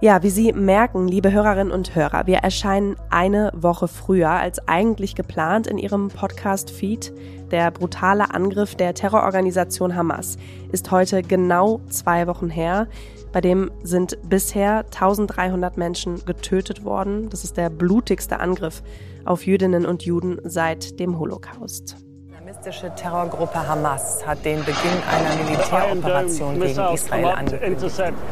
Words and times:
Ja, 0.00 0.22
wie 0.22 0.30
Sie 0.30 0.52
merken, 0.52 1.08
liebe 1.08 1.32
Hörerinnen 1.32 1.72
und 1.72 1.96
Hörer, 1.96 2.28
wir 2.28 2.36
erscheinen 2.36 2.94
eine 3.10 3.50
Woche 3.52 3.88
früher 3.88 4.30
als 4.30 4.60
eigentlich 4.68 5.16
geplant 5.16 5.66
in 5.66 5.76
Ihrem 5.76 6.06
Podcast-Feed. 6.06 7.12
Der 7.50 7.72
brutale 7.72 8.32
Angriff 8.32 8.76
der 8.76 8.94
Terrororganisation 8.94 9.96
Hamas 9.96 10.36
ist 10.70 10.92
heute 10.92 11.22
genau 11.22 11.80
zwei 11.88 12.28
Wochen 12.28 12.48
her. 12.48 12.86
Bei 13.32 13.40
dem 13.40 13.72
sind 13.82 14.16
bisher 14.28 14.84
1300 14.84 15.76
Menschen 15.76 16.24
getötet 16.24 16.84
worden. 16.84 17.28
Das 17.28 17.42
ist 17.42 17.56
der 17.56 17.68
blutigste 17.68 18.38
Angriff 18.38 18.84
auf 19.24 19.46
Jüdinnen 19.46 19.84
und 19.84 20.04
Juden 20.04 20.38
seit 20.44 21.00
dem 21.00 21.18
Holocaust 21.18 22.07
islamistische 22.48 22.94
Terrorgruppe 22.94 23.68
Hamas 23.68 24.26
hat 24.26 24.42
den 24.42 24.60
Beginn 24.60 25.02
einer 25.10 25.44
Militäroperation 25.44 26.58
gegen 26.58 26.94
Israel 26.94 27.26
angekündigt. 27.26 27.84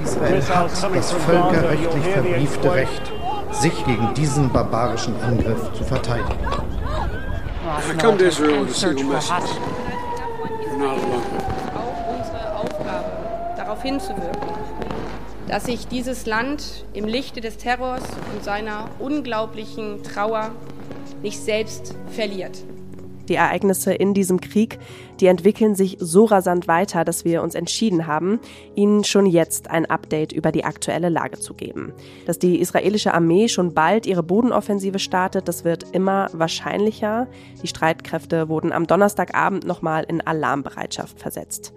Israel 0.02 0.42
hat 0.42 0.96
das 0.96 1.12
völkerrechtlich 1.12 2.04
verbriefte 2.06 2.72
Recht, 2.72 3.12
sich 3.50 3.84
gegen 3.84 4.14
diesen 4.14 4.50
barbarischen 4.50 5.20
Angriff 5.22 5.70
zu 5.74 5.84
verteidigen. 5.84 6.38
Come 8.00 8.16
to 8.16 8.24
Israel 8.24 8.64
with 8.64 8.70
a 8.70 8.74
single 8.74 9.04
message. 9.04 9.50
You're 10.64 10.78
not 10.78 10.92
alone. 10.92 11.22
Auch 11.74 12.18
unsere 12.18 12.54
Aufgabe, 12.54 13.04
darauf 13.56 13.82
hinzuwirken, 13.82 14.48
dass 15.46 15.64
sich 15.64 15.88
dieses 15.88 16.24
Land 16.24 16.86
im 16.94 17.04
Lichte 17.04 17.42
des 17.42 17.58
Terrors 17.58 18.02
und 18.34 18.42
seiner 18.42 18.88
unglaublichen 18.98 20.02
Trauer 20.02 20.52
nicht 21.22 21.38
selbst 21.42 21.94
verliert. 22.12 22.56
Die 23.28 23.34
Ereignisse 23.34 23.92
in 23.92 24.14
diesem 24.14 24.40
Krieg, 24.40 24.78
die 25.20 25.26
entwickeln 25.26 25.74
sich 25.74 25.96
so 26.00 26.24
rasant 26.24 26.68
weiter, 26.68 27.04
dass 27.04 27.24
wir 27.24 27.42
uns 27.42 27.54
entschieden 27.54 28.06
haben, 28.06 28.38
Ihnen 28.74 29.04
schon 29.04 29.26
jetzt 29.26 29.70
ein 29.70 29.86
Update 29.86 30.32
über 30.32 30.52
die 30.52 30.64
aktuelle 30.64 31.08
Lage 31.08 31.38
zu 31.38 31.54
geben. 31.54 31.92
Dass 32.26 32.38
die 32.38 32.60
israelische 32.60 33.14
Armee 33.14 33.48
schon 33.48 33.74
bald 33.74 34.06
ihre 34.06 34.22
Bodenoffensive 34.22 34.98
startet, 34.98 35.48
das 35.48 35.64
wird 35.64 35.84
immer 35.92 36.28
wahrscheinlicher. 36.32 37.26
Die 37.62 37.66
Streitkräfte 37.66 38.48
wurden 38.48 38.72
am 38.72 38.86
Donnerstagabend 38.86 39.66
nochmal 39.66 40.04
in 40.08 40.20
Alarmbereitschaft 40.20 41.18
versetzt. 41.18 41.72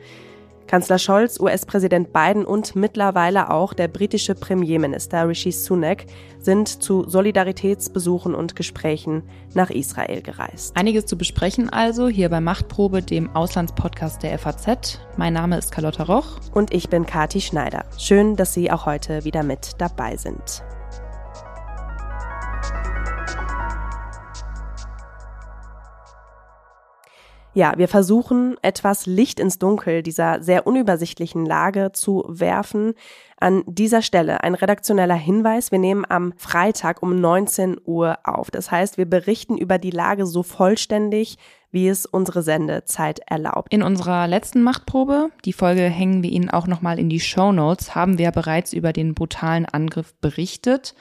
Kanzler 0.69 0.99
Scholz, 0.99 1.39
US-Präsident 1.39 2.13
Biden 2.13 2.45
und 2.45 2.75
mittlerweile 2.75 3.49
auch 3.49 3.73
der 3.73 3.87
britische 3.87 4.35
Premierminister 4.35 5.27
Rishi 5.27 5.51
Sunak 5.51 6.05
sind 6.37 6.67
zu 6.67 7.09
Solidaritätsbesuchen 7.09 8.35
und 8.35 8.55
Gesprächen 8.55 9.23
nach 9.55 9.71
Israel 9.71 10.21
gereist. 10.21 10.77
Einiges 10.77 11.07
zu 11.07 11.17
besprechen 11.17 11.71
also 11.71 12.07
hier 12.07 12.29
bei 12.29 12.39
Machtprobe, 12.39 13.01
dem 13.01 13.35
Auslandspodcast 13.35 14.21
der 14.21 14.37
FAZ. 14.37 14.99
Mein 15.17 15.33
Name 15.33 15.57
ist 15.57 15.71
Carlotta 15.71 16.03
Roch. 16.03 16.37
Und 16.53 16.71
ich 16.71 16.87
bin 16.87 17.07
Kati 17.07 17.41
Schneider. 17.41 17.85
Schön, 17.97 18.35
dass 18.35 18.53
Sie 18.53 18.69
auch 18.69 18.85
heute 18.85 19.25
wieder 19.25 19.41
mit 19.41 19.71
dabei 19.79 20.17
sind. 20.17 20.63
Ja, 27.55 27.73
wir 27.77 27.87
versuchen 27.87 28.57
etwas 28.61 29.07
Licht 29.07 29.39
ins 29.39 29.57
Dunkel 29.57 30.03
dieser 30.03 30.43
sehr 30.43 30.67
unübersichtlichen 30.67 31.45
Lage 31.45 31.91
zu 31.93 32.23
werfen. 32.27 32.93
An 33.39 33.63
dieser 33.65 34.03
Stelle 34.03 34.43
ein 34.43 34.53
redaktioneller 34.53 35.15
Hinweis. 35.15 35.71
Wir 35.71 35.79
nehmen 35.79 36.05
am 36.07 36.33
Freitag 36.37 37.01
um 37.01 37.19
19 37.19 37.77
Uhr 37.83 38.19
auf. 38.23 38.51
Das 38.51 38.69
heißt, 38.69 38.99
wir 38.99 39.05
berichten 39.05 39.57
über 39.57 39.79
die 39.79 39.89
Lage 39.89 40.27
so 40.27 40.43
vollständig, 40.43 41.37
wie 41.71 41.87
es 41.87 42.05
unsere 42.05 42.43
Sendezeit 42.43 43.19
erlaubt. 43.25 43.73
In 43.73 43.81
unserer 43.81 44.27
letzten 44.27 44.61
Machtprobe, 44.61 45.29
die 45.45 45.53
Folge 45.53 45.81
hängen 45.81 46.21
wir 46.21 46.31
Ihnen 46.31 46.49
auch 46.51 46.67
nochmal 46.67 46.99
in 46.99 47.09
die 47.09 47.19
Show 47.19 47.51
Notes, 47.51 47.95
haben 47.95 48.19
wir 48.19 48.31
bereits 48.31 48.73
über 48.73 48.93
den 48.93 49.15
brutalen 49.15 49.65
Angriff 49.65 50.13
berichtet. 50.21 50.93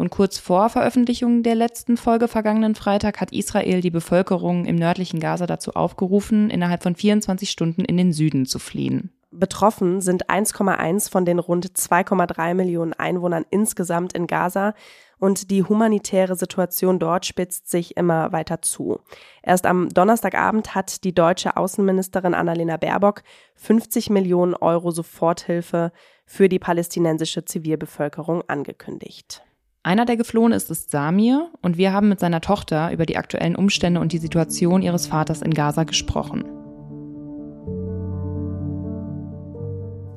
Und 0.00 0.08
kurz 0.08 0.38
vor 0.38 0.70
Veröffentlichung 0.70 1.42
der 1.42 1.54
letzten 1.54 1.98
Folge 1.98 2.26
vergangenen 2.26 2.74
Freitag 2.74 3.20
hat 3.20 3.34
Israel 3.34 3.82
die 3.82 3.90
Bevölkerung 3.90 4.64
im 4.64 4.76
nördlichen 4.76 5.20
Gaza 5.20 5.46
dazu 5.46 5.72
aufgerufen, 5.72 6.48
innerhalb 6.48 6.82
von 6.82 6.94
24 6.94 7.50
Stunden 7.50 7.84
in 7.84 7.98
den 7.98 8.14
Süden 8.14 8.46
zu 8.46 8.58
fliehen. 8.58 9.12
Betroffen 9.30 10.00
sind 10.00 10.30
1,1 10.30 11.10
von 11.10 11.26
den 11.26 11.38
rund 11.38 11.66
2,3 11.66 12.54
Millionen 12.54 12.94
Einwohnern 12.94 13.44
insgesamt 13.50 14.14
in 14.14 14.26
Gaza 14.26 14.72
und 15.18 15.50
die 15.50 15.64
humanitäre 15.64 16.34
Situation 16.34 16.98
dort 16.98 17.26
spitzt 17.26 17.70
sich 17.70 17.98
immer 17.98 18.32
weiter 18.32 18.62
zu. 18.62 19.00
Erst 19.42 19.66
am 19.66 19.90
Donnerstagabend 19.90 20.74
hat 20.74 21.04
die 21.04 21.14
deutsche 21.14 21.58
Außenministerin 21.58 22.32
Annalena 22.32 22.78
Baerbock 22.78 23.22
50 23.56 24.08
Millionen 24.08 24.54
Euro 24.54 24.92
Soforthilfe 24.92 25.92
für 26.24 26.48
die 26.48 26.58
palästinensische 26.58 27.44
Zivilbevölkerung 27.44 28.42
angekündigt. 28.48 29.42
Einer, 29.82 30.04
der 30.04 30.18
geflohen 30.18 30.52
ist, 30.52 30.70
ist 30.70 30.90
Samir 30.90 31.50
und 31.62 31.78
wir 31.78 31.94
haben 31.94 32.10
mit 32.10 32.20
seiner 32.20 32.42
Tochter 32.42 32.92
über 32.92 33.06
die 33.06 33.16
aktuellen 33.16 33.56
Umstände 33.56 34.00
und 34.00 34.12
die 34.12 34.18
Situation 34.18 34.82
ihres 34.82 35.06
Vaters 35.06 35.40
in 35.40 35.54
Gaza 35.54 35.84
gesprochen. 35.84 36.44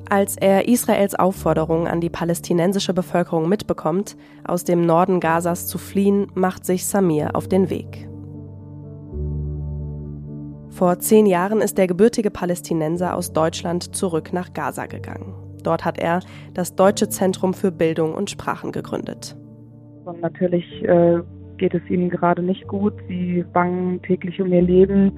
Als 0.10 0.36
er 0.36 0.68
Israels 0.68 1.16
Aufforderung 1.16 1.88
an 1.88 2.02
die 2.02 2.10
palästinensische 2.10 2.94
Bevölkerung 2.94 3.48
mitbekommt, 3.48 4.18
aus 4.44 4.66
dem 4.66 4.86
Norden 4.86 5.22
Gazas 5.22 5.66
zu 5.68 5.78
fliehen, 5.78 6.28
macht 6.34 6.66
sich 6.66 6.86
Samir 6.86 7.34
auf 7.34 7.48
den 7.48 7.70
Weg. 7.70 8.10
Vor 10.72 11.00
zehn 11.00 11.26
Jahren 11.26 11.62
ist 11.62 11.78
der 11.78 11.88
gebürtige 11.88 12.32
Palästinenser 12.32 13.16
aus 13.16 13.32
Deutschland 13.32 13.96
zurück 13.96 14.34
nach 14.34 14.52
Gaza 14.52 14.88
gegangen. 14.88 15.34
Dort 15.64 15.86
hat 15.86 16.00
er 16.00 16.20
das 16.54 16.76
Deutsche 16.76 17.08
Zentrum 17.08 17.54
für 17.54 17.72
Bildung 17.72 18.14
und 18.14 18.30
Sprachen 18.30 18.74
gegründet. 18.74 19.38
Und 20.06 20.22
natürlich 20.22 20.66
äh, 20.84 21.20
geht 21.58 21.74
es 21.74 21.90
ihnen 21.90 22.10
gerade 22.10 22.42
nicht 22.42 22.68
gut. 22.68 22.94
Sie 23.08 23.44
bangen 23.54 24.02
täglich 24.02 24.42
um 24.42 24.52
ihr 24.52 24.62
Leben, 24.62 25.18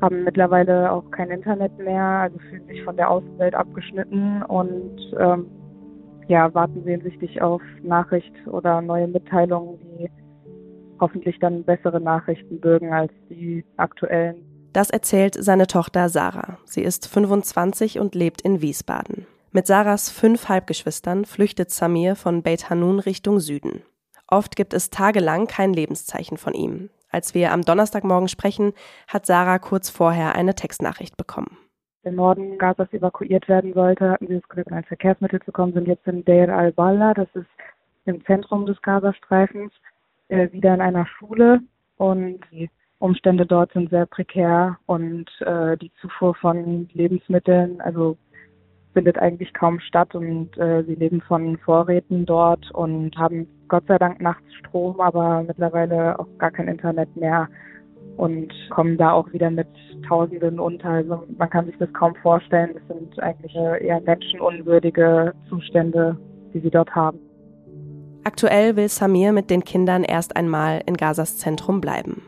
haben 0.00 0.24
mittlerweile 0.24 0.92
auch 0.92 1.10
kein 1.10 1.30
Internet 1.30 1.76
mehr, 1.78 2.02
also 2.02 2.38
fühlen 2.50 2.66
sich 2.66 2.82
von 2.84 2.96
der 2.96 3.10
Außenwelt 3.10 3.54
abgeschnitten 3.54 4.42
und 4.42 4.98
ähm, 5.18 5.46
ja, 6.28 6.52
warten 6.54 6.84
sehnsüchtig 6.84 7.40
auf 7.40 7.62
Nachricht 7.82 8.34
oder 8.46 8.82
neue 8.82 9.08
Mitteilungen, 9.08 9.78
die 9.98 10.10
hoffentlich 11.00 11.38
dann 11.38 11.64
bessere 11.64 12.00
Nachrichten 12.00 12.60
bürgen 12.60 12.92
als 12.92 13.12
die 13.30 13.64
aktuellen. 13.76 14.36
Das 14.72 14.90
erzählt 14.90 15.34
seine 15.34 15.66
Tochter 15.66 16.08
Sarah. 16.08 16.58
Sie 16.64 16.82
ist 16.82 17.08
25 17.08 17.98
und 17.98 18.14
lebt 18.14 18.42
in 18.42 18.60
Wiesbaden. 18.60 19.26
Mit 19.50 19.66
Sarahs 19.66 20.10
fünf 20.10 20.48
Halbgeschwistern 20.48 21.24
flüchtet 21.24 21.70
Samir 21.70 22.16
von 22.16 22.42
Beit 22.42 22.68
Hanun 22.68 23.00
Richtung 23.00 23.40
Süden. 23.40 23.82
Oft 24.28 24.56
gibt 24.56 24.74
es 24.74 24.90
tagelang 24.90 25.46
kein 25.46 25.72
Lebenszeichen 25.72 26.36
von 26.36 26.54
ihm. 26.54 26.90
Als 27.10 27.34
wir 27.34 27.52
am 27.52 27.62
Donnerstagmorgen 27.62 28.28
sprechen, 28.28 28.74
hat 29.08 29.24
Sarah 29.24 29.58
kurz 29.58 29.88
vorher 29.88 30.34
eine 30.34 30.54
Textnachricht 30.54 31.16
bekommen. 31.16 31.56
Der 32.04 32.12
Norden 32.12 32.58
Gazas 32.58 32.92
evakuiert 32.92 33.48
werden 33.48 33.72
sollte, 33.72 34.10
hatten 34.10 34.28
sie 34.28 34.34
das 34.34 34.48
Glück, 34.48 34.66
in 34.66 34.74
ein 34.74 34.84
Verkehrsmittel 34.84 35.40
zu 35.42 35.50
kommen, 35.50 35.72
sind 35.72 35.88
jetzt 35.88 36.06
in 36.06 36.24
Deir 36.24 36.54
al-Balla, 36.54 37.14
das 37.14 37.28
ist 37.34 37.46
im 38.04 38.24
Zentrum 38.24 38.66
des 38.66 38.80
Gazastreifens, 38.82 39.72
äh, 40.28 40.52
wieder 40.52 40.74
in 40.74 40.80
einer 40.80 41.06
Schule 41.06 41.60
und 41.96 42.40
die 42.52 42.70
Umstände 42.98 43.46
dort 43.46 43.72
sind 43.72 43.90
sehr 43.90 44.06
prekär 44.06 44.78
und 44.86 45.26
äh, 45.40 45.76
die 45.76 45.92
Zufuhr 46.00 46.34
von 46.34 46.88
Lebensmitteln, 46.92 47.80
also 47.80 48.16
findet 48.98 49.16
eigentlich 49.20 49.54
kaum 49.54 49.78
statt 49.78 50.16
und 50.16 50.58
äh, 50.58 50.82
sie 50.82 50.96
leben 50.96 51.20
von 51.20 51.56
Vorräten 51.58 52.26
dort 52.26 52.68
und 52.72 53.16
haben 53.16 53.46
Gott 53.68 53.84
sei 53.86 53.96
Dank 53.96 54.20
nachts 54.20 54.52
Strom, 54.56 55.00
aber 55.00 55.44
mittlerweile 55.46 56.18
auch 56.18 56.26
gar 56.38 56.50
kein 56.50 56.66
Internet 56.66 57.14
mehr 57.14 57.48
und 58.16 58.52
kommen 58.70 58.98
da 58.98 59.12
auch 59.12 59.32
wieder 59.32 59.50
mit 59.52 59.68
Tausenden 60.08 60.58
unter. 60.58 60.88
Also 60.88 61.22
man 61.38 61.48
kann 61.48 61.66
sich 61.66 61.76
das 61.78 61.92
kaum 61.92 62.16
vorstellen. 62.16 62.70
Das 62.74 62.82
sind 62.88 63.22
eigentlich 63.22 63.54
eher 63.54 64.00
menschenunwürdige 64.00 65.32
Zustände, 65.48 66.18
die 66.52 66.58
sie 66.58 66.70
dort 66.70 66.92
haben. 66.96 67.20
Aktuell 68.24 68.74
will 68.74 68.88
Samir 68.88 69.30
mit 69.30 69.48
den 69.48 69.62
Kindern 69.62 70.02
erst 70.02 70.34
einmal 70.34 70.82
in 70.86 70.96
Gazas 70.96 71.38
Zentrum 71.38 71.80
bleiben 71.80 72.20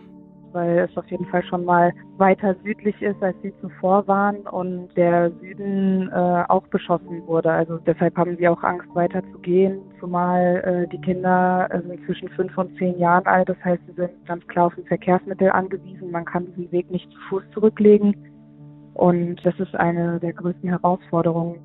weil 0.53 0.79
es 0.91 0.97
auf 0.97 1.07
jeden 1.11 1.27
Fall 1.27 1.43
schon 1.45 1.65
mal 1.65 1.93
weiter 2.19 2.55
südlich 2.65 3.01
ist, 3.03 3.23
als 3.23 3.37
sie 3.43 3.53
zuvor 3.61 4.07
waren 4.07 4.37
und 4.49 4.89
der 4.97 5.31
Süden 5.41 6.09
äh, 6.09 6.45
auch 6.49 6.67
beschossen 6.69 7.27
wurde. 7.27 7.51
Also 7.51 7.79
deshalb 7.79 8.17
haben 8.17 8.37
sie 8.37 8.49
auch 8.49 8.63
Angst, 8.63 8.89
weiter 8.95 9.23
zu 9.33 9.39
gehen, 9.39 9.81
zumal 9.99 10.63
äh, 10.65 10.89
die 10.89 11.01
Kinder 11.01 11.69
äh, 11.71 11.81
sind 11.81 12.05
zwischen 12.07 12.29
fünf 12.31 12.57
und 12.59 12.77
zehn 12.79 12.99
Jahren 12.99 13.27
alt. 13.27 13.49
Das 13.49 13.59
heißt, 13.65 13.83
sie 13.87 13.95
sind 13.95 14.11
ganz 14.27 14.47
klar 14.49 14.67
auf 14.67 14.79
ein 14.79 14.85
Verkehrsmittel 14.85 15.51
angewiesen. 15.51 16.11
Man 16.11 16.25
kann 16.25 16.47
diesen 16.47 16.71
Weg 16.73 16.91
nicht 16.91 17.11
zu 17.11 17.19
Fuß 17.29 17.43
zurücklegen. 17.53 18.15
Und 18.95 19.37
das 19.45 19.59
ist 19.59 19.75
eine 19.75 20.19
der 20.21 20.33
größten 20.33 20.69
Herausforderungen. 20.69 21.59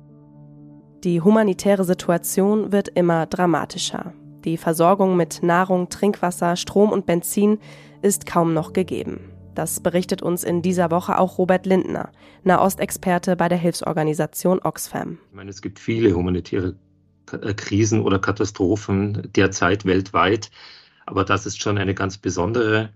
Die 1.04 1.20
humanitäre 1.20 1.84
Situation 1.84 2.72
wird 2.72 2.88
immer 2.88 3.26
dramatischer. 3.26 4.12
Die 4.44 4.56
Versorgung 4.56 5.16
mit 5.16 5.42
Nahrung, 5.42 5.88
Trinkwasser, 5.88 6.56
Strom 6.56 6.90
und 6.90 7.04
Benzin 7.04 7.58
ist 8.06 8.24
kaum 8.24 8.54
noch 8.54 8.72
gegeben. 8.72 9.18
Das 9.56 9.80
berichtet 9.80 10.22
uns 10.22 10.44
in 10.44 10.62
dieser 10.62 10.92
Woche 10.92 11.18
auch 11.18 11.38
Robert 11.38 11.66
Lindner, 11.66 12.12
Nahostexperte 12.44 13.34
bei 13.34 13.48
der 13.48 13.58
Hilfsorganisation 13.58 14.60
Oxfam. 14.62 15.18
Ich 15.30 15.34
meine, 15.34 15.50
es 15.50 15.60
gibt 15.60 15.80
viele 15.80 16.14
humanitäre 16.14 16.76
äh, 17.32 17.52
Krisen 17.54 18.02
oder 18.02 18.20
Katastrophen 18.20 19.28
derzeit 19.34 19.84
weltweit, 19.86 20.52
aber 21.04 21.24
das 21.24 21.46
ist 21.46 21.60
schon 21.60 21.78
eine 21.78 21.94
ganz 21.94 22.16
besondere 22.16 22.90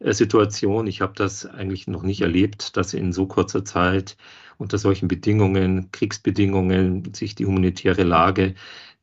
äh, 0.00 0.12
Situation. 0.12 0.88
Ich 0.88 1.02
habe 1.02 1.12
das 1.14 1.46
eigentlich 1.46 1.86
noch 1.86 2.02
nicht 2.02 2.22
erlebt, 2.22 2.76
dass 2.76 2.94
in 2.94 3.12
so 3.12 3.26
kurzer 3.26 3.64
Zeit 3.64 4.16
unter 4.56 4.76
solchen 4.76 5.06
Bedingungen, 5.06 5.92
Kriegsbedingungen, 5.92 7.14
sich 7.14 7.36
die 7.36 7.46
humanitäre 7.46 8.02
Lage 8.02 8.56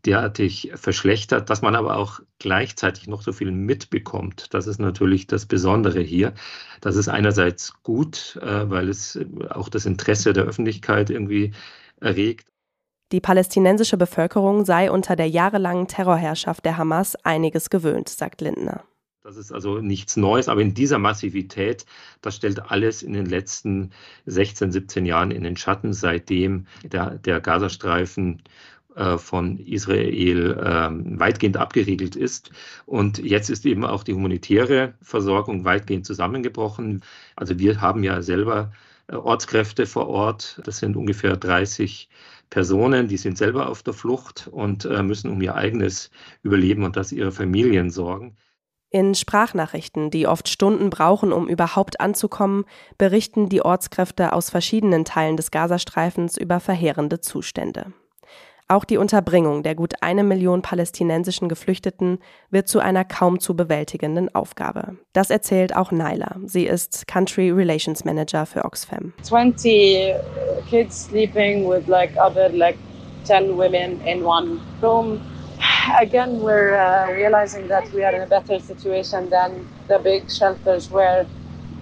derartig 0.06 0.72
verschlechtert, 0.76 1.50
dass 1.50 1.62
man 1.62 1.76
aber 1.76 1.98
auch 1.98 2.20
gleichzeitig 2.40 3.08
noch 3.08 3.22
so 3.22 3.34
viel 3.34 3.52
mitbekommt. 3.52 4.54
Das 4.54 4.68
ist 4.68 4.80
natürlich 4.80 5.28
das 5.28 5.46
Besondere 5.46 6.02
hier. 6.02 6.34
Das 6.82 6.96
ist 6.96 7.08
einerseits 7.08 7.74
gut, 7.84 8.40
äh, 8.42 8.70
weil 8.70 8.90
es 8.90 9.20
auch 9.50 9.70
das 9.70 9.86
Interesse 9.86 10.34
der 10.34 10.46
Öffentlichkeit 10.46 11.10
irgendwie 11.10 11.54
erregt. 12.00 12.48
Die 13.12 13.22
palästinensische 13.22 13.98
Bevölkerung 13.98 14.66
sei 14.66 14.92
unter 14.92 15.16
der 15.16 15.30
jahrelangen 15.30 15.88
Terrorherrschaft 15.88 16.66
der 16.66 16.78
Hamas 16.78 17.16
einiges 17.24 17.70
gewöhnt, 17.70 18.10
sagt 18.10 18.42
Lindner. 18.42 18.84
Das 19.26 19.38
ist 19.38 19.52
also 19.52 19.80
nichts 19.80 20.18
Neues, 20.18 20.50
aber 20.50 20.62
in 20.62 20.76
dieser 20.76 21.00
Massivität, 21.00 21.88
das 22.22 22.36
stellt 22.36 22.72
alles 22.72 23.02
in 23.02 23.14
den 23.14 23.26
letzten 23.26 23.90
16, 24.28 24.72
17 24.72 25.04
Jahren 25.04 25.32
in 25.32 25.44
den 25.44 25.58
Schatten, 25.58 25.94
seitdem 25.94 26.68
der, 26.84 27.18
der 27.18 27.42
Gazastreifen 27.42 28.38
äh, 28.38 28.50
von 29.18 29.58
Israel 29.60 30.62
ähm, 30.66 31.20
weitgehend 31.20 31.58
abgeriegelt 31.58 32.16
ist. 32.16 32.52
Und 32.86 33.18
jetzt 33.18 33.50
ist 33.50 33.66
eben 33.66 33.84
auch 33.86 34.04
die 34.04 34.14
humanitäre 34.14 34.94
Versorgung 35.02 35.66
weitgehend 35.66 36.06
zusammengebrochen. 36.06 37.04
Also 37.36 37.60
wir 37.60 37.82
haben 37.82 38.04
ja 38.04 38.22
selber 38.22 38.72
äh, 39.08 39.16
Ortskräfte 39.16 39.86
vor 39.86 40.08
Ort. 40.08 40.62
Das 40.64 40.78
sind 40.78 40.96
ungefähr 40.96 41.38
30 41.38 42.10
Personen, 42.50 43.08
die 43.08 43.18
sind 43.18 43.38
selber 43.38 43.70
auf 43.70 43.84
der 43.84 43.94
Flucht 43.94 44.48
und 44.52 44.86
äh, 44.86 45.04
müssen 45.04 45.32
um 45.32 45.42
ihr 45.42 45.56
eigenes 45.56 46.12
Überleben 46.44 46.84
und 46.84 46.96
das 46.96 47.12
ihrer 47.12 47.32
Familien 47.32 47.90
sorgen. 47.90 48.38
In 48.92 49.16
Sprachnachrichten, 49.16 50.10
die 50.10 50.28
oft 50.28 50.48
Stunden 50.48 50.90
brauchen, 50.90 51.34
um 51.34 51.50
überhaupt 51.50 52.00
anzukommen, 52.00 52.66
berichten 52.98 53.50
die 53.50 53.62
Ortskräfte 53.62 54.32
aus 54.32 54.50
verschiedenen 54.50 55.04
Teilen 55.04 55.38
des 55.38 55.52
Gazastreifens 55.52 56.38
über 56.38 56.60
verheerende 56.60 57.20
Zustände. 57.20 57.92
Auch 58.68 58.84
die 58.84 58.98
Unterbringung 58.98 59.62
der 59.62 59.76
gut 59.76 59.94
eine 60.02 60.24
Million 60.24 60.64
palästinensischen 60.64 61.50
Geflüchteten 61.50 62.18
wird 62.50 62.68
zu 62.68 62.80
einer 62.80 63.06
kaum 63.06 63.40
zu 63.40 63.56
bewältigenden 63.56 64.34
Aufgabe. 64.34 64.98
Das 65.14 65.30
erzählt 65.30 65.76
auch 65.76 65.92
Naila. 65.92 66.38
Sie 66.46 66.66
ist 66.66 67.06
Country 67.06 67.52
Relations 67.52 68.06
Manager 68.06 68.48
für 68.48 68.66
Oxfam. 68.66 69.14
20 69.22 70.16
kids 70.68 71.06
sleeping 71.06 71.70
with 71.70 71.88
like 71.88 72.12
other 72.18 72.50
like 72.50 72.78
10 73.26 73.56
women 73.56 74.02
in 74.04 74.26
one 74.26 74.60
room. 74.82 75.22
Again, 76.02 76.42
we're 76.42 76.74
uh, 76.74 77.14
realizing 77.14 77.68
that 77.68 77.84
we 77.94 78.04
are 78.04 78.16
in 78.16 78.24
a 78.24 78.28
better 78.28 78.60
situation 78.60 79.30
than 79.30 79.68
the 79.88 80.00
big 80.04 80.24
shelters 80.32 80.92
where 80.92 81.28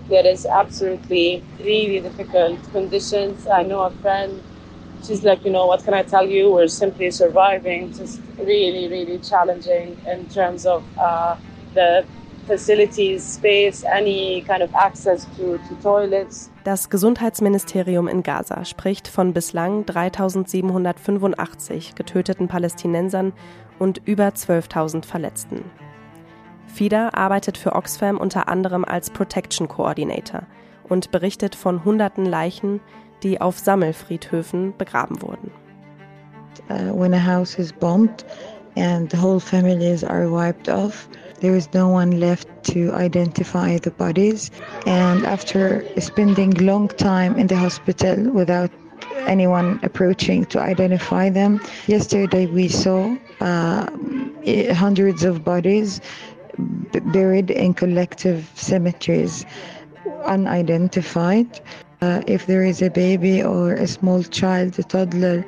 there 0.10 0.30
is 0.30 0.46
absolutely 0.46 1.42
really 1.64 2.02
difficult 2.02 2.60
conditions. 2.74 3.48
I 3.48 3.64
know 3.64 3.84
a 3.84 3.92
friend 4.02 4.42
she's 5.06 5.24
like, 5.24 5.44
you 5.46 5.52
know, 5.52 5.66
what 5.66 5.84
can 5.84 5.94
I 5.94 6.04
tell 6.04 6.28
you? 6.28 6.52
We're 6.52 6.68
simply 6.68 7.12
surviving. 7.12 7.94
Just 7.94 8.20
really, 8.38 8.88
really 8.88 9.20
challenging 9.20 9.98
in 10.08 10.28
terms 10.30 10.66
of 10.66 10.84
uh, 10.98 11.36
the 11.74 12.06
facilities, 12.48 13.24
space, 13.24 13.84
any 13.86 14.42
kind 14.42 14.62
of 14.62 14.74
access 14.76 15.26
to, 15.38 15.58
to 15.58 15.76
toilets. 15.82 16.50
Das 16.64 16.90
Gesundheitsministerium 16.90 18.08
in 18.08 18.24
Gaza 18.24 18.66
spricht 18.66 19.08
von 19.08 19.34
bislang 19.34 19.86
3785 19.86 21.96
getöteten 21.96 22.48
Palästinensern 22.48 23.34
und 23.80 24.02
über 24.06 24.30
12.000 24.30 25.06
Verletzten. 25.06 25.66
FIDA 26.68 27.10
arbeitet 27.14 27.58
für 27.58 27.74
Oxfam 27.74 28.18
unter 28.18 28.48
anderem 28.48 28.86
als 28.86 29.10
Protection 29.10 29.68
Coordinator 29.68 30.44
und 30.88 31.12
berichtet 31.12 31.56
von 31.56 31.86
hunderten 31.86 32.26
Leichen, 32.26 32.82
die 33.24 33.40
auf 33.40 33.58
Sammelfriedhöfen 33.58 34.74
begraben 34.78 35.22
wurden. 35.22 35.52
Uh, 36.70 36.94
when 36.94 37.14
a 37.14 37.20
house 37.20 37.58
is 37.58 37.72
bombed 37.72 38.24
and 38.76 39.10
the 39.10 39.18
whole 39.18 39.40
families 39.40 40.04
are 40.04 40.30
wiped 40.30 40.70
off, 40.70 41.08
there 41.42 41.56
is 41.56 41.68
no 41.74 41.90
one 41.90 42.20
left 42.20 42.48
to 42.64 42.94
identify 42.94 43.78
the 43.80 43.92
bodies. 43.92 44.52
And 44.86 45.26
after 45.26 45.84
spending 46.00 46.52
long 46.54 46.88
time 46.90 47.38
in 47.38 47.48
the 47.48 47.58
hospital 47.58 48.32
without 48.32 48.72
anyone 49.28 49.80
approaching 49.84 50.46
to 50.46 50.60
identify 50.60 51.30
them, 51.30 51.60
yesterday 51.88 52.46
we 52.46 52.70
saw 52.70 53.16
uh, 53.42 53.88
hundreds 54.74 55.24
of 55.24 55.44
bodies 55.44 56.00
buried 57.12 57.52
in 57.52 57.74
collective 57.74 58.50
cemeteries, 58.56 59.46
unidentified. 60.26 61.60
If 62.28 62.46
there 62.46 62.64
is 62.64 62.82
a 62.82 62.90
baby 62.90 63.44
or 63.44 63.74
a 63.74 63.88
small 63.88 64.24
child, 64.24 64.80
a 64.80 64.84
toddler 64.84 65.44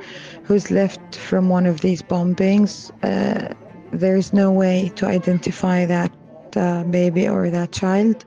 who's 0.48 0.70
left 0.70 1.16
from 1.16 1.50
one 1.50 1.70
of 1.70 1.82
these 1.82 2.04
bombings, 2.04 2.92
uh, 3.04 3.54
there 3.92 4.18
is 4.18 4.34
no 4.34 4.52
way 4.52 4.92
to 4.96 5.08
identify 5.08 5.86
that 5.86 6.12
uh, 6.56 6.84
baby 6.92 7.28
or 7.28 7.50
that 7.52 7.72
child. 7.72 8.26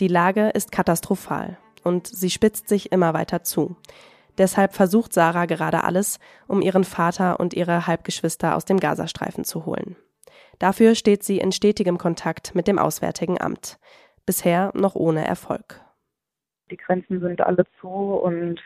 Die 0.00 0.08
Lage 0.08 0.50
ist 0.50 0.70
katastrophal 0.70 1.58
und 1.82 2.06
sie 2.06 2.30
spitzt 2.30 2.68
sich 2.68 2.92
immer 2.92 3.14
weiter 3.14 3.42
zu. 3.42 3.76
Deshalb 4.38 4.74
versucht 4.74 5.12
Sarah 5.12 5.46
gerade 5.46 5.82
alles, 5.82 6.18
um 6.46 6.62
ihren 6.62 6.84
Vater 6.84 7.40
und 7.40 7.54
ihre 7.54 7.86
Halbgeschwister 7.88 8.54
aus 8.54 8.64
dem 8.64 8.78
Gazastreifen 8.78 9.44
zu 9.44 9.66
holen. 9.66 9.96
Dafür 10.60 10.94
steht 10.94 11.24
sie 11.24 11.38
in 11.38 11.52
stetigem 11.52 11.98
Kontakt 11.98 12.54
mit 12.54 12.68
dem 12.68 12.78
Auswärtigen 12.78 13.40
Amt. 13.40 13.78
Bisher 14.26 14.70
noch 14.74 14.94
ohne 14.94 15.26
Erfolg. 15.26 15.80
Die 16.70 16.76
Grenzen 16.76 17.20
sind 17.20 17.40
alle 17.40 17.64
zu 17.80 17.88
und 17.88 18.60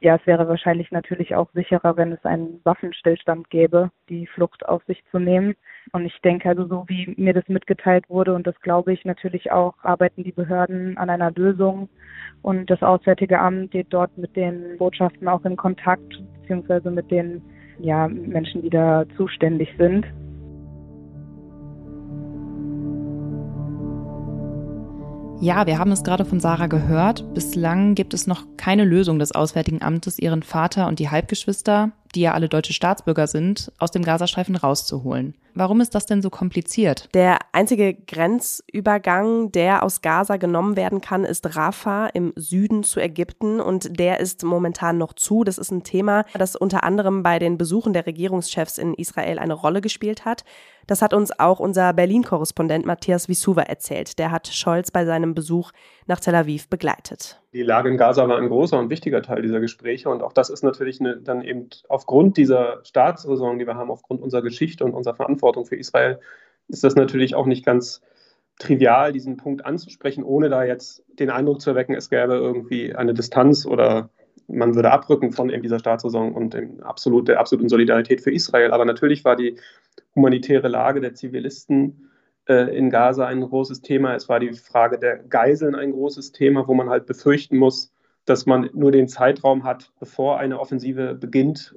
ja, 0.00 0.14
es 0.14 0.26
wäre 0.26 0.46
wahrscheinlich 0.48 0.92
natürlich 0.92 1.34
auch 1.34 1.48
sicherer, 1.54 1.96
wenn 1.96 2.12
es 2.12 2.24
einen 2.24 2.60
Waffenstillstand 2.62 3.50
gäbe, 3.50 3.90
die 4.08 4.28
Flucht 4.28 4.64
auf 4.68 4.84
sich 4.84 5.02
zu 5.10 5.18
nehmen. 5.18 5.56
Und 5.90 6.06
ich 6.06 6.16
denke 6.20 6.48
also, 6.48 6.66
so 6.68 6.84
wie 6.86 7.14
mir 7.16 7.32
das 7.32 7.48
mitgeteilt 7.48 8.08
wurde, 8.08 8.34
und 8.34 8.46
das 8.46 8.60
glaube 8.60 8.92
ich 8.92 9.04
natürlich 9.04 9.50
auch, 9.50 9.74
arbeiten 9.82 10.22
die 10.22 10.32
Behörden 10.32 10.96
an 10.98 11.10
einer 11.10 11.32
Lösung. 11.32 11.88
Und 12.42 12.70
das 12.70 12.82
Auswärtige 12.82 13.40
Amt 13.40 13.72
geht 13.72 13.88
dort 13.90 14.16
mit 14.16 14.36
den 14.36 14.78
Botschaften 14.78 15.26
auch 15.26 15.44
in 15.44 15.56
Kontakt, 15.56 16.22
beziehungsweise 16.40 16.92
mit 16.92 17.10
den 17.10 17.42
ja, 17.80 18.06
Menschen, 18.06 18.62
die 18.62 18.70
da 18.70 19.04
zuständig 19.16 19.74
sind. 19.78 20.06
Ja, 25.40 25.66
wir 25.68 25.78
haben 25.78 25.92
es 25.92 26.02
gerade 26.02 26.24
von 26.24 26.40
Sarah 26.40 26.66
gehört. 26.66 27.32
Bislang 27.32 27.94
gibt 27.94 28.12
es 28.12 28.26
noch 28.26 28.44
keine 28.56 28.84
Lösung 28.84 29.20
des 29.20 29.30
Auswärtigen 29.30 29.82
Amtes, 29.82 30.18
ihren 30.18 30.42
Vater 30.42 30.88
und 30.88 30.98
die 30.98 31.10
Halbgeschwister, 31.10 31.92
die 32.16 32.22
ja 32.22 32.34
alle 32.34 32.48
deutsche 32.48 32.72
Staatsbürger 32.72 33.28
sind, 33.28 33.70
aus 33.78 33.92
dem 33.92 34.02
Gazastreifen 34.02 34.56
rauszuholen. 34.56 35.34
Warum 35.58 35.80
ist 35.80 35.96
das 35.96 36.06
denn 36.06 36.22
so 36.22 36.30
kompliziert? 36.30 37.12
Der 37.14 37.38
einzige 37.50 37.92
Grenzübergang, 37.92 39.50
der 39.50 39.82
aus 39.82 40.02
Gaza 40.02 40.36
genommen 40.36 40.76
werden 40.76 41.00
kann, 41.00 41.24
ist 41.24 41.56
Rafah 41.56 42.06
im 42.06 42.32
Süden 42.36 42.84
zu 42.84 43.00
Ägypten 43.00 43.60
und 43.60 43.98
der 43.98 44.20
ist 44.20 44.44
momentan 44.44 44.98
noch 44.98 45.14
zu. 45.14 45.42
Das 45.42 45.58
ist 45.58 45.72
ein 45.72 45.82
Thema, 45.82 46.24
das 46.34 46.54
unter 46.54 46.84
anderem 46.84 47.24
bei 47.24 47.40
den 47.40 47.58
Besuchen 47.58 47.92
der 47.92 48.06
Regierungschefs 48.06 48.78
in 48.78 48.94
Israel 48.94 49.40
eine 49.40 49.54
Rolle 49.54 49.80
gespielt 49.80 50.24
hat. 50.24 50.44
Das 50.86 51.02
hat 51.02 51.12
uns 51.12 51.38
auch 51.38 51.58
unser 51.58 51.92
Berlin-Korrespondent 51.92 52.86
Matthias 52.86 53.28
Wisuwa 53.28 53.62
erzählt. 53.62 54.18
Der 54.20 54.30
hat 54.30 54.46
Scholz 54.46 54.92
bei 54.92 55.04
seinem 55.04 55.34
Besuch 55.34 55.72
nach 56.06 56.20
Tel 56.20 56.36
Aviv 56.36 56.68
begleitet. 56.68 57.42
Die 57.52 57.62
Lage 57.62 57.88
in 57.88 57.96
Gaza 57.96 58.28
war 58.28 58.38
ein 58.38 58.48
großer 58.48 58.78
und 58.78 58.88
wichtiger 58.90 59.22
Teil 59.22 59.42
dieser 59.42 59.60
Gespräche 59.60 60.08
und 60.10 60.22
auch 60.22 60.32
das 60.32 60.50
ist 60.50 60.62
natürlich 60.62 61.00
eine, 61.00 61.16
dann 61.16 61.42
eben 61.42 61.68
aufgrund 61.88 62.36
dieser 62.36 62.84
Staatsräson, 62.84 63.58
die 63.58 63.66
wir 63.66 63.74
haben, 63.74 63.90
aufgrund 63.90 64.22
unserer 64.22 64.42
Geschichte 64.42 64.84
und 64.84 64.92
unserer 64.94 65.14
Verantwortung 65.14 65.47
für 65.64 65.76
Israel, 65.76 66.18
ist 66.68 66.84
das 66.84 66.94
natürlich 66.94 67.34
auch 67.34 67.46
nicht 67.46 67.64
ganz 67.64 68.02
trivial, 68.58 69.12
diesen 69.12 69.36
Punkt 69.36 69.64
anzusprechen, 69.64 70.24
ohne 70.24 70.48
da 70.48 70.64
jetzt 70.64 71.04
den 71.18 71.30
Eindruck 71.30 71.60
zu 71.60 71.70
erwecken, 71.70 71.94
es 71.94 72.10
gäbe 72.10 72.34
irgendwie 72.34 72.94
eine 72.94 73.14
Distanz 73.14 73.66
oder 73.66 74.10
man 74.48 74.74
würde 74.74 74.90
abrücken 74.90 75.32
von 75.32 75.50
eben 75.50 75.62
dieser 75.62 75.78
Staatsräson 75.78 76.32
und 76.32 76.54
dem 76.54 76.82
absolut, 76.82 77.28
der 77.28 77.38
absoluten 77.38 77.68
Solidarität 77.68 78.20
für 78.20 78.32
Israel. 78.32 78.72
Aber 78.72 78.84
natürlich 78.84 79.24
war 79.24 79.36
die 79.36 79.56
humanitäre 80.14 80.68
Lage 80.68 81.00
der 81.00 81.14
Zivilisten 81.14 82.10
äh, 82.48 82.76
in 82.76 82.90
Gaza 82.90 83.26
ein 83.26 83.42
großes 83.42 83.82
Thema. 83.82 84.14
Es 84.14 84.28
war 84.28 84.40
die 84.40 84.54
Frage 84.54 84.98
der 84.98 85.18
Geiseln 85.18 85.74
ein 85.74 85.92
großes 85.92 86.32
Thema, 86.32 86.66
wo 86.66 86.74
man 86.74 86.88
halt 86.88 87.06
befürchten 87.06 87.58
muss, 87.58 87.92
dass 88.24 88.46
man 88.46 88.70
nur 88.72 88.90
den 88.90 89.08
Zeitraum 89.08 89.64
hat, 89.64 89.92
bevor 90.00 90.38
eine 90.38 90.58
Offensive 90.58 91.14
beginnt, 91.14 91.74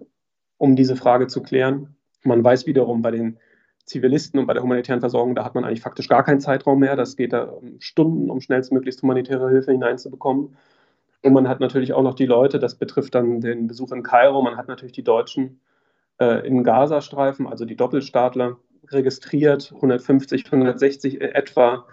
um 0.58 0.76
diese 0.76 0.96
Frage 0.96 1.28
zu 1.28 1.44
klären. 1.44 1.96
Man 2.24 2.44
weiß 2.44 2.66
wiederum 2.68 3.02
bei 3.02 3.12
den 3.12 3.38
Zivilisten 3.86 4.40
und 4.40 4.48
bei 4.48 4.54
der 4.54 4.64
humanitären 4.64 5.00
Versorgung, 5.00 5.36
da 5.36 5.44
hat 5.44 5.56
man 5.56 5.64
eigentlich 5.64 5.82
faktisch 5.82 6.08
gar 6.08 6.24
keinen 6.24 6.40
Zeitraum 6.40 6.80
mehr. 6.80 6.96
Das 6.96 7.16
geht 7.16 7.34
da 7.34 7.44
um 7.44 7.80
Stunden, 7.80 8.30
um 8.30 8.42
schnellstmöglichst 8.42 9.02
humanitäre 9.02 9.50
Hilfe 9.50 9.72
hineinzubekommen. 9.72 10.56
Und 11.24 11.34
man 11.34 11.48
hat 11.48 11.60
natürlich 11.60 11.94
auch 11.94 12.02
noch 12.02 12.16
die 12.16 12.26
Leute, 12.26 12.60
das 12.60 12.76
betrifft 12.76 13.16
dann 13.16 13.42
den 13.42 13.68
Besuch 13.68 13.92
in 13.92 14.04
Kairo, 14.04 14.42
man 14.42 14.58
hat 14.58 14.68
natürlich 14.68 14.94
die 14.94 15.04
Deutschen 15.04 15.60
äh, 16.20 16.46
im 16.48 16.64
Gazastreifen, 16.64 17.48
also 17.48 17.66
die 17.66 17.76
Doppelstaatler, 17.76 18.58
registriert, 18.90 19.72
150, 19.76 20.46
160 20.46 21.22
etwa, 21.22 21.86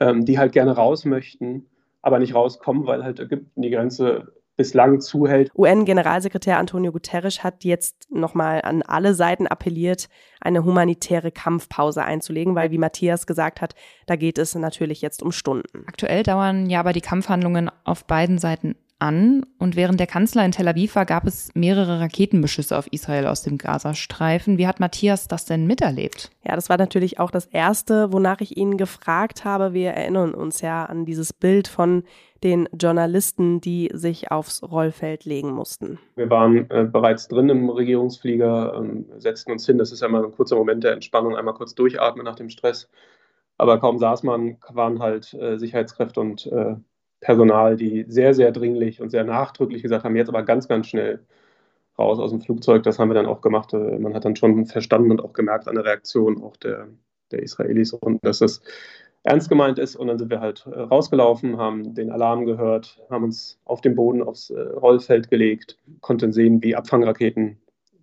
ähm, 0.00 0.24
die 0.24 0.38
halt 0.38 0.52
gerne 0.52 0.72
raus 0.72 1.04
möchten, 1.04 1.66
aber 2.02 2.18
nicht 2.18 2.34
rauskommen, 2.34 2.86
weil 2.86 3.04
halt 3.04 3.20
Ägypten 3.20 3.62
die 3.62 3.70
Grenze 3.70 4.32
bislang 4.62 5.00
zuhält. 5.00 5.50
UN-Generalsekretär 5.56 6.58
Antonio 6.58 6.92
Guterres 6.92 7.42
hat 7.42 7.64
jetzt 7.64 8.06
nochmal 8.10 8.62
an 8.62 8.82
alle 8.82 9.12
Seiten 9.14 9.48
appelliert, 9.48 10.08
eine 10.40 10.64
humanitäre 10.64 11.32
Kampfpause 11.32 12.04
einzulegen, 12.04 12.54
weil, 12.54 12.70
wie 12.70 12.78
Matthias 12.78 13.26
gesagt 13.26 13.60
hat, 13.60 13.74
da 14.06 14.14
geht 14.14 14.38
es 14.38 14.54
natürlich 14.54 15.02
jetzt 15.02 15.20
um 15.22 15.32
Stunden. 15.32 15.84
Aktuell 15.86 16.22
dauern 16.22 16.70
ja 16.70 16.78
aber 16.78 16.92
die 16.92 17.00
Kampfhandlungen 17.00 17.70
auf 17.84 18.04
beiden 18.04 18.38
Seiten 18.38 18.76
an 19.02 19.44
und 19.58 19.74
während 19.74 19.98
der 19.98 20.06
Kanzler 20.06 20.44
in 20.44 20.52
Tel 20.52 20.68
Aviv 20.68 20.94
war, 20.94 21.04
gab 21.04 21.26
es 21.26 21.50
mehrere 21.54 21.98
Raketenbeschüsse 21.98 22.78
auf 22.78 22.86
Israel 22.92 23.26
aus 23.26 23.42
dem 23.42 23.58
Gazastreifen. 23.58 24.58
Wie 24.58 24.66
hat 24.68 24.78
Matthias 24.78 25.26
das 25.26 25.44
denn 25.44 25.66
miterlebt? 25.66 26.30
Ja, 26.46 26.54
das 26.54 26.68
war 26.68 26.78
natürlich 26.78 27.18
auch 27.18 27.32
das 27.32 27.46
Erste, 27.46 28.12
wonach 28.12 28.40
ich 28.40 28.56
ihn 28.56 28.76
gefragt 28.76 29.44
habe. 29.44 29.74
Wir 29.74 29.90
erinnern 29.90 30.34
uns 30.34 30.60
ja 30.60 30.84
an 30.84 31.04
dieses 31.04 31.32
Bild 31.32 31.66
von 31.66 32.04
den 32.44 32.68
Journalisten, 32.80 33.60
die 33.60 33.90
sich 33.92 34.30
aufs 34.30 34.62
Rollfeld 34.62 35.24
legen 35.24 35.50
mussten. 35.50 35.98
Wir 36.14 36.30
waren 36.30 36.70
äh, 36.70 36.84
bereits 36.84 37.26
drin 37.26 37.48
im 37.48 37.68
Regierungsflieger, 37.70 38.74
ähm, 38.76 39.06
setzten 39.18 39.50
uns 39.50 39.66
hin. 39.66 39.78
Das 39.78 39.90
ist 39.90 40.02
ja 40.02 40.08
mal 40.08 40.24
ein 40.24 40.32
kurzer 40.32 40.56
Moment 40.56 40.84
der 40.84 40.92
Entspannung, 40.92 41.36
einmal 41.36 41.54
kurz 41.54 41.74
durchatmen 41.74 42.24
nach 42.24 42.36
dem 42.36 42.50
Stress. 42.50 42.88
Aber 43.58 43.80
kaum 43.80 43.98
saß 43.98 44.22
man, 44.22 44.58
waren 44.70 45.00
halt 45.00 45.34
äh, 45.34 45.58
Sicherheitskräfte 45.58 46.20
und 46.20 46.46
äh, 46.46 46.76
Personal, 47.22 47.76
die 47.76 48.04
sehr, 48.08 48.34
sehr 48.34 48.50
dringlich 48.52 49.00
und 49.00 49.10
sehr 49.10 49.24
nachdrücklich 49.24 49.82
gesagt 49.82 50.04
haben, 50.04 50.16
jetzt 50.16 50.28
aber 50.28 50.42
ganz, 50.42 50.68
ganz 50.68 50.88
schnell 50.88 51.20
raus 51.98 52.18
aus 52.18 52.30
dem 52.30 52.40
Flugzeug. 52.40 52.82
Das 52.82 52.98
haben 52.98 53.08
wir 53.10 53.14
dann 53.14 53.26
auch 53.26 53.40
gemacht. 53.40 53.72
Äh, 53.72 53.98
man 53.98 54.12
hat 54.12 54.24
dann 54.24 54.36
schon 54.36 54.66
verstanden 54.66 55.10
und 55.12 55.22
auch 55.22 55.32
gemerkt 55.32 55.68
an 55.68 55.76
der 55.76 55.84
Reaktion 55.84 56.42
auch 56.42 56.56
der, 56.56 56.88
der 57.30 57.42
Israelis 57.42 57.92
und 57.92 58.18
dass 58.24 58.40
das 58.40 58.60
ernst 59.22 59.48
gemeint 59.48 59.78
ist. 59.78 59.94
Und 59.94 60.08
dann 60.08 60.18
sind 60.18 60.30
wir 60.30 60.40
halt 60.40 60.66
äh, 60.66 60.80
rausgelaufen, 60.80 61.58
haben 61.58 61.94
den 61.94 62.10
Alarm 62.10 62.44
gehört, 62.44 63.00
haben 63.08 63.24
uns 63.24 63.58
auf 63.64 63.80
den 63.80 63.94
Boden 63.94 64.22
aufs 64.22 64.50
äh, 64.50 64.60
Rollfeld 64.60 65.30
gelegt, 65.30 65.78
konnten 66.00 66.32
sehen, 66.32 66.60
wie 66.62 66.74
Abfangraketen 66.74 67.56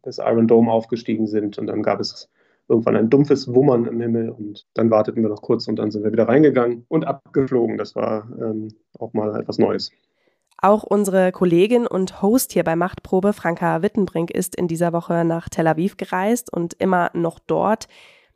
des 0.06 0.20
Iron 0.20 0.48
Dome 0.48 0.72
aufgestiegen 0.72 1.28
sind. 1.28 1.58
Und 1.58 1.68
dann 1.68 1.84
gab 1.84 2.00
es 2.00 2.30
irgendwann 2.70 2.96
ein 2.96 3.10
dumpfes 3.10 3.54
Wummern 3.54 3.86
im 3.86 4.00
Himmel 4.00 4.30
und 4.30 4.66
dann 4.76 4.92
warteten 4.92 5.24
wir 5.24 5.30
noch 5.30 5.42
kurz 5.42 5.68
und 5.68 5.78
dann 5.78 5.92
sind 5.92 6.04
wir 6.04 6.12
wieder 6.12 6.28
reingegangen 6.28 6.86
und 6.88 7.06
abgeflogen. 7.06 7.78
Das 7.78 7.96
war 7.96 8.30
ähm, 8.40 8.70
auch 8.98 9.14
mal 9.14 9.40
etwas 9.42 9.58
Neues. 9.58 9.92
Auch 10.62 10.84
unsere 10.84 11.32
Kollegin 11.32 11.88
und 11.88 12.22
Host 12.22 12.52
hier 12.52 12.64
bei 12.64 12.76
Machtprobe, 12.76 13.34
Franka 13.34 13.82
Wittenbrink, 13.82 14.30
ist 14.30 14.56
in 14.56 14.68
dieser 14.68 14.92
Woche 14.92 15.24
nach 15.24 15.50
Tel 15.50 15.68
Aviv 15.68 15.98
gereist 15.98 16.52
und 16.54 16.74
immer 16.74 17.12
noch 17.14 17.40
dort. 17.40 17.88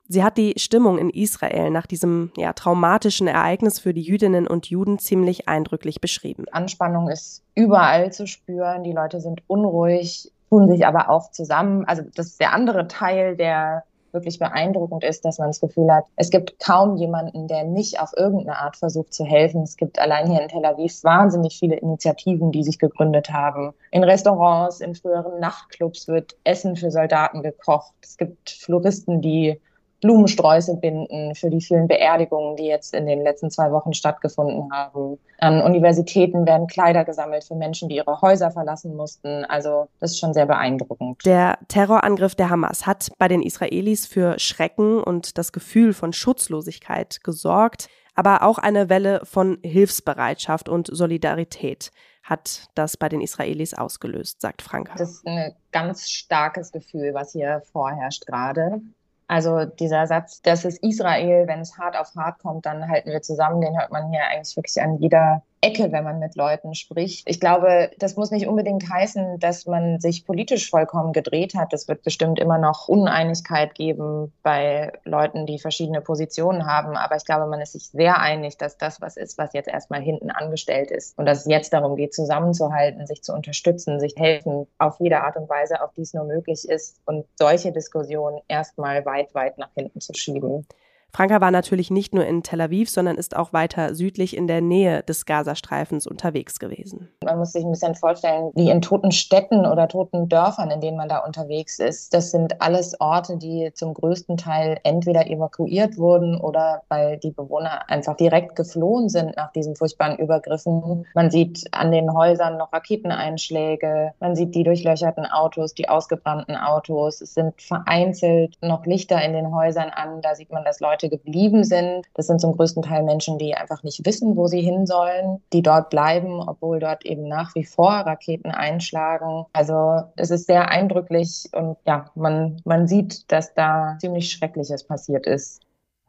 Sie 0.08 0.24
hat 0.24 0.38
die 0.38 0.54
Stimmung 0.58 0.98
in 0.98 1.10
Israel 1.10 1.70
nach 1.70 1.86
diesem 1.86 2.32
ja, 2.38 2.54
traumatischen 2.54 3.28
Ereignis 3.28 3.80
für 3.80 3.94
die 3.94 4.02
Jüdinnen 4.02 4.48
und 4.48 4.68
Juden 4.68 5.00
ziemlich 5.00 5.48
eindrücklich 5.48 6.02
beschrieben. 6.02 6.46
Anspannung 6.52 7.10
ist 7.10 7.44
überall 7.56 8.12
zu 8.12 8.26
spüren, 8.26 8.84
die 8.84 8.94
Leute 8.94 9.22
sind 9.22 9.42
unruhig, 9.48 10.32
tun 10.50 10.70
sich 10.70 10.86
aber 10.86 11.10
auch 11.10 11.32
zusammen. 11.32 11.86
Also 11.86 12.04
das 12.16 12.28
ist 12.28 12.40
der 12.40 12.54
andere 12.54 12.88
Teil 12.88 13.36
der 13.36 13.84
wirklich 14.14 14.40
beeindruckend 14.40 15.04
ist, 15.04 15.26
dass 15.26 15.40
man 15.40 15.50
das 15.50 15.60
Gefühl 15.60 15.92
hat, 15.92 16.06
es 16.16 16.30
gibt 16.30 16.60
kaum 16.60 16.98
jemanden, 16.98 17.48
der 17.48 17.64
nicht 17.64 18.00
auf 18.00 18.12
irgendeine 18.16 18.58
Art 18.58 18.78
versucht 18.78 19.14
zu 19.14 19.26
helfen. 19.26 19.64
Es 19.64 19.78
gibt 19.78 20.00
allein 20.00 20.30
hier 20.30 20.42
in 20.42 20.50
Tel 20.50 20.66
Aviv 20.66 21.04
wahnsinnig 21.04 21.58
viele 21.58 21.76
Initiativen, 21.76 22.52
die 22.52 22.64
sich 22.64 22.80
gegründet 22.80 23.32
haben. 23.32 23.74
In 23.92 24.04
Restaurants, 24.04 24.82
in 24.82 24.96
früheren 24.96 25.40
Nachtclubs 25.40 26.08
wird 26.08 26.36
Essen 26.44 26.76
für 26.76 26.92
Soldaten 26.92 27.42
gekocht. 27.42 27.94
Es 28.02 28.18
gibt 28.18 28.50
Floristen, 28.50 29.22
die 29.22 29.60
Blumensträuße 30.04 30.76
binden 30.76 31.34
für 31.34 31.50
die 31.50 31.62
vielen 31.62 31.88
Beerdigungen, 31.88 32.58
die 32.58 32.66
jetzt 32.66 32.94
in 32.94 33.08
den 33.08 33.22
letzten 33.22 33.50
zwei 33.50 33.72
Wochen 33.72 33.94
stattgefunden 33.94 34.70
haben. 34.72 35.18
An 35.40 35.62
Universitäten 35.62 36.46
werden 36.46 36.68
Kleider 36.68 37.06
gesammelt 37.06 37.46
für 37.46 37.56
Menschen, 37.56 37.88
die 37.88 37.96
ihre 37.96 38.22
Häuser 38.22 38.52
verlassen 38.52 38.96
mussten. 38.96 39.46
Also 39.46 39.88
das 40.00 40.12
ist 40.12 40.20
schon 40.20 40.34
sehr 40.34 40.46
beeindruckend. 40.46 41.26
Der 41.26 41.58
Terrorangriff 41.70 42.36
der 42.36 42.50
Hamas 42.50 42.86
hat 42.86 43.12
bei 43.18 43.30
den 43.30 43.42
Israelis 43.42 44.06
für 44.06 44.38
Schrecken 44.40 45.02
und 45.02 45.38
das 45.38 45.54
Gefühl 45.54 45.94
von 45.94 46.12
Schutzlosigkeit 46.12 47.24
gesorgt, 47.24 47.88
aber 48.14 48.44
auch 48.44 48.58
eine 48.58 48.90
Welle 48.90 49.22
von 49.24 49.58
Hilfsbereitschaft 49.64 50.68
und 50.68 50.88
Solidarität 50.92 51.92
hat 52.24 52.68
das 52.76 52.98
bei 52.98 53.10
den 53.10 53.22
Israelis 53.22 53.74
ausgelöst, 53.74 54.42
sagt 54.42 54.62
Franka. 54.62 54.96
Das 54.98 55.12
ist 55.12 55.28
ein 55.28 55.54
ganz 55.72 56.10
starkes 56.10 56.72
Gefühl, 56.72 57.14
was 57.14 57.34
hier 57.34 57.62
vorherrscht 57.72 58.26
gerade. 58.26 58.82
Also 59.28 59.66
dieser 59.66 60.08
Satz, 60.08 60.42
das 60.42 60.66
ist 60.66 60.84
Israel, 60.84 61.48
wenn 61.48 61.62
es 61.62 61.78
hart 61.78 61.98
auf 61.98 62.14
hart 62.16 62.40
kommt, 62.40 62.66
dann 62.66 62.88
halten 62.90 63.10
wir 63.12 63.22
zusammen, 63.22 63.62
den 63.62 63.78
hört 63.80 63.92
man 63.92 64.10
hier 64.10 64.26
eigentlich 64.28 64.56
wirklich 64.56 64.82
an 64.82 64.98
jeder 65.00 65.44
Ecke, 65.64 65.92
wenn 65.92 66.04
man 66.04 66.20
mit 66.20 66.36
Leuten 66.36 66.76
spricht. 66.76 67.28
Ich 67.30 67.40
glaube, 67.40 67.92
das 67.98 68.16
muss 68.18 68.32
nicht 68.32 68.48
unbedingt 68.48 68.90
heißen, 68.90 69.40
dass 69.40 69.66
man 69.66 70.00
sich 70.00 70.26
politisch 70.26 70.70
vollkommen 70.70 71.14
gedreht 71.14 71.56
hat. 71.56 71.74
Es 71.74 71.88
wird 71.88 72.04
bestimmt 72.04 72.40
immer 72.40 72.58
noch 72.58 72.90
Uneinigkeit 72.90 73.74
geben 73.74 74.34
bei 74.44 74.92
Leuten, 75.06 75.46
die 75.46 75.60
verschiedene 75.60 76.02
Positionen 76.02 76.66
haben. 76.66 76.98
Aber 76.98 77.16
ich 77.16 77.26
glaube, 77.26 77.48
man 77.48 77.62
ist 77.62 77.72
sich 77.72 77.88
sehr 77.88 78.20
einig, 78.20 78.58
dass 78.58 78.78
das 78.78 79.02
was 79.02 79.16
ist, 79.16 79.38
was 79.38 79.54
jetzt 79.54 79.70
erstmal 79.70 80.02
hinten 80.02 80.32
angestellt 80.32 80.92
ist 80.92 81.18
und 81.18 81.26
dass 81.26 81.40
es 81.40 81.46
jetzt 81.46 81.72
darum 81.72 81.96
geht, 81.96 82.14
zusammenzuhalten, 82.14 83.08
sich 83.08 83.24
zu 83.24 83.34
unterstützen, 83.34 84.00
sich 84.00 84.16
helfen 84.18 84.68
auf 84.78 85.00
jede 85.00 85.22
Art 85.22 85.38
und 85.38 85.50
Weise, 85.50 85.82
auf 85.82 85.94
die 85.94 86.02
es 86.02 86.14
nur 86.14 86.26
möglich 86.26 86.68
ist 86.68 87.00
und 87.06 87.26
solche 87.40 87.72
Diskussionen 87.72 88.42
erstmal 88.48 89.06
weit, 89.06 89.34
weit 89.34 89.58
nach 89.58 89.74
hinten 89.76 90.02
zu 90.02 90.14
schieben. 90.14 90.68
Franka 91.16 91.40
war 91.42 91.52
natürlich 91.52 91.92
nicht 91.92 92.16
nur 92.16 92.26
in 92.26 92.42
Tel 92.42 92.60
Aviv, 92.60 92.90
sondern 92.90 93.18
ist 93.18 93.36
auch 93.36 93.54
weiter 93.54 93.94
südlich 93.94 94.36
in 94.36 94.48
der 94.48 94.62
Nähe 94.62 95.04
des 95.04 95.28
Gazastreifens 95.28 96.08
unterwegs 96.08 96.58
gewesen. 96.58 97.08
Man 97.24 97.38
muss 97.38 97.52
sich 97.52 97.64
ein 97.64 97.70
bisschen 97.70 97.94
vorstellen, 97.94 98.50
wie 98.56 98.72
in 98.72 98.82
toten 98.82 99.12
Städten 99.12 99.68
oder 99.68 99.88
toten 99.88 100.28
Dörfern, 100.28 100.72
in 100.72 100.82
denen 100.82 100.98
man 100.98 101.10
da 101.10 101.20
unterwegs 101.20 101.78
ist. 101.78 102.16
Das 102.16 102.32
sind 102.32 102.64
alles 102.64 103.00
Orte, 103.00 103.38
die 103.38 103.70
zum 103.76 103.94
größten 103.94 104.38
Teil 104.38 104.80
entweder 104.82 105.28
evakuiert 105.28 106.00
wurden 106.00 106.36
oder 106.42 106.82
weil 106.90 107.18
die 107.18 107.30
Bewohner 107.30 107.88
einfach 107.92 108.18
direkt 108.18 108.56
geflohen 108.56 109.08
sind 109.08 109.38
nach 109.38 109.52
diesen 109.52 109.76
furchtbaren 109.76 110.18
Übergriffen. 110.18 111.06
Man 111.14 111.30
sieht 111.30 111.64
an 111.74 111.92
den 111.92 112.12
Häusern 112.12 112.58
noch 112.58 112.74
Raketeneinschläge, 112.74 114.14
man 114.20 114.36
sieht 114.36 114.56
die 114.56 114.64
durchlöcherten 114.64 115.28
Autos, 115.28 115.76
die 115.76 115.90
ausgebrannten 115.90 116.56
Autos. 116.58 117.22
Es 117.22 117.36
sind 117.36 117.62
vereinzelt 117.62 118.58
noch 118.62 118.88
Lichter 118.88 119.24
in 119.24 119.34
den 119.34 119.54
Häusern 119.54 119.92
an, 119.92 120.24
da 120.24 120.34
sieht 120.34 120.52
man, 120.52 120.64
dass 120.64 120.80
Leute 120.80 121.03
Leute 121.04 121.10
geblieben 121.10 121.64
sind. 121.64 122.06
Das 122.14 122.28
sind 122.28 122.40
zum 122.40 122.56
größten 122.56 122.84
Teil 122.84 123.04
Menschen, 123.04 123.38
die 123.38 123.54
einfach 123.54 123.84
nicht 123.84 124.06
wissen, 124.06 124.36
wo 124.36 124.48
sie 124.48 124.62
hin 124.62 124.86
sollen, 124.86 125.42
die 125.52 125.62
dort 125.62 125.90
bleiben, 125.90 126.40
obwohl 126.40 126.80
dort 126.80 127.06
eben 127.06 127.28
nach 127.28 127.54
wie 127.56 127.66
vor 127.66 127.92
Raketen 127.92 128.52
einschlagen. 128.52 129.46
Also 129.54 130.04
es 130.16 130.32
ist 130.32 130.48
sehr 130.48 130.70
eindrücklich 130.70 131.50
und 131.54 131.78
ja, 131.86 132.06
man, 132.16 132.62
man 132.64 132.88
sieht, 132.88 133.32
dass 133.32 133.54
da 133.54 133.98
ziemlich 134.00 134.32
Schreckliches 134.32 134.86
passiert 134.86 135.28
ist. 135.28 135.62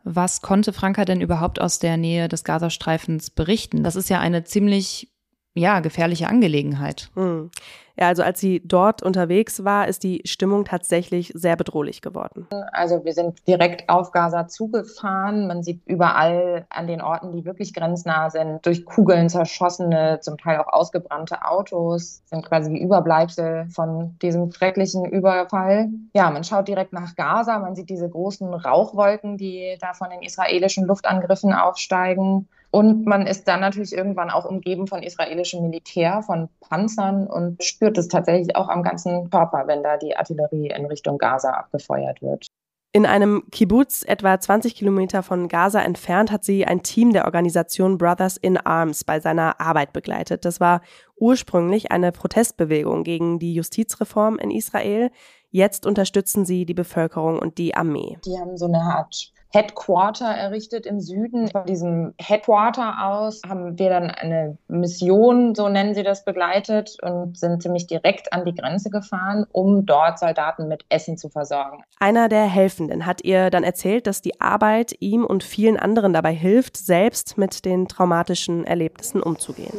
Was 0.06 0.42
konnte 0.42 0.74
Franka 0.74 1.06
denn 1.06 1.22
überhaupt 1.22 1.60
aus 1.60 1.78
der 1.78 1.96
Nähe 1.96 2.28
des 2.28 2.44
Gazastreifens 2.44 3.30
berichten? 3.30 3.82
Das 3.82 3.96
ist 3.96 4.10
ja 4.10 4.20
eine 4.20 4.44
ziemlich 4.44 5.10
ja, 5.54 5.80
gefährliche 5.80 6.28
Angelegenheit. 6.28 7.10
Hm. 7.14 7.50
Ja, 7.96 8.08
also 8.08 8.24
als 8.24 8.40
sie 8.40 8.60
dort 8.64 9.04
unterwegs 9.04 9.64
war, 9.64 9.86
ist 9.86 10.02
die 10.02 10.20
Stimmung 10.24 10.64
tatsächlich 10.64 11.30
sehr 11.34 11.54
bedrohlich 11.54 12.02
geworden. 12.02 12.48
Also 12.72 13.04
wir 13.04 13.12
sind 13.12 13.46
direkt 13.46 13.88
auf 13.88 14.10
Gaza 14.10 14.48
zugefahren. 14.48 15.46
Man 15.46 15.62
sieht 15.62 15.80
überall 15.86 16.66
an 16.70 16.88
den 16.88 17.00
Orten, 17.00 17.30
die 17.30 17.44
wirklich 17.44 17.72
grenznah 17.72 18.30
sind, 18.30 18.66
durch 18.66 18.84
Kugeln 18.84 19.28
zerschossene, 19.28 20.18
zum 20.20 20.38
Teil 20.38 20.58
auch 20.58 20.72
ausgebrannte 20.72 21.44
Autos, 21.44 22.22
sind 22.24 22.44
quasi 22.44 22.72
die 22.72 22.82
Überbleibsel 22.82 23.68
von 23.70 24.18
diesem 24.20 24.50
schrecklichen 24.50 25.04
Überfall. 25.04 25.88
Ja, 26.14 26.30
man 26.30 26.42
schaut 26.42 26.66
direkt 26.66 26.92
nach 26.92 27.14
Gaza, 27.14 27.60
man 27.60 27.76
sieht 27.76 27.90
diese 27.90 28.08
großen 28.08 28.52
Rauchwolken, 28.52 29.36
die 29.36 29.76
da 29.80 29.94
von 29.94 30.10
den 30.10 30.22
israelischen 30.22 30.84
Luftangriffen 30.84 31.52
aufsteigen. 31.52 32.48
Und 32.74 33.06
man 33.06 33.28
ist 33.28 33.46
dann 33.46 33.60
natürlich 33.60 33.92
irgendwann 33.92 34.30
auch 34.30 34.44
umgeben 34.44 34.88
von 34.88 35.00
israelischem 35.00 35.62
Militär, 35.62 36.22
von 36.22 36.48
Panzern 36.58 37.28
und 37.28 37.62
spürt 37.62 37.96
es 37.98 38.08
tatsächlich 38.08 38.56
auch 38.56 38.68
am 38.68 38.82
ganzen 38.82 39.30
Körper, 39.30 39.68
wenn 39.68 39.84
da 39.84 39.96
die 39.96 40.16
Artillerie 40.16 40.72
in 40.76 40.84
Richtung 40.86 41.16
Gaza 41.18 41.50
abgefeuert 41.50 42.20
wird. 42.20 42.48
In 42.92 43.06
einem 43.06 43.44
Kibbutz 43.52 44.02
etwa 44.04 44.40
20 44.40 44.74
Kilometer 44.74 45.22
von 45.22 45.46
Gaza 45.46 45.82
entfernt 45.82 46.32
hat 46.32 46.42
sie 46.42 46.66
ein 46.66 46.82
Team 46.82 47.12
der 47.12 47.26
Organisation 47.26 47.96
Brothers 47.96 48.36
in 48.36 48.56
Arms 48.56 49.04
bei 49.04 49.20
seiner 49.20 49.60
Arbeit 49.60 49.92
begleitet. 49.92 50.44
Das 50.44 50.58
war 50.58 50.80
ursprünglich 51.14 51.92
eine 51.92 52.10
Protestbewegung 52.10 53.04
gegen 53.04 53.38
die 53.38 53.54
Justizreform 53.54 54.36
in 54.40 54.50
Israel. 54.50 55.12
Jetzt 55.50 55.86
unterstützen 55.86 56.44
sie 56.44 56.66
die 56.66 56.74
Bevölkerung 56.74 57.38
und 57.38 57.56
die 57.58 57.76
Armee. 57.76 58.18
Die 58.24 58.36
haben 58.36 58.56
so 58.56 58.66
eine 58.66 58.80
Art 58.80 59.32
Headquarter 59.54 60.26
errichtet 60.26 60.84
im 60.84 60.98
Süden. 60.98 61.48
Von 61.48 61.64
diesem 61.66 62.12
Headquarter 62.20 63.06
aus 63.06 63.40
haben 63.48 63.78
wir 63.78 63.88
dann 63.88 64.10
eine 64.10 64.58
Mission, 64.66 65.54
so 65.54 65.68
nennen 65.68 65.94
sie 65.94 66.02
das, 66.02 66.24
begleitet 66.24 66.96
und 67.02 67.38
sind 67.38 67.62
ziemlich 67.62 67.86
direkt 67.86 68.32
an 68.32 68.44
die 68.44 68.54
Grenze 68.54 68.90
gefahren, 68.90 69.46
um 69.52 69.86
dort 69.86 70.18
Soldaten 70.18 70.66
mit 70.66 70.84
Essen 70.88 71.16
zu 71.16 71.28
versorgen. 71.28 71.84
Einer 72.00 72.28
der 72.28 72.46
Helfenden 72.46 73.06
hat 73.06 73.22
ihr 73.22 73.48
dann 73.50 73.62
erzählt, 73.62 74.08
dass 74.08 74.20
die 74.20 74.40
Arbeit 74.40 74.96
ihm 74.98 75.24
und 75.24 75.44
vielen 75.44 75.78
anderen 75.78 76.12
dabei 76.12 76.32
hilft, 76.32 76.76
selbst 76.76 77.38
mit 77.38 77.64
den 77.64 77.86
traumatischen 77.86 78.64
Erlebnissen 78.64 79.22
umzugehen. 79.22 79.72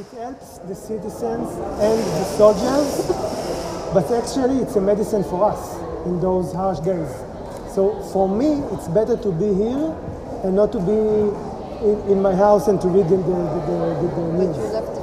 But 3.94 4.12
actually, 4.12 4.62
it's 4.62 4.76
a 4.76 4.82
medicine 4.82 5.24
for 5.24 5.42
us 5.42 5.78
in 6.06 6.20
those 6.20 6.54
harsh 6.54 6.82
days. 6.82 7.25
So 7.76 8.02
for 8.14 8.30
me, 8.30 8.64
it's 8.72 8.88
better 8.88 9.18
to 9.18 9.32
be 9.34 9.54
here 9.54 9.92
and 10.46 10.56
not 10.56 10.72
to 10.72 10.80
be 10.80 10.96
in, 11.86 12.10
in 12.10 12.22
my 12.22 12.34
house 12.34 12.70
and 12.70 12.80
to 12.80 12.88
read 12.88 13.10
the, 13.10 13.18
the, 13.18 13.24
the, 13.68 13.78
the, 14.00 14.16
the 14.16 14.32
news. 14.32 14.95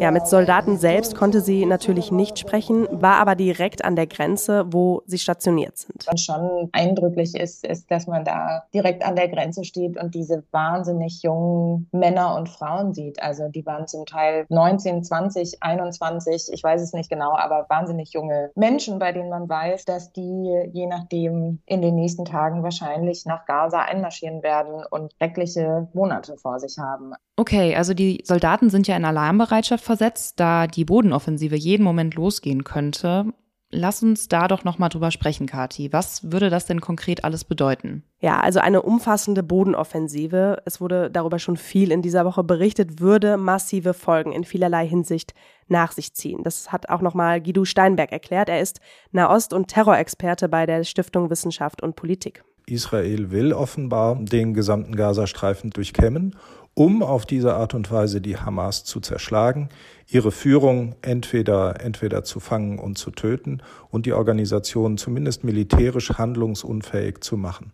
Ja, 0.00 0.12
mit 0.12 0.28
Soldaten 0.28 0.78
selbst 0.78 1.16
konnte 1.16 1.40
sie 1.40 1.66
natürlich 1.66 2.12
nicht 2.12 2.38
sprechen, 2.38 2.86
war 2.90 3.16
aber 3.16 3.34
direkt 3.34 3.84
an 3.84 3.96
der 3.96 4.06
Grenze, 4.06 4.64
wo 4.68 5.02
sie 5.06 5.18
stationiert 5.18 5.76
sind. 5.76 6.06
Was 6.06 6.20
schon 6.20 6.68
eindrücklich 6.70 7.34
ist, 7.34 7.66
ist, 7.66 7.90
dass 7.90 8.06
man 8.06 8.24
da 8.24 8.62
direkt 8.72 9.04
an 9.04 9.16
der 9.16 9.28
Grenze 9.28 9.64
steht 9.64 10.00
und 10.00 10.14
diese 10.14 10.44
wahnsinnig 10.52 11.22
jungen 11.22 11.88
Männer 11.90 12.36
und 12.36 12.48
Frauen 12.48 12.94
sieht. 12.94 13.20
Also 13.20 13.48
die 13.48 13.66
waren 13.66 13.88
zum 13.88 14.06
Teil 14.06 14.46
19, 14.50 15.02
20, 15.02 15.62
21, 15.64 16.52
ich 16.52 16.62
weiß 16.62 16.80
es 16.80 16.92
nicht 16.92 17.10
genau, 17.10 17.36
aber 17.36 17.66
wahnsinnig 17.68 18.12
junge 18.12 18.52
Menschen, 18.54 19.00
bei 19.00 19.10
denen 19.10 19.30
man 19.30 19.48
weiß, 19.48 19.84
dass 19.84 20.12
die 20.12 20.68
je 20.72 20.86
nachdem 20.86 21.60
in 21.66 21.82
den 21.82 21.96
nächsten 21.96 22.24
Tagen 22.24 22.62
wahrscheinlich 22.62 23.26
nach 23.26 23.46
Gaza 23.46 23.80
einmarschieren 23.80 24.44
werden 24.44 24.84
und 24.88 25.12
schreckliche 25.14 25.88
Monate 25.92 26.36
vor 26.36 26.60
sich 26.60 26.78
haben. 26.78 27.14
Okay, 27.38 27.76
also 27.76 27.94
die 27.94 28.20
Soldaten 28.24 28.68
sind 28.68 28.88
ja 28.88 28.96
in 28.96 29.04
Alarmbereitschaft 29.04 29.84
versetzt, 29.84 30.40
da 30.40 30.66
die 30.66 30.84
Bodenoffensive 30.84 31.54
jeden 31.54 31.84
Moment 31.84 32.16
losgehen 32.16 32.64
könnte. 32.64 33.26
Lass 33.70 34.02
uns 34.02 34.26
da 34.26 34.48
doch 34.48 34.64
nochmal 34.64 34.88
drüber 34.88 35.12
sprechen, 35.12 35.46
Kati. 35.46 35.92
Was 35.92 36.32
würde 36.32 36.50
das 36.50 36.66
denn 36.66 36.80
konkret 36.80 37.22
alles 37.22 37.44
bedeuten? 37.44 38.02
Ja, 38.18 38.40
also 38.40 38.58
eine 38.58 38.82
umfassende 38.82 39.44
Bodenoffensive, 39.44 40.62
es 40.64 40.80
wurde 40.80 41.12
darüber 41.12 41.38
schon 41.38 41.56
viel 41.56 41.92
in 41.92 42.02
dieser 42.02 42.24
Woche 42.24 42.42
berichtet, 42.42 42.98
würde 42.98 43.36
massive 43.36 43.94
Folgen 43.94 44.32
in 44.32 44.42
vielerlei 44.42 44.88
Hinsicht 44.88 45.32
nach 45.68 45.92
sich 45.92 46.14
ziehen. 46.14 46.42
Das 46.42 46.72
hat 46.72 46.88
auch 46.88 47.02
nochmal 47.02 47.40
Guido 47.40 47.64
Steinberg 47.64 48.10
erklärt. 48.10 48.48
Er 48.48 48.60
ist 48.60 48.80
Nahost- 49.12 49.52
und 49.52 49.68
Terrorexperte 49.68 50.48
bei 50.48 50.66
der 50.66 50.82
Stiftung 50.82 51.30
Wissenschaft 51.30 51.84
und 51.84 51.94
Politik. 51.94 52.42
Israel 52.66 53.30
will 53.30 53.52
offenbar 53.52 54.16
den 54.16 54.54
gesamten 54.54 54.94
Gazastreifen 54.94 55.70
durchkämmen 55.70 56.34
um 56.78 57.02
auf 57.02 57.26
diese 57.26 57.56
Art 57.56 57.74
und 57.74 57.90
Weise 57.90 58.20
die 58.20 58.36
Hamas 58.36 58.84
zu 58.84 59.00
zerschlagen, 59.00 59.68
ihre 60.06 60.30
Führung 60.30 60.94
entweder, 61.02 61.80
entweder 61.80 62.22
zu 62.22 62.38
fangen 62.38 62.78
und 62.78 62.96
zu 62.96 63.10
töten 63.10 63.62
und 63.90 64.06
die 64.06 64.12
Organisation 64.12 64.96
zumindest 64.96 65.42
militärisch 65.42 66.10
handlungsunfähig 66.10 67.18
zu 67.20 67.36
machen. 67.36 67.72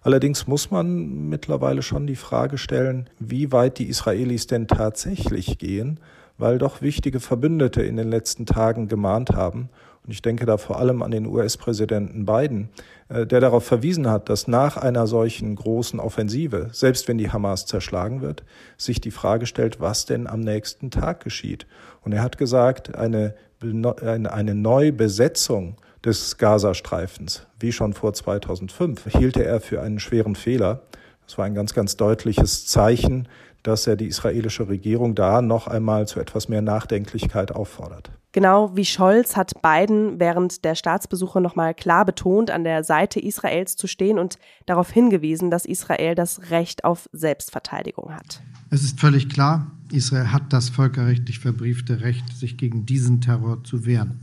Allerdings 0.00 0.46
muss 0.46 0.70
man 0.70 1.28
mittlerweile 1.28 1.82
schon 1.82 2.06
die 2.06 2.14
Frage 2.14 2.56
stellen, 2.56 3.10
wie 3.18 3.50
weit 3.50 3.78
die 3.78 3.88
Israelis 3.88 4.46
denn 4.46 4.68
tatsächlich 4.68 5.58
gehen, 5.58 5.98
weil 6.38 6.58
doch 6.58 6.80
wichtige 6.80 7.18
Verbündete 7.18 7.82
in 7.82 7.96
den 7.96 8.08
letzten 8.08 8.46
Tagen 8.46 8.86
gemahnt 8.86 9.30
haben 9.30 9.70
und 10.06 10.12
ich 10.12 10.22
denke 10.22 10.46
da 10.46 10.56
vor 10.56 10.78
allem 10.78 11.02
an 11.02 11.10
den 11.10 11.26
US-Präsidenten 11.26 12.26
Biden, 12.26 12.68
äh, 13.08 13.26
der 13.26 13.40
darauf 13.40 13.64
verwiesen 13.64 14.08
hat, 14.08 14.28
dass 14.28 14.46
nach 14.46 14.76
einer 14.76 15.06
solchen 15.06 15.56
großen 15.56 15.98
Offensive, 15.98 16.68
selbst 16.72 17.08
wenn 17.08 17.18
die 17.18 17.30
Hamas 17.30 17.66
zerschlagen 17.66 18.22
wird, 18.22 18.44
sich 18.76 19.00
die 19.00 19.10
Frage 19.10 19.46
stellt, 19.46 19.80
was 19.80 20.06
denn 20.06 20.28
am 20.28 20.40
nächsten 20.40 20.90
Tag 20.90 21.24
geschieht. 21.24 21.66
Und 22.02 22.12
er 22.12 22.22
hat 22.22 22.38
gesagt, 22.38 22.94
eine, 22.94 23.34
eine 23.60 24.54
Neubesetzung 24.54 25.76
des 26.04 26.38
Gazastreifens, 26.38 27.46
wie 27.58 27.72
schon 27.72 27.92
vor 27.92 28.12
2005, 28.12 29.06
hielt 29.08 29.36
er 29.36 29.60
für 29.60 29.82
einen 29.82 29.98
schweren 29.98 30.36
Fehler. 30.36 30.82
Das 31.26 31.36
war 31.36 31.46
ein 31.46 31.54
ganz, 31.54 31.74
ganz 31.74 31.96
deutliches 31.96 32.66
Zeichen, 32.66 33.26
dass 33.64 33.88
er 33.88 33.96
die 33.96 34.06
israelische 34.06 34.68
Regierung 34.68 35.16
da 35.16 35.42
noch 35.42 35.66
einmal 35.66 36.06
zu 36.06 36.20
etwas 36.20 36.48
mehr 36.48 36.62
Nachdenklichkeit 36.62 37.50
auffordert. 37.50 38.12
Genau 38.36 38.76
wie 38.76 38.84
Scholz 38.84 39.34
hat 39.34 39.62
Biden 39.62 40.20
während 40.20 40.62
der 40.66 40.74
Staatsbesuche 40.74 41.40
nochmal 41.40 41.72
klar 41.72 42.04
betont, 42.04 42.50
an 42.50 42.64
der 42.64 42.84
Seite 42.84 43.18
Israels 43.18 43.76
zu 43.76 43.86
stehen 43.86 44.18
und 44.18 44.38
darauf 44.66 44.90
hingewiesen, 44.90 45.50
dass 45.50 45.64
Israel 45.64 46.14
das 46.14 46.50
Recht 46.50 46.84
auf 46.84 47.08
Selbstverteidigung 47.14 48.12
hat. 48.12 48.42
Es 48.68 48.84
ist 48.84 49.00
völlig 49.00 49.30
klar, 49.30 49.70
Israel 49.90 50.32
hat 50.32 50.52
das 50.52 50.68
völkerrechtlich 50.68 51.38
verbriefte 51.38 52.02
Recht, 52.02 52.36
sich 52.36 52.58
gegen 52.58 52.84
diesen 52.84 53.22
Terror 53.22 53.64
zu 53.64 53.86
wehren. 53.86 54.20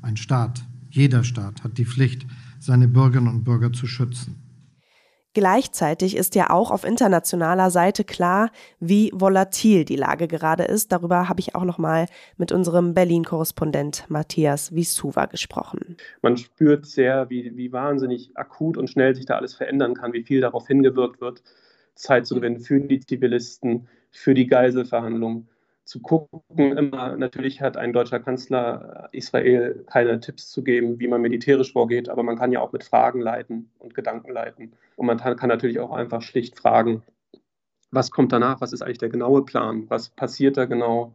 Ein 0.00 0.16
Staat, 0.16 0.62
jeder 0.88 1.24
Staat 1.24 1.64
hat 1.64 1.76
die 1.76 1.86
Pflicht, 1.86 2.28
seine 2.60 2.86
Bürgerinnen 2.86 3.34
und 3.34 3.42
Bürger 3.42 3.72
zu 3.72 3.88
schützen. 3.88 4.39
Gleichzeitig 5.32 6.16
ist 6.16 6.34
ja 6.34 6.50
auch 6.50 6.72
auf 6.72 6.84
internationaler 6.84 7.70
Seite 7.70 8.02
klar, 8.02 8.50
wie 8.80 9.12
volatil 9.14 9.84
die 9.84 9.94
Lage 9.94 10.26
gerade 10.26 10.64
ist. 10.64 10.90
Darüber 10.90 11.28
habe 11.28 11.38
ich 11.38 11.54
auch 11.54 11.64
noch 11.64 11.78
mal 11.78 12.06
mit 12.36 12.50
unserem 12.50 12.94
Berlin-Korrespondent 12.94 14.06
Matthias 14.08 14.74
Wisuva 14.74 15.26
gesprochen. 15.26 15.96
Man 16.20 16.36
spürt 16.36 16.84
sehr, 16.84 17.30
wie, 17.30 17.56
wie 17.56 17.72
wahnsinnig 17.72 18.36
akut 18.36 18.76
und 18.76 18.90
schnell 18.90 19.14
sich 19.14 19.24
da 19.24 19.36
alles 19.36 19.54
verändern 19.54 19.94
kann, 19.94 20.12
wie 20.12 20.24
viel 20.24 20.40
darauf 20.40 20.66
hingewirkt 20.66 21.20
wird, 21.20 21.44
Zeit 21.94 22.26
zu 22.26 22.34
gewinnen 22.34 22.58
für 22.58 22.80
die 22.80 22.98
Zivilisten, 22.98 23.86
für 24.10 24.34
die 24.34 24.48
Geiselverhandlungen 24.48 25.48
zu 25.90 26.00
gucken. 26.00 26.40
Immer 26.56 27.16
natürlich 27.16 27.60
hat 27.60 27.76
ein 27.76 27.92
deutscher 27.92 28.20
Kanzler 28.20 29.08
Israel 29.12 29.84
keine 29.90 30.20
Tipps 30.20 30.48
zu 30.48 30.62
geben, 30.62 31.00
wie 31.00 31.08
man 31.08 31.20
militärisch 31.20 31.72
vorgeht, 31.72 32.08
aber 32.08 32.22
man 32.22 32.38
kann 32.38 32.52
ja 32.52 32.60
auch 32.60 32.72
mit 32.72 32.84
Fragen 32.84 33.20
leiten 33.20 33.70
und 33.78 33.94
Gedanken 33.94 34.32
leiten. 34.32 34.72
Und 34.96 35.06
man 35.06 35.18
kann 35.18 35.48
natürlich 35.48 35.80
auch 35.80 35.90
einfach 35.90 36.22
schlicht 36.22 36.56
fragen, 36.56 37.02
was 37.90 38.12
kommt 38.12 38.32
danach? 38.32 38.60
Was 38.60 38.72
ist 38.72 38.82
eigentlich 38.82 38.98
der 38.98 39.08
genaue 39.08 39.44
Plan? 39.44 39.86
Was 39.88 40.10
passiert 40.10 40.56
da 40.56 40.64
genau? 40.64 41.12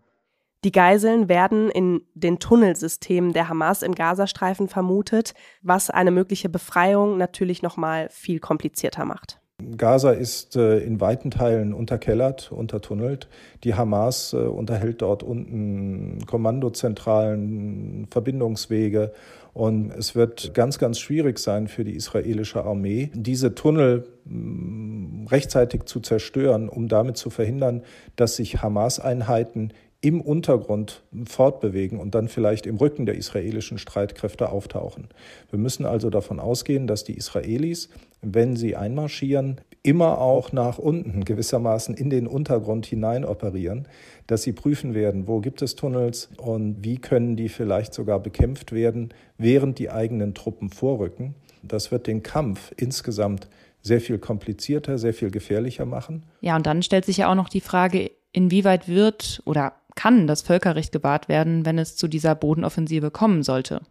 Die 0.66 0.74
Geiseln 0.74 1.30
werden 1.30 1.70
in 1.70 2.02
den 2.14 2.40
Tunnelsystemen 2.40 3.32
der 3.32 3.48
Hamas 3.48 3.82
im 3.82 3.96
Gazastreifen 3.96 4.68
vermutet, 4.68 5.36
was 5.62 5.90
eine 5.90 6.12
mögliche 6.12 6.50
Befreiung 6.50 7.18
natürlich 7.18 7.62
noch 7.62 7.78
mal 7.78 8.10
viel 8.10 8.40
komplizierter 8.40 9.06
macht. 9.06 9.40
Gaza 9.78 10.12
ist 10.12 10.56
äh, 10.56 10.80
in 10.80 11.00
weiten 11.00 11.32
Teilen 11.32 11.74
unterkellert, 11.74 12.52
untertunnelt. 12.52 13.28
Die 13.64 13.74
Hamas 13.74 14.34
äh, 14.34 14.38
unterhält 14.38 15.02
dort 15.02 15.24
unten 15.24 16.26
Kommandozentralen, 16.26 18.08
Verbindungswege. 18.10 19.12
Und 19.54 19.92
es 19.92 20.16
wird 20.16 20.54
ganz, 20.54 20.80
ganz 20.80 21.00
schwierig 21.00 21.40
sein 21.40 21.70
für 21.70 21.86
die 21.86 21.96
israelische 21.96 22.66
Armee, 22.66 23.10
diese 23.14 23.56
Tunnel 23.56 24.06
mm, 24.26 25.28
rechtzeitig 25.28 25.86
zu 25.86 26.02
zerstören, 26.02 26.68
um 26.68 26.90
damit 26.90 27.16
zu 27.16 27.30
verhindern, 27.30 27.82
dass 28.18 28.36
sich 28.36 28.62
Hamas-Einheiten 28.62 29.72
im 30.06 30.22
Untergrund 30.22 31.02
fortbewegen 31.26 32.00
und 32.00 32.14
dann 32.14 32.28
vielleicht 32.28 32.68
im 32.68 32.76
Rücken 32.76 33.08
der 33.08 33.16
israelischen 33.16 33.80
Streitkräfte 33.80 34.50
auftauchen. 34.50 35.08
Wir 35.50 35.58
müssen 35.58 35.84
also 35.84 36.12
davon 36.12 36.40
ausgehen, 36.40 36.86
dass 36.86 37.04
die 37.04 37.18
Israelis, 37.18 37.90
wenn 38.22 38.56
sie 38.56 38.76
einmarschieren, 38.76 39.62
immer 39.82 40.22
auch 40.22 40.52
nach 40.52 40.78
unten 40.78 41.26
gewissermaßen 41.26 41.96
in 41.96 42.12
den 42.12 42.28
Untergrund 42.28 42.86
hinein 42.86 43.26
operieren, 43.26 43.88
dass 44.28 44.44
sie 44.44 44.54
prüfen 44.54 44.94
werden, 44.94 45.28
wo 45.28 45.40
gibt 45.40 45.64
es 45.64 45.76
Tunnels 45.76 46.30
und 46.38 46.84
wie 46.84 47.00
können 47.00 47.36
die 47.36 47.50
vielleicht 47.50 47.96
sogar 47.96 48.20
bekämpft 48.20 48.74
werden, 48.74 49.12
während 49.40 49.80
die 49.80 49.90
eigenen 49.90 50.36
Truppen 50.36 50.70
vorrücken. 50.70 51.34
Das 51.64 51.92
wird 51.92 52.06
den 52.06 52.22
Kampf 52.22 52.72
insgesamt 52.78 53.48
sehr 53.82 54.02
viel 54.02 54.20
komplizierter, 54.20 55.00
sehr 55.00 55.16
viel 55.16 55.32
gefährlicher 55.32 55.88
machen. 55.88 56.22
Ja, 56.42 56.56
und 56.56 56.68
dann 56.68 56.84
stellt 56.84 57.06
sich 57.06 57.18
ja 57.18 57.32
auch 57.32 57.36
noch 57.36 57.50
die 57.50 57.62
Frage, 57.62 58.12
inwieweit 58.36 58.88
wird 58.88 59.42
oder 59.46 59.74
kann 59.96 60.28
das 60.28 60.42
Völkerrecht 60.42 60.92
gewahrt 60.92 61.30
werden, 61.30 61.66
wenn 61.66 61.78
es 61.78 61.96
zu 61.96 62.08
dieser 62.08 62.36
Bodenoffensive 62.36 63.12
kommen 63.12 63.44
sollte. 63.44 63.82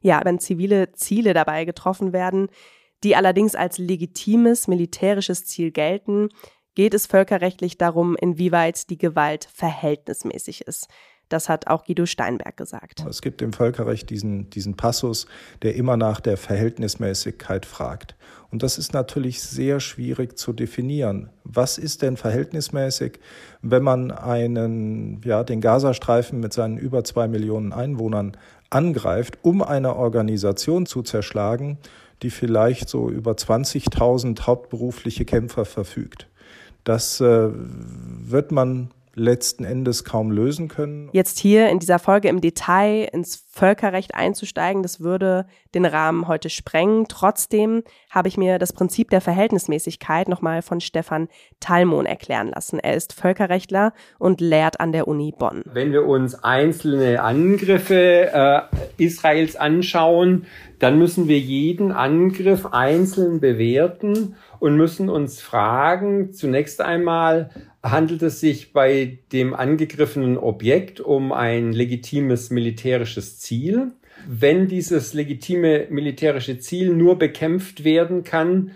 Ja, 0.00 0.20
wenn 0.24 0.38
zivile 0.38 0.92
Ziele 0.92 1.34
dabei 1.34 1.64
getroffen 1.64 2.12
werden, 2.12 2.48
die 3.02 3.16
allerdings 3.16 3.54
als 3.54 3.78
legitimes 3.78 4.68
militärisches 4.68 5.46
Ziel 5.46 5.70
gelten, 5.70 6.28
geht 6.74 6.94
es 6.94 7.06
völkerrechtlich 7.06 7.78
darum, 7.78 8.16
inwieweit 8.16 8.90
die 8.90 8.98
Gewalt 8.98 9.48
verhältnismäßig 9.52 10.62
ist. 10.62 10.88
Das 11.30 11.48
hat 11.48 11.68
auch 11.68 11.84
Guido 11.84 12.06
Steinberg 12.06 12.56
gesagt. 12.56 13.06
Es 13.08 13.22
gibt 13.22 13.40
im 13.40 13.52
Völkerrecht 13.52 14.10
diesen, 14.10 14.50
diesen 14.50 14.76
Passus, 14.76 15.26
der 15.62 15.76
immer 15.76 15.96
nach 15.96 16.20
der 16.20 16.36
Verhältnismäßigkeit 16.36 17.64
fragt. 17.64 18.16
Und 18.50 18.64
das 18.64 18.78
ist 18.78 18.92
natürlich 18.92 19.40
sehr 19.40 19.78
schwierig 19.78 20.36
zu 20.36 20.52
definieren. 20.52 21.30
Was 21.44 21.78
ist 21.78 22.02
denn 22.02 22.16
verhältnismäßig, 22.16 23.20
wenn 23.62 23.84
man 23.84 24.10
einen, 24.10 25.20
ja, 25.24 25.44
den 25.44 25.60
Gazastreifen 25.60 26.40
mit 26.40 26.52
seinen 26.52 26.78
über 26.78 27.04
zwei 27.04 27.28
Millionen 27.28 27.72
Einwohnern 27.72 28.36
angreift, 28.68 29.38
um 29.42 29.62
eine 29.62 29.94
Organisation 29.94 30.84
zu 30.84 31.02
zerschlagen, 31.02 31.78
die 32.22 32.30
vielleicht 32.30 32.88
so 32.88 33.08
über 33.08 33.32
20.000 33.32 34.48
hauptberufliche 34.48 35.24
Kämpfer 35.24 35.64
verfügt. 35.64 36.26
Das 36.82 37.20
äh, 37.20 37.50
wird 37.52 38.50
man 38.50 38.90
letzten 39.20 39.64
Endes 39.64 40.04
kaum 40.04 40.32
lösen 40.32 40.68
können. 40.68 41.10
Jetzt 41.12 41.38
hier 41.38 41.68
in 41.68 41.78
dieser 41.78 41.98
Folge 41.98 42.28
im 42.28 42.40
Detail 42.40 43.08
ins 43.12 43.46
Völkerrecht 43.50 44.14
einzusteigen, 44.14 44.82
das 44.82 45.00
würde 45.00 45.46
den 45.74 45.84
Rahmen 45.84 46.26
heute 46.26 46.50
sprengen. 46.50 47.06
Trotzdem 47.08 47.82
habe 48.08 48.28
ich 48.28 48.36
mir 48.36 48.58
das 48.58 48.72
Prinzip 48.72 49.10
der 49.10 49.20
Verhältnismäßigkeit 49.20 50.28
nochmal 50.28 50.62
von 50.62 50.80
Stefan 50.80 51.28
Talmon 51.60 52.06
erklären 52.06 52.48
lassen. 52.48 52.78
Er 52.78 52.94
ist 52.94 53.12
Völkerrechtler 53.12 53.92
und 54.18 54.40
lehrt 54.40 54.80
an 54.80 54.92
der 54.92 55.06
Uni 55.06 55.32
Bonn. 55.36 55.62
Wenn 55.66 55.92
wir 55.92 56.06
uns 56.06 56.42
einzelne 56.42 57.22
Angriffe 57.22 58.30
äh, 58.32 58.60
Israels 58.96 59.56
anschauen, 59.56 60.46
dann 60.78 60.98
müssen 60.98 61.28
wir 61.28 61.38
jeden 61.38 61.92
Angriff 61.92 62.66
einzeln 62.66 63.40
bewerten 63.40 64.36
und 64.60 64.76
müssen 64.76 65.08
uns 65.08 65.40
fragen, 65.40 66.32
zunächst 66.32 66.80
einmal, 66.80 67.50
handelt 67.82 68.22
es 68.22 68.40
sich 68.40 68.72
bei 68.72 69.18
dem 69.32 69.54
angegriffenen 69.54 70.36
Objekt 70.36 71.00
um 71.00 71.32
ein 71.32 71.72
legitimes 71.72 72.50
militärisches 72.50 73.38
Ziel? 73.38 73.92
Wenn 74.28 74.68
dieses 74.68 75.14
legitime 75.14 75.86
militärische 75.88 76.58
Ziel 76.58 76.92
nur 76.92 77.18
bekämpft 77.18 77.84
werden 77.84 78.22
kann, 78.22 78.72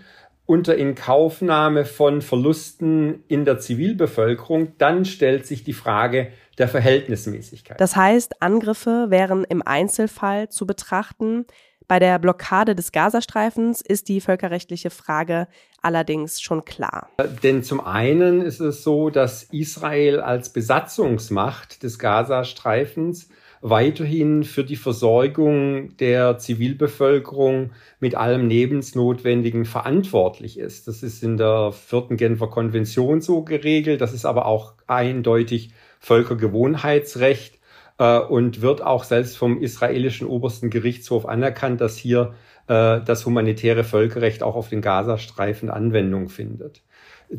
unter 0.47 0.75
Inkaufnahme 0.75 1.85
von 1.85 2.21
Verlusten 2.21 3.23
in 3.27 3.45
der 3.45 3.59
Zivilbevölkerung, 3.59 4.73
dann 4.77 5.05
stellt 5.05 5.45
sich 5.45 5.63
die 5.63 5.73
Frage 5.73 6.31
der 6.57 6.67
Verhältnismäßigkeit. 6.67 7.81
Das 7.81 7.95
heißt, 7.95 8.41
Angriffe 8.41 9.07
wären 9.09 9.43
im 9.43 9.61
Einzelfall 9.65 10.49
zu 10.49 10.67
betrachten, 10.67 11.45
bei 11.87 11.99
der 11.99 12.19
Blockade 12.19 12.75
des 12.75 12.91
Gazastreifens 12.91 13.81
ist 13.81 14.09
die 14.09 14.21
völkerrechtliche 14.21 14.89
Frage 14.89 15.47
allerdings 15.81 16.41
schon 16.41 16.65
klar. 16.65 17.09
Denn 17.43 17.63
zum 17.63 17.79
einen 17.79 18.41
ist 18.41 18.59
es 18.59 18.83
so, 18.83 19.09
dass 19.09 19.43
Israel 19.43 20.19
als 20.19 20.51
Besatzungsmacht 20.51 21.83
des 21.83 21.99
Gazastreifens 21.99 23.29
weiterhin 23.61 24.43
für 24.43 24.63
die 24.63 24.75
Versorgung 24.75 25.97
der 25.97 26.37
Zivilbevölkerung 26.37 27.71
mit 27.99 28.15
allem 28.15 28.47
Lebensnotwendigen 28.47 29.65
verantwortlich 29.65 30.59
ist. 30.59 30.87
Das 30.87 31.01
ist 31.01 31.23
in 31.23 31.37
der 31.37 31.71
vierten 31.71 32.17
Genfer 32.17 32.47
Konvention 32.47 33.21
so 33.21 33.43
geregelt. 33.43 34.01
Das 34.01 34.13
ist 34.13 34.25
aber 34.25 34.45
auch 34.45 34.73
eindeutig 34.85 35.71
Völkergewohnheitsrecht 35.99 37.54
äh, 37.97 38.19
und 38.19 38.61
wird 38.61 38.81
auch 38.81 39.03
selbst 39.03 39.37
vom 39.37 39.61
israelischen 39.61 40.27
obersten 40.27 40.69
Gerichtshof 40.69 41.25
anerkannt, 41.25 41.81
dass 41.81 41.97
hier 41.97 42.33
äh, 42.67 43.01
das 43.01 43.25
humanitäre 43.25 43.83
Völkerrecht 43.83 44.43
auch 44.43 44.55
auf 44.55 44.69
den 44.69 44.81
Gazastreifen 44.81 45.69
Anwendung 45.69 46.29
findet. 46.29 46.81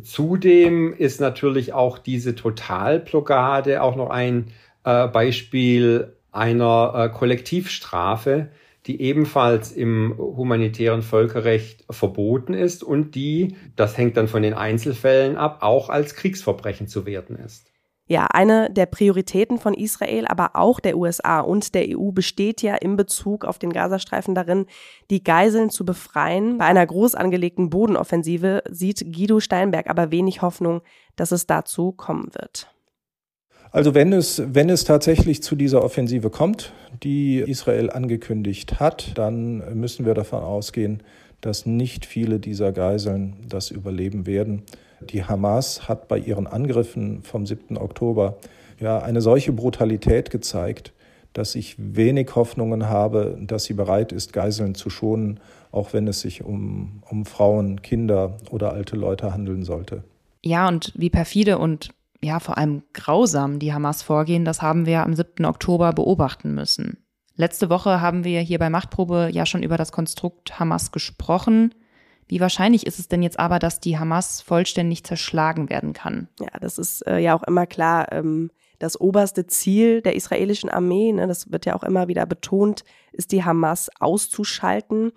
Zudem 0.03 0.92
ist 0.92 1.21
natürlich 1.21 1.73
auch 1.73 1.99
diese 1.99 2.35
Totalblockade 2.35 3.83
auch 3.83 3.97
noch 3.97 4.11
ein 4.11 4.49
äh, 4.85 5.07
Beispiel 5.09 6.16
einer 6.33 6.92
äh, 6.95 7.09
Kollektivstrafe, 7.16 8.49
die 8.87 9.01
ebenfalls 9.01 9.73
im 9.73 10.16
humanitären 10.16 11.03
Völkerrecht 11.03 11.85
verboten 11.90 12.55
ist 12.55 12.85
und 12.85 13.14
die, 13.14 13.57
das 13.75 13.97
hängt 13.99 14.16
dann 14.16 14.29
von 14.29 14.42
den 14.42 14.55
Einzelfällen 14.55 15.37
ab, 15.37 15.59
auch 15.62 15.88
als 15.88 16.14
Kriegsverbrechen 16.14 16.87
zu 16.87 17.05
werten 17.05 17.37
ist. 17.37 17.73
Ja, 18.09 18.27
eine 18.27 18.71
der 18.71 18.87
Prioritäten 18.87 19.59
von 19.59 19.75
Israel, 19.75 20.27
aber 20.27 20.55
auch 20.55 20.79
der 20.79 20.97
USA 20.97 21.40
und 21.40 21.75
der 21.75 21.87
EU 21.88 22.12
besteht 22.12 22.62
ja 22.62 22.77
in 22.77 22.97
Bezug 22.97 23.45
auf 23.45 23.59
den 23.59 23.73
Gazastreifen 23.73 24.35
darin, 24.35 24.66
die 25.11 25.25
Geiseln 25.25 25.71
zu 25.71 25.85
befreien. 25.85 26.59
Bei 26.59 26.66
einer 26.66 26.87
groß 26.87 27.16
angelegten 27.16 27.69
Bodenoffensive 27.69 28.62
sieht 28.71 29.12
Guido 29.12 29.40
Steinberg 29.40 29.90
aber 29.90 30.12
wenig 30.12 30.40
Hoffnung, 30.40 30.83
dass 31.16 31.33
es 31.33 31.49
dazu 31.49 31.90
kommen 31.90 32.29
wird. 32.33 32.69
Also 33.73 33.92
wenn 33.95 34.12
es, 34.12 34.40
wenn 34.47 34.71
es 34.71 34.85
tatsächlich 34.85 35.42
zu 35.42 35.57
dieser 35.57 35.83
Offensive 35.83 36.31
kommt, 36.31 36.73
die 37.03 37.40
Israel 37.40 37.90
angekündigt 37.90 38.79
hat, 38.79 39.19
dann 39.19 39.79
müssen 39.79 40.07
wir 40.07 40.14
davon 40.14 40.45
ausgehen, 40.45 41.03
dass 41.40 41.66
nicht 41.66 42.07
viele 42.07 42.38
dieser 42.38 42.73
Geiseln 42.73 43.37
das 43.49 43.71
überleben 43.71 44.27
werden. 44.27 44.62
Die 45.00 45.24
Hamas 45.24 45.88
hat 45.88 46.09
bei 46.09 46.18
ihren 46.18 46.46
Angriffen 46.46 47.22
vom 47.22 47.46
7. 47.46 47.76
Oktober 47.76 48.38
ja 48.78 48.98
eine 48.98 49.20
solche 49.20 49.52
Brutalität 49.52 50.30
gezeigt, 50.30 50.92
dass 51.32 51.54
ich 51.54 51.76
wenig 51.78 52.35
Hoffnungen 52.35 52.88
habe, 52.88 53.38
dass 53.40 53.64
sie 53.64 53.74
bereit 53.74 54.12
ist, 54.12 54.32
Geiseln 54.32 54.74
zu 54.74 54.88
schonen, 54.88 55.40
auch 55.70 55.92
wenn 55.92 56.09
es 56.09 56.20
sich 56.20 56.44
um, 56.44 57.02
um 57.11 57.26
Frauen, 57.26 57.82
Kinder 57.82 58.38
oder 58.50 58.72
alte 58.72 58.96
Leute 58.96 59.35
handeln 59.35 59.62
sollte. 59.62 60.02
Ja, 60.42 60.68
und 60.68 60.92
wie 60.96 61.11
perfide 61.11 61.59
und 61.59 61.90
ja, 62.22 62.40
vor 62.40 62.56
allem 62.56 62.82
grausam 62.94 63.59
die 63.59 63.74
Hamas 63.74 64.02
vorgehen, 64.02 64.44
das 64.44 64.62
haben 64.62 64.87
wir 64.87 65.02
am 65.02 65.14
7. 65.14 65.44
Oktober 65.44 65.92
beobachten 65.92 66.54
müssen. 66.54 66.98
Letzte 67.35 67.68
Woche 67.68 68.00
haben 68.00 68.24
wir 68.24 68.40
hier 68.40 68.59
bei 68.59 68.70
Machtprobe 68.70 69.28
ja 69.30 69.44
schon 69.44 69.62
über 69.62 69.76
das 69.76 69.92
Konstrukt 69.92 70.59
Hamas 70.59 70.90
gesprochen. 70.90 71.74
Wie 72.28 72.40
wahrscheinlich 72.40 72.86
ist 72.86 72.98
es 72.98 73.08
denn 73.08 73.22
jetzt 73.22 73.38
aber, 73.38 73.58
dass 73.58 73.80
die 73.80 73.98
Hamas 73.98 74.40
vollständig 74.40 75.04
zerschlagen 75.04 75.70
werden 75.70 75.92
kann? 75.92 76.28
Ja, 76.40 76.58
das 76.60 76.78
ist 76.78 77.06
äh, 77.06 77.18
ja 77.18 77.36
auch 77.36 77.44
immer 77.44 77.66
klar. 77.66 78.10
Ähm, 78.12 78.50
das 78.78 79.00
oberste 79.00 79.46
Ziel 79.46 80.02
der 80.02 80.16
israelischen 80.16 80.68
Armee, 80.68 81.12
ne, 81.12 81.26
das 81.26 81.50
wird 81.50 81.66
ja 81.66 81.74
auch 81.74 81.82
immer 81.82 82.08
wieder 82.08 82.26
betont, 82.26 82.84
ist 83.12 83.32
die 83.32 83.44
Hamas 83.44 83.90
auszuschalten. 84.00 85.12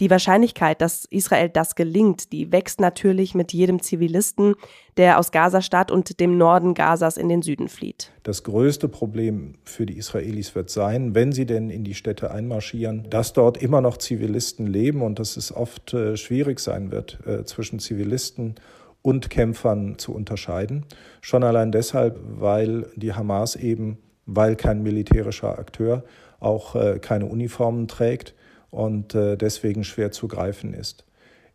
Die 0.00 0.08
Wahrscheinlichkeit, 0.08 0.80
dass 0.80 1.04
Israel 1.04 1.50
das 1.50 1.74
gelingt, 1.74 2.32
die 2.32 2.50
wächst 2.52 2.80
natürlich 2.80 3.34
mit 3.34 3.52
jedem 3.52 3.82
Zivilisten, 3.82 4.54
der 4.96 5.18
aus 5.18 5.30
Gazastadt 5.30 5.90
und 5.90 6.20
dem 6.20 6.38
Norden 6.38 6.72
Gazas 6.72 7.18
in 7.18 7.28
den 7.28 7.42
Süden 7.42 7.68
flieht. 7.68 8.10
Das 8.22 8.42
größte 8.42 8.88
Problem 8.88 9.56
für 9.64 9.84
die 9.84 9.98
Israelis 9.98 10.54
wird 10.54 10.70
sein, 10.70 11.14
wenn 11.14 11.32
sie 11.32 11.44
denn 11.44 11.68
in 11.68 11.84
die 11.84 11.92
Städte 11.92 12.30
einmarschieren, 12.30 13.08
dass 13.10 13.34
dort 13.34 13.58
immer 13.58 13.82
noch 13.82 13.98
Zivilisten 13.98 14.66
leben 14.66 15.02
und 15.02 15.18
dass 15.18 15.36
es 15.36 15.54
oft 15.54 15.92
äh, 15.92 16.16
schwierig 16.16 16.60
sein 16.60 16.90
wird, 16.90 17.18
äh, 17.26 17.44
zwischen 17.44 17.78
Zivilisten 17.78 18.54
und 19.02 19.28
Kämpfern 19.28 19.98
zu 19.98 20.14
unterscheiden. 20.14 20.86
Schon 21.20 21.44
allein 21.44 21.72
deshalb, 21.72 22.18
weil 22.22 22.86
die 22.96 23.12
Hamas 23.12 23.54
eben, 23.54 23.98
weil 24.24 24.56
kein 24.56 24.82
militärischer 24.82 25.58
Akteur, 25.58 26.04
auch 26.38 26.74
äh, 26.74 26.98
keine 27.00 27.26
Uniformen 27.26 27.86
trägt 27.86 28.34
und 28.70 29.14
äh, 29.14 29.36
deswegen 29.36 29.84
schwer 29.84 30.10
zu 30.12 30.28
greifen 30.28 30.74
ist. 30.74 31.04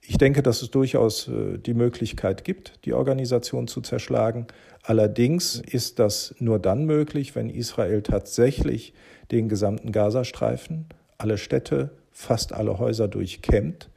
Ich 0.02 0.18
denke, 0.18 0.44
dass 0.44 0.62
es 0.62 0.70
durchaus 0.70 1.28
äh, 1.28 1.58
die 1.58 1.74
Möglichkeit 1.74 2.44
gibt, 2.44 2.86
die 2.86 2.94
Organisation 2.94 3.68
zu 3.68 3.82
zerschlagen. 3.82 4.48
Allerdings 4.84 5.56
ist 5.60 6.00
das 6.00 6.36
nur 6.40 6.60
dann 6.60 6.86
möglich, 6.86 7.36
wenn 7.36 7.50
Israel 7.50 8.04
tatsächlich 8.04 8.94
den 9.32 9.50
gesamten 9.50 9.92
Gazastreifen, 9.92 10.86
alle 11.18 11.38
Städte, 11.38 11.90
fast 12.12 12.54
alle 12.54 12.78
Häuser 12.78 13.08
durchkämmt 13.08 13.90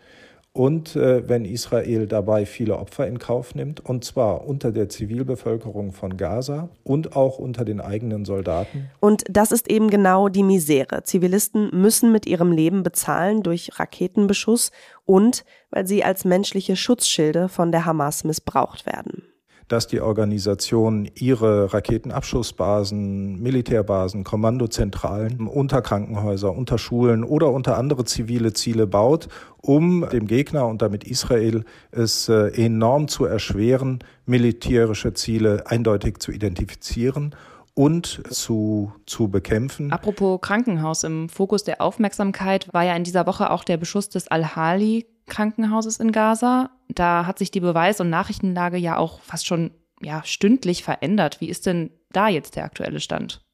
und 0.52 0.96
äh, 0.96 1.28
wenn 1.28 1.44
Israel 1.44 2.06
dabei 2.06 2.44
viele 2.44 2.78
Opfer 2.78 3.06
in 3.06 3.18
Kauf 3.18 3.54
nimmt, 3.54 3.80
und 3.80 4.04
zwar 4.04 4.46
unter 4.46 4.72
der 4.72 4.88
Zivilbevölkerung 4.88 5.92
von 5.92 6.16
Gaza 6.16 6.68
und 6.82 7.14
auch 7.14 7.38
unter 7.38 7.64
den 7.64 7.80
eigenen 7.80 8.24
Soldaten. 8.24 8.90
Und 9.00 9.24
das 9.30 9.52
ist 9.52 9.70
eben 9.70 9.88
genau 9.88 10.28
die 10.28 10.42
Misere. 10.42 11.04
Zivilisten 11.04 11.70
müssen 11.72 12.11
mit 12.11 12.26
ihrem 12.26 12.50
Leben 12.50 12.82
bezahlen 12.82 13.42
durch 13.42 13.78
Raketenbeschuss 13.78 14.72
und 15.04 15.44
weil 15.70 15.87
sie 15.87 16.02
als 16.02 16.24
menschliche 16.24 16.76
Schutzschilde 16.76 17.48
von 17.48 17.70
der 17.70 17.84
Hamas 17.84 18.24
missbraucht 18.24 18.87
werden 18.87 19.22
dass 19.68 19.87
die 19.87 20.00
Organisation 20.00 21.09
ihre 21.14 21.72
Raketenabschussbasen, 21.72 23.40
Militärbasen, 23.40 24.24
Kommandozentralen 24.24 25.46
unter 25.46 25.83
Krankenhäuser, 25.83 26.52
unter 26.54 26.78
Schulen 26.78 27.22
oder 27.22 27.52
unter 27.52 27.76
andere 27.76 28.04
zivile 28.04 28.52
Ziele 28.54 28.87
baut, 28.87 29.28
um 29.59 30.09
dem 30.11 30.26
Gegner 30.26 30.66
und 30.66 30.83
damit 30.83 31.04
Israel 31.04 31.64
es 31.90 32.28
äh, 32.28 32.48
enorm 32.64 33.09
zu 33.09 33.26
erschweren, 33.26 34.00
militärische 34.26 35.12
Ziele 35.12 35.64
eindeutig 35.66 36.18
zu 36.18 36.33
identifizieren 36.33 37.35
und 37.74 38.22
zu, 38.31 38.92
zu 39.07 39.28
bekämpfen. 39.28 39.92
Apropos 39.92 40.40
Krankenhaus, 40.40 41.04
im 41.04 41.28
Fokus 41.28 41.62
der 41.62 41.81
Aufmerksamkeit 41.81 42.72
war 42.72 42.85
ja 42.85 42.96
in 42.96 43.04
dieser 43.04 43.26
Woche 43.26 43.50
auch 43.50 43.62
der 43.62 43.76
Beschuss 43.76 44.09
des 44.09 44.26
Al-Hali 44.28 45.07
Krankenhauses 45.29 46.01
in 46.01 46.12
Gaza. 46.12 46.71
Da 46.88 47.27
hat 47.27 47.38
sich 47.38 47.51
die 47.51 47.61
Beweis- 47.61 48.01
und 48.01 48.11
Nachrichtenlage 48.11 48.77
ja 48.77 48.97
auch 48.97 49.21
fast 49.21 49.47
schon 49.47 49.71
ja, 50.01 50.23
stündlich 50.25 50.83
verändert. 50.83 51.41
Wie 51.41 51.49
ist 51.49 51.67
denn 51.67 51.91
da 52.11 52.29
jetzt 52.29 52.57
der 52.57 52.64
aktuelle 52.64 53.01
Stand? 53.01 53.45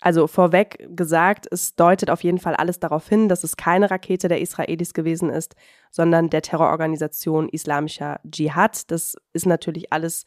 Also 0.00 0.28
vorweg 0.28 0.88
gesagt, 0.94 1.48
es 1.50 1.74
deutet 1.74 2.10
auf 2.10 2.22
jeden 2.22 2.38
Fall 2.38 2.54
alles 2.54 2.78
darauf 2.78 3.08
hin, 3.08 3.28
dass 3.28 3.42
es 3.42 3.56
keine 3.56 3.90
Rakete 3.90 4.28
der 4.28 4.40
Israelis 4.40 4.94
gewesen 4.94 5.28
ist, 5.28 5.56
sondern 5.90 6.30
der 6.30 6.42
Terrororganisation 6.42 7.48
Islamischer 7.48 8.20
Dschihad. 8.30 8.90
Das 8.92 9.16
ist 9.32 9.46
natürlich 9.46 9.92
alles 9.92 10.24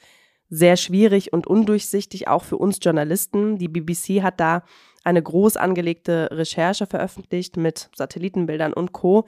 sehr 0.49 0.75
schwierig 0.75 1.31
und 1.31 1.47
undurchsichtig, 1.47 2.27
auch 2.27 2.43
für 2.43 2.57
uns 2.57 2.79
Journalisten. 2.81 3.57
Die 3.57 3.69
BBC 3.69 4.21
hat 4.21 4.41
da 4.41 4.63
eine 5.05 5.23
groß 5.23 5.55
angelegte 5.55 6.27
Recherche 6.31 6.85
veröffentlicht 6.85 7.55
mit 7.55 7.89
Satellitenbildern 7.95 8.73
und 8.73 8.91
Co. 8.91 9.25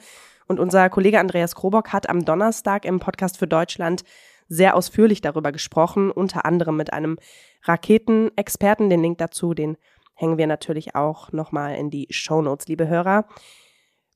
Und 0.48 0.60
unser 0.60 0.90
Kollege 0.90 1.20
Andreas 1.20 1.56
Krobock 1.56 1.94
hat 1.94 2.10
am 2.10 2.26
Donnerstag 2.26 2.86
im 2.86 3.00
Podcast 3.00 3.38
für 3.38 3.48
Deutschland 3.48 4.04
sehr 4.48 4.76
ausführlich 4.76 5.22
darüber 5.22 5.52
gesprochen, 5.52 6.12
unter 6.12 6.46
anderem 6.46 6.78
mit 6.78 6.94
einem 6.94 7.18
Raketenexperten. 7.64 8.90
Den 8.90 9.02
Link 9.02 9.18
dazu, 9.18 9.54
den 9.54 9.78
hängen 10.16 10.38
wir 10.38 10.48
natürlich 10.48 10.96
auch 10.96 11.32
nochmal 11.32 11.76
in 11.76 11.90
die 11.90 12.08
Show 12.10 12.42
Notes, 12.42 12.68
liebe 12.68 12.88
Hörer. 12.88 13.26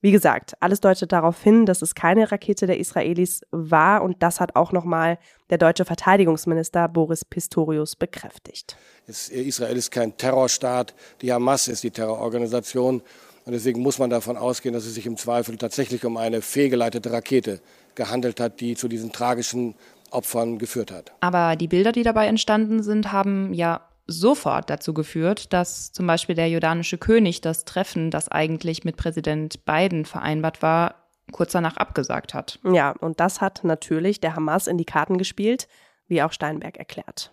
Wie 0.00 0.12
gesagt, 0.12 0.54
alles 0.60 0.80
deutet 0.80 1.10
darauf 1.10 1.42
hin, 1.42 1.66
dass 1.66 1.82
es 1.82 1.96
keine 1.96 2.30
Rakete 2.30 2.68
der 2.68 2.78
Israelis 2.78 3.40
war 3.50 4.02
und 4.02 4.22
das 4.22 4.38
hat 4.38 4.54
auch 4.54 4.70
nochmal 4.70 5.18
der 5.50 5.58
deutsche 5.58 5.84
Verteidigungsminister 5.84 6.86
Boris 6.86 7.24
Pistorius 7.24 7.96
bekräftigt. 7.96 8.76
Israel 9.08 9.76
ist 9.76 9.90
kein 9.90 10.16
Terrorstaat, 10.16 10.94
die 11.20 11.32
Hamas 11.32 11.66
ist 11.66 11.82
die 11.82 11.90
Terrororganisation 11.90 13.02
und 13.48 13.54
deswegen 13.54 13.80
muss 13.80 13.98
man 13.98 14.10
davon 14.10 14.36
ausgehen, 14.36 14.74
dass 14.74 14.84
es 14.84 14.94
sich 14.94 15.06
im 15.06 15.16
Zweifel 15.16 15.56
tatsächlich 15.56 16.04
um 16.04 16.18
eine 16.18 16.42
fehlgeleitete 16.42 17.10
Rakete 17.10 17.62
gehandelt 17.94 18.40
hat, 18.40 18.60
die 18.60 18.76
zu 18.76 18.88
diesen 18.88 19.10
tragischen 19.10 19.74
Opfern 20.10 20.58
geführt 20.58 20.92
hat. 20.92 21.12
Aber 21.20 21.56
die 21.56 21.66
Bilder, 21.66 21.92
die 21.92 22.02
dabei 22.02 22.26
entstanden 22.26 22.82
sind, 22.82 23.10
haben 23.10 23.54
ja 23.54 23.80
sofort 24.06 24.68
dazu 24.68 24.92
geführt, 24.92 25.54
dass 25.54 25.92
zum 25.92 26.06
Beispiel 26.06 26.34
der 26.34 26.50
jordanische 26.50 26.98
König 26.98 27.40
das 27.40 27.64
Treffen, 27.64 28.10
das 28.10 28.28
eigentlich 28.28 28.84
mit 28.84 28.98
Präsident 28.98 29.64
Biden 29.64 30.04
vereinbart 30.04 30.60
war, 30.60 30.96
kurz 31.32 31.52
danach 31.52 31.78
abgesagt 31.78 32.34
hat. 32.34 32.58
Ja, 32.70 32.90
und 33.00 33.18
das 33.18 33.40
hat 33.40 33.64
natürlich 33.64 34.20
der 34.20 34.36
Hamas 34.36 34.66
in 34.66 34.76
die 34.76 34.84
Karten 34.84 35.16
gespielt, 35.16 35.68
wie 36.06 36.22
auch 36.22 36.32
Steinberg 36.32 36.76
erklärt. 36.76 37.32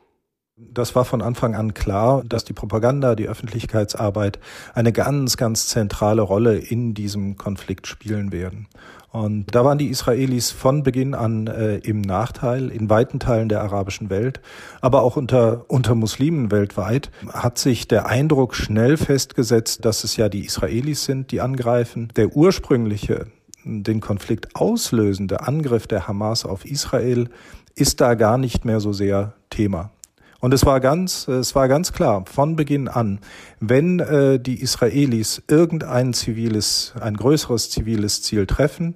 Das 0.57 0.95
war 0.95 1.03
von 1.03 1.21
Anfang 1.21 1.53
an 1.53 1.73
klar, 1.73 2.23
dass 2.25 2.45
die 2.45 2.53
Propaganda, 2.53 3.15
die 3.15 3.27
Öffentlichkeitsarbeit 3.27 4.39
eine 4.73 4.93
ganz, 4.93 5.35
ganz 5.35 5.67
zentrale 5.67 6.21
Rolle 6.21 6.57
in 6.57 6.93
diesem 6.93 7.35
Konflikt 7.35 7.87
spielen 7.87 8.31
werden. 8.31 8.67
Und 9.11 9.53
da 9.53 9.65
waren 9.65 9.77
die 9.77 9.89
Israelis 9.89 10.51
von 10.51 10.83
Beginn 10.83 11.13
an 11.13 11.47
äh, 11.47 11.77
im 11.79 11.99
Nachteil 11.99 12.69
in 12.69 12.89
weiten 12.89 13.19
Teilen 13.19 13.49
der 13.49 13.63
arabischen 13.63 14.09
Welt, 14.09 14.39
aber 14.79 15.03
auch 15.03 15.17
unter, 15.17 15.65
unter 15.67 15.93
Muslimen 15.93 16.51
weltweit 16.51 17.11
hat 17.33 17.57
sich 17.57 17.89
der 17.89 18.07
Eindruck 18.07 18.55
schnell 18.55 18.95
festgesetzt, 18.95 19.83
dass 19.83 20.05
es 20.05 20.15
ja 20.15 20.29
die 20.29 20.45
Israelis 20.45 21.03
sind, 21.03 21.31
die 21.31 21.41
angreifen. 21.41 22.13
Der 22.15 22.33
ursprüngliche, 22.33 23.27
den 23.65 23.99
Konflikt 23.99 24.55
auslösende 24.55 25.41
Angriff 25.41 25.85
der 25.85 26.07
Hamas 26.07 26.45
auf 26.45 26.63
Israel 26.63 27.29
ist 27.75 27.99
da 27.99 28.13
gar 28.13 28.37
nicht 28.37 28.63
mehr 28.63 28.79
so 28.79 28.93
sehr 28.93 29.33
Thema. 29.49 29.91
Und 30.39 30.53
es 30.53 30.65
war 30.65 30.79
ganz, 30.79 31.27
es 31.27 31.55
war 31.55 31.67
ganz 31.67 31.93
klar 31.93 32.25
von 32.25 32.55
Beginn 32.55 32.87
an, 32.87 33.19
wenn 33.59 33.99
äh, 33.99 34.39
die 34.39 34.61
Israelis 34.61 35.41
irgendein 35.47 36.13
ziviles, 36.13 36.93
ein 36.99 37.17
größeres 37.17 37.69
ziviles 37.69 38.21
Ziel 38.21 38.45
treffen 38.45 38.95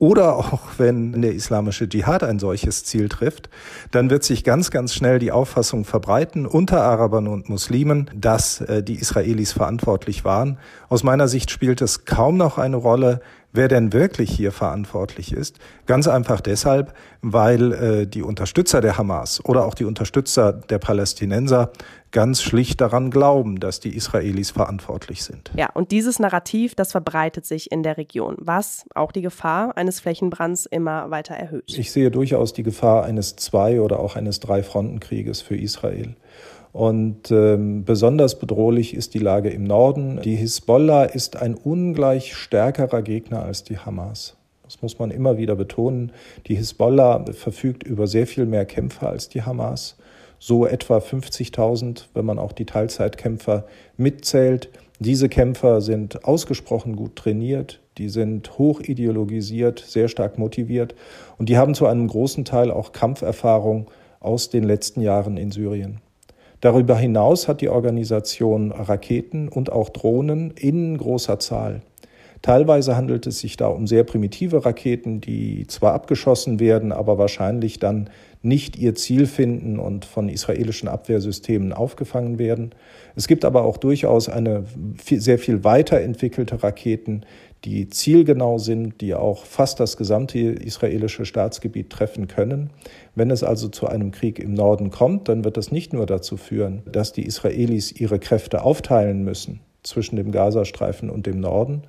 oder 0.00 0.34
auch 0.34 0.60
wenn 0.78 1.22
der 1.22 1.34
islamische 1.34 1.88
Dschihad 1.88 2.24
ein 2.24 2.40
solches 2.40 2.84
Ziel 2.84 3.08
trifft, 3.08 3.50
dann 3.92 4.10
wird 4.10 4.24
sich 4.24 4.42
ganz, 4.42 4.72
ganz 4.72 4.94
schnell 4.94 5.20
die 5.20 5.30
Auffassung 5.30 5.84
verbreiten 5.84 6.46
unter 6.46 6.82
Arabern 6.82 7.28
und 7.28 7.48
Muslimen, 7.48 8.10
dass 8.16 8.62
äh, 8.62 8.82
die 8.82 8.96
Israelis 8.96 9.52
verantwortlich 9.52 10.24
waren. 10.24 10.58
Aus 10.88 11.04
meiner 11.04 11.28
Sicht 11.28 11.50
spielt 11.52 11.82
es 11.82 12.04
kaum 12.04 12.36
noch 12.36 12.58
eine 12.58 12.76
Rolle, 12.76 13.20
wer 13.52 13.68
denn 13.68 13.92
wirklich 13.92 14.30
hier 14.30 14.52
verantwortlich 14.52 15.32
ist. 15.32 15.58
Ganz 15.86 16.08
einfach 16.08 16.40
deshalb, 16.40 16.94
weil 17.22 17.72
äh, 17.72 18.06
die 18.06 18.22
Unterstützer 18.22 18.80
der 18.80 18.98
Hamas 18.98 19.44
oder 19.44 19.64
auch 19.64 19.74
die 19.74 19.84
Unterstützer 19.84 20.52
der 20.52 20.78
Palästinenser 20.78 21.72
ganz 22.12 22.42
schlicht 22.42 22.80
daran 22.80 23.10
glauben, 23.10 23.60
dass 23.60 23.80
die 23.80 23.94
Israelis 23.94 24.50
verantwortlich 24.50 25.22
sind. 25.22 25.50
Ja, 25.56 25.70
und 25.72 25.92
dieses 25.92 26.18
Narrativ, 26.18 26.74
das 26.74 26.90
verbreitet 26.92 27.46
sich 27.46 27.70
in 27.70 27.82
der 27.82 27.96
Region, 27.96 28.36
was 28.38 28.84
auch 28.94 29.12
die 29.12 29.22
Gefahr 29.22 29.76
eines 29.76 30.00
Flächenbrands 30.00 30.66
immer 30.66 31.10
weiter 31.10 31.34
erhöht. 31.34 31.64
Ich 31.66 31.92
sehe 31.92 32.10
durchaus 32.10 32.52
die 32.52 32.62
Gefahr 32.62 33.04
eines 33.04 33.36
Zwei- 33.36 33.80
oder 33.80 34.00
auch 34.00 34.16
eines 34.16 34.40
Drei-Fronten-Krieges 34.40 35.40
für 35.40 35.56
Israel. 35.56 36.16
Und 36.72 37.30
ähm, 37.30 37.84
besonders 37.84 38.38
bedrohlich 38.38 38.94
ist 38.94 39.14
die 39.14 39.18
Lage 39.18 39.50
im 39.50 39.64
Norden. 39.64 40.20
Die 40.22 40.36
Hisbollah 40.36 41.04
ist 41.04 41.36
ein 41.36 41.54
ungleich 41.54 42.34
stärkerer 42.34 43.02
Gegner 43.02 43.42
als 43.42 43.64
die 43.64 43.78
Hamas. 43.78 44.36
Das 44.62 44.82
muss 44.82 45.00
man 45.00 45.10
immer 45.10 45.36
wieder 45.36 45.56
betonen. 45.56 46.12
Die 46.46 46.54
Hisbollah 46.54 47.24
verfügt 47.32 47.82
über 47.82 48.06
sehr 48.06 48.26
viel 48.28 48.46
mehr 48.46 48.64
Kämpfer 48.66 49.08
als 49.08 49.28
die 49.28 49.42
Hamas. 49.42 49.96
So 50.38 50.64
etwa 50.64 50.98
50.000, 50.98 52.04
wenn 52.14 52.24
man 52.24 52.38
auch 52.38 52.52
die 52.52 52.66
Teilzeitkämpfer 52.66 53.64
mitzählt. 53.96 54.70
Diese 55.00 55.28
Kämpfer 55.28 55.80
sind 55.80 56.24
ausgesprochen 56.24 56.94
gut 56.94 57.16
trainiert, 57.16 57.80
die 57.98 58.08
sind 58.08 58.58
hoch 58.58 58.80
ideologisiert, 58.80 59.80
sehr 59.80 60.08
stark 60.08 60.38
motiviert 60.38 60.94
und 61.36 61.48
die 61.48 61.58
haben 61.58 61.74
zu 61.74 61.86
einem 61.86 62.06
großen 62.06 62.44
Teil 62.44 62.70
auch 62.70 62.92
Kampferfahrung 62.92 63.90
aus 64.20 64.50
den 64.50 64.62
letzten 64.62 65.00
Jahren 65.00 65.36
in 65.36 65.50
Syrien. 65.50 66.00
Darüber 66.60 66.96
hinaus 66.96 67.48
hat 67.48 67.60
die 67.60 67.70
Organisation 67.70 68.70
Raketen 68.72 69.48
und 69.48 69.72
auch 69.72 69.88
Drohnen 69.88 70.50
in 70.52 70.98
großer 70.98 71.38
Zahl. 71.38 71.82
Teilweise 72.42 72.96
handelt 72.96 73.26
es 73.26 73.40
sich 73.40 73.58
da 73.58 73.66
um 73.66 73.86
sehr 73.86 74.02
primitive 74.02 74.64
Raketen, 74.64 75.20
die 75.20 75.66
zwar 75.66 75.92
abgeschossen 75.92 76.58
werden, 76.58 76.90
aber 76.90 77.18
wahrscheinlich 77.18 77.78
dann 77.78 78.08
nicht 78.42 78.78
ihr 78.78 78.94
Ziel 78.94 79.26
finden 79.26 79.78
und 79.78 80.06
von 80.06 80.30
israelischen 80.30 80.88
Abwehrsystemen 80.88 81.74
aufgefangen 81.74 82.38
werden. 82.38 82.70
Es 83.14 83.28
gibt 83.28 83.44
aber 83.44 83.64
auch 83.64 83.76
durchaus 83.76 84.30
eine 84.30 84.64
sehr 85.04 85.38
viel 85.38 85.64
weiterentwickelte 85.64 86.62
Raketen, 86.62 87.26
die 87.64 87.90
zielgenau 87.90 88.56
sind, 88.56 89.02
die 89.02 89.14
auch 89.14 89.44
fast 89.44 89.80
das 89.80 89.98
gesamte 89.98 90.38
israelische 90.38 91.26
Staatsgebiet 91.26 91.90
treffen 91.90 92.26
können. 92.26 92.70
Wenn 93.14 93.30
es 93.30 93.42
also 93.42 93.68
zu 93.68 93.86
einem 93.86 94.12
Krieg 94.12 94.38
im 94.38 94.54
Norden 94.54 94.90
kommt, 94.90 95.28
dann 95.28 95.44
wird 95.44 95.56
das 95.56 95.72
nicht 95.72 95.92
nur 95.92 96.06
dazu 96.06 96.36
führen, 96.36 96.82
dass 96.90 97.12
die 97.12 97.26
Israelis 97.26 97.92
ihre 97.92 98.18
Kräfte 98.18 98.62
aufteilen 98.62 99.24
müssen 99.24 99.60
zwischen 99.82 100.16
dem 100.16 100.30
Gazastreifen 100.30 101.10
und 101.10 101.26
dem 101.26 101.40
Norden, 101.40 101.82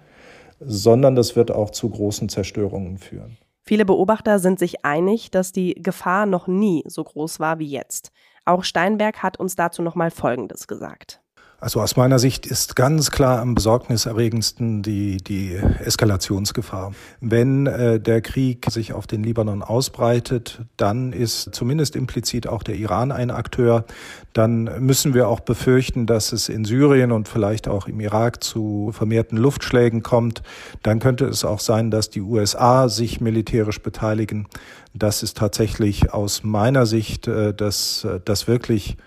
sondern 0.60 1.16
das 1.16 1.36
wird 1.36 1.52
auch 1.52 1.70
zu 1.70 1.90
großen 1.90 2.30
Zerstörungen 2.30 2.98
führen. 2.98 3.38
Viele 3.64 3.86
Beobachter 3.86 4.40
sind 4.40 4.60
sich 4.60 4.86
einig, 4.86 5.32
dass 5.32 5.52
die 5.52 5.76
Gefahr 5.76 6.26
noch 6.26 6.48
nie 6.48 6.84
so 6.88 7.04
groß 7.04 7.40
war 7.40 7.60
wie 7.60 7.68
jetzt. 7.68 8.12
Auch 8.46 8.64
Steinberg 8.64 9.22
hat 9.22 9.40
uns 9.40 9.56
dazu 9.56 9.82
noch 9.82 9.96
mal 9.96 10.10
Folgendes 10.10 10.68
gesagt. 10.68 11.21
Also 11.62 11.80
aus 11.80 11.96
meiner 11.96 12.18
Sicht 12.18 12.48
ist 12.48 12.76
ganz 12.76 13.12
klar 13.12 13.40
am 13.40 13.54
besorgniserregendsten 13.54 14.82
die, 14.82 15.18
die 15.18 15.54
Eskalationsgefahr. 15.54 16.92
Wenn 17.20 17.68
äh, 17.68 18.00
der 18.00 18.22
Krieg 18.22 18.66
sich 18.72 18.94
auf 18.94 19.06
den 19.06 19.22
Libanon 19.24 19.62
ausbreitet, 19.62 20.64
dann 20.76 21.14
ist 21.14 21.54
zumindest 21.54 21.96
implizit 21.96 22.48
auch 22.48 22.64
der 22.64 22.78
Iran 22.78 23.12
ein 23.12 23.30
Akteur. 23.30 23.86
Dann 24.34 24.64
müssen 24.80 25.14
wir 25.14 25.28
auch 25.28 25.40
befürchten, 25.40 26.08
dass 26.08 26.32
es 26.32 26.50
in 26.50 26.66
Syrien 26.66 27.12
und 27.12 27.28
vielleicht 27.28 27.68
auch 27.68 27.88
im 27.88 28.00
Irak 28.00 28.44
zu 28.44 28.90
vermehrten 28.92 29.38
Luftschlägen 29.38 30.02
kommt. 30.02 30.42
Dann 30.82 30.98
könnte 30.98 31.26
es 31.26 31.46
auch 31.46 31.60
sein, 31.60 31.92
dass 31.92 32.10
die 32.10 32.22
USA 32.22 32.90
sich 32.90 33.22
militärisch 33.22 33.84
beteiligen. 33.84 34.48
Das 34.96 35.22
ist 35.22 35.38
tatsächlich 35.38 36.12
aus 36.12 36.44
meiner 36.44 36.88
Sicht 36.88 37.28
äh, 37.28 37.54
das, 37.54 38.04
äh, 38.04 38.20
das 38.26 38.48
wirklich 38.48 38.98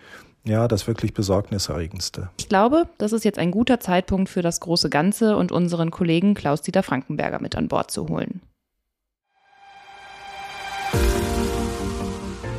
ja, 0.44 0.68
das 0.68 0.86
wirklich 0.86 1.14
Besorgniserregendste. 1.14 2.30
Ich 2.38 2.48
glaube, 2.48 2.86
das 2.98 3.12
ist 3.12 3.24
jetzt 3.24 3.38
ein 3.38 3.50
guter 3.50 3.80
Zeitpunkt 3.80 4.28
für 4.28 4.42
das 4.42 4.60
große 4.60 4.90
Ganze 4.90 5.36
und 5.36 5.52
unseren 5.52 5.90
Kollegen 5.90 6.34
Klaus-Dieter 6.34 6.82
Frankenberger 6.82 7.40
mit 7.40 7.56
an 7.56 7.68
Bord 7.68 7.90
zu 7.90 8.08
holen. 8.08 8.42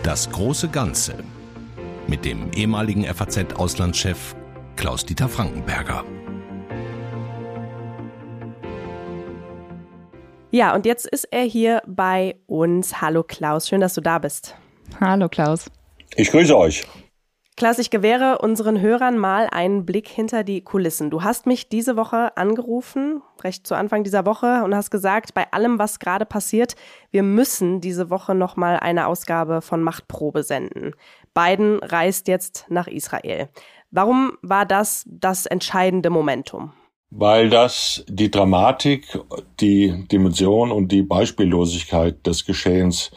Das 0.04 0.30
große 0.32 0.70
Ganze 0.70 1.16
mit 2.08 2.26
dem 2.26 2.52
ehemaligen 2.54 3.06
FAZ-Auslandschef 3.06 4.36
Klaus-Dieter 4.76 5.30
Frankenberger. 5.30 6.04
Ja, 10.52 10.74
und 10.74 10.86
jetzt 10.86 11.06
ist 11.06 11.26
er 11.32 11.44
hier 11.44 11.82
bei 11.86 12.38
uns. 12.48 13.02
Hallo 13.02 13.24
Klaus, 13.24 13.68
schön, 13.68 13.82
dass 13.82 13.94
du 13.94 14.02
da 14.02 14.20
bist. 14.20 14.56
Hallo 15.00 15.28
Klaus. 15.28 15.70
Ich 16.16 16.32
grüße 16.32 16.56
euch. 16.56 16.86
Klaas, 17.58 17.80
ich 17.80 17.90
gewähre 17.90 18.40
unseren 18.40 18.82
Hörern 18.82 19.18
mal 19.18 19.48
einen 19.50 19.86
Blick 19.86 20.10
hinter 20.10 20.44
die 20.44 20.60
Kulissen. 20.60 21.10
Du 21.10 21.24
hast 21.24 21.46
mich 21.46 21.70
diese 21.70 21.96
Woche 21.96 22.36
angerufen, 22.36 23.22
recht 23.46 23.66
zu 23.66 23.76
Anfang 23.76 24.04
dieser 24.04 24.26
Woche, 24.26 24.62
und 24.66 24.76
hast 24.76 24.92
gesagt, 24.92 25.34
bei 25.34 25.50
allem, 25.54 25.80
was 25.80 26.00
gerade 26.00 26.26
passiert, 26.26 26.76
wir 27.12 27.24
müssen 27.24 27.80
diese 27.80 28.10
Woche 28.10 28.36
nochmal 28.36 28.78
eine 28.82 29.08
Ausgabe 29.08 29.62
von 29.62 29.84
Machtprobe 29.84 30.44
senden. 30.44 30.96
Biden 31.34 31.80
reist 31.82 32.28
jetzt 32.28 32.66
nach 32.68 32.88
Israel. 32.88 33.48
Warum 33.90 34.34
war 34.42 34.66
das 34.66 35.06
das 35.08 35.46
entscheidende 35.46 36.10
Momentum? 36.10 36.74
Weil 37.10 37.50
das 37.50 38.04
die 38.10 38.30
Dramatik, 38.30 39.18
die 39.62 40.06
Dimension 40.12 40.74
und 40.74 40.92
die 40.92 41.04
Beispiellosigkeit 41.04 42.28
des 42.28 42.46
Geschehens 42.46 43.12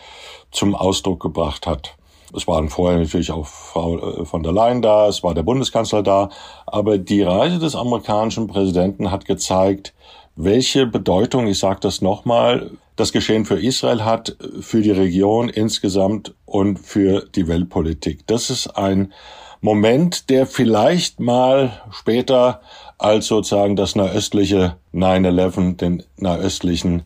zum 0.52 0.76
Ausdruck 0.76 1.20
gebracht 1.20 1.66
hat. 1.66 1.97
Es 2.34 2.46
waren 2.46 2.68
vorher 2.68 2.98
natürlich 2.98 3.30
auch 3.30 3.46
Frau 3.46 3.98
äh, 3.98 4.24
von 4.24 4.42
der 4.42 4.52
Leyen 4.52 4.82
da, 4.82 5.08
es 5.08 5.22
war 5.22 5.34
der 5.34 5.42
Bundeskanzler 5.42 6.02
da, 6.02 6.30
aber 6.66 6.98
die 6.98 7.22
Reise 7.22 7.58
des 7.58 7.74
amerikanischen 7.74 8.46
Präsidenten 8.46 9.10
hat 9.10 9.24
gezeigt, 9.24 9.94
welche 10.36 10.86
Bedeutung, 10.86 11.46
ich 11.46 11.58
sage 11.58 11.80
das 11.80 12.00
nochmal, 12.00 12.70
das 12.96 13.12
Geschehen 13.12 13.44
für 13.44 13.60
Israel 13.60 14.04
hat, 14.04 14.36
für 14.60 14.82
die 14.82 14.90
Region 14.90 15.48
insgesamt 15.48 16.34
und 16.46 16.78
für 16.78 17.26
die 17.34 17.48
Weltpolitik. 17.48 18.26
Das 18.26 18.50
ist 18.50 18.68
ein 18.68 19.12
Moment, 19.60 20.30
der 20.30 20.46
vielleicht 20.46 21.18
mal 21.18 21.82
später 21.90 22.60
als 22.98 23.26
sozusagen 23.26 23.76
das 23.76 23.96
nahöstliche 23.96 24.76
9-11, 24.94 25.76
den 25.76 26.02
nahöstlichen 26.16 27.02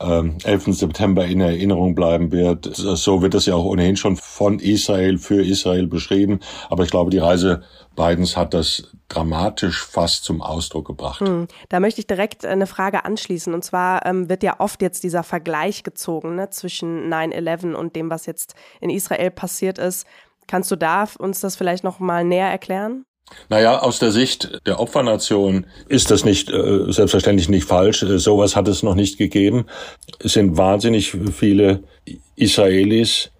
ähm, 0.00 0.38
11. 0.44 0.76
September 0.76 1.24
in 1.24 1.40
Erinnerung 1.40 1.94
bleiben 1.94 2.32
wird. 2.32 2.70
So 2.74 3.22
wird 3.22 3.34
es 3.34 3.46
ja 3.46 3.54
auch 3.54 3.64
ohnehin 3.64 3.96
schon 3.96 4.16
von 4.16 4.58
Israel 4.58 5.18
für 5.18 5.44
Israel 5.44 5.86
beschrieben. 5.86 6.40
Aber 6.68 6.84
ich 6.84 6.90
glaube, 6.90 7.10
die 7.10 7.18
Reise 7.18 7.62
Bidens 7.96 8.36
hat 8.36 8.52
das 8.54 8.92
dramatisch 9.08 9.84
fast 9.84 10.24
zum 10.24 10.42
Ausdruck 10.42 10.86
gebracht. 10.86 11.20
Hm. 11.20 11.48
Da 11.68 11.80
möchte 11.80 12.00
ich 12.00 12.06
direkt 12.06 12.44
eine 12.44 12.66
Frage 12.66 13.04
anschließen. 13.04 13.54
Und 13.54 13.64
zwar 13.64 14.04
ähm, 14.04 14.28
wird 14.28 14.42
ja 14.42 14.60
oft 14.60 14.82
jetzt 14.82 15.02
dieser 15.02 15.22
Vergleich 15.22 15.82
gezogen 15.82 16.36
ne, 16.36 16.50
zwischen 16.50 17.12
9-11 17.12 17.72
und 17.74 17.96
dem, 17.96 18.10
was 18.10 18.26
jetzt 18.26 18.54
in 18.80 18.90
Israel 18.90 19.30
passiert 19.30 19.78
ist. 19.78 20.06
Kannst 20.46 20.70
du 20.70 20.76
da 20.76 21.08
uns 21.18 21.40
das 21.40 21.56
vielleicht 21.56 21.84
noch 21.84 21.98
mal 21.98 22.24
näher 22.24 22.50
erklären? 22.50 23.05
Naja, 23.48 23.80
aus 23.80 23.98
der 23.98 24.10
Sicht 24.10 24.60
der 24.66 24.80
Opfernation 24.80 25.66
ist 25.88 26.10
das 26.10 26.24
nicht 26.24 26.50
äh, 26.50 26.90
selbstverständlich 26.92 27.48
nicht 27.48 27.66
falsch. 27.66 28.02
Äh, 28.02 28.18
sowas 28.18 28.56
hat 28.56 28.68
es 28.68 28.82
noch 28.82 28.94
nicht 28.94 29.18
gegeben. 29.18 29.66
Es 30.18 30.32
sind 30.32 30.56
wahnsinnig 30.56 31.16
viele 31.32 31.82
Israelis 32.36 33.30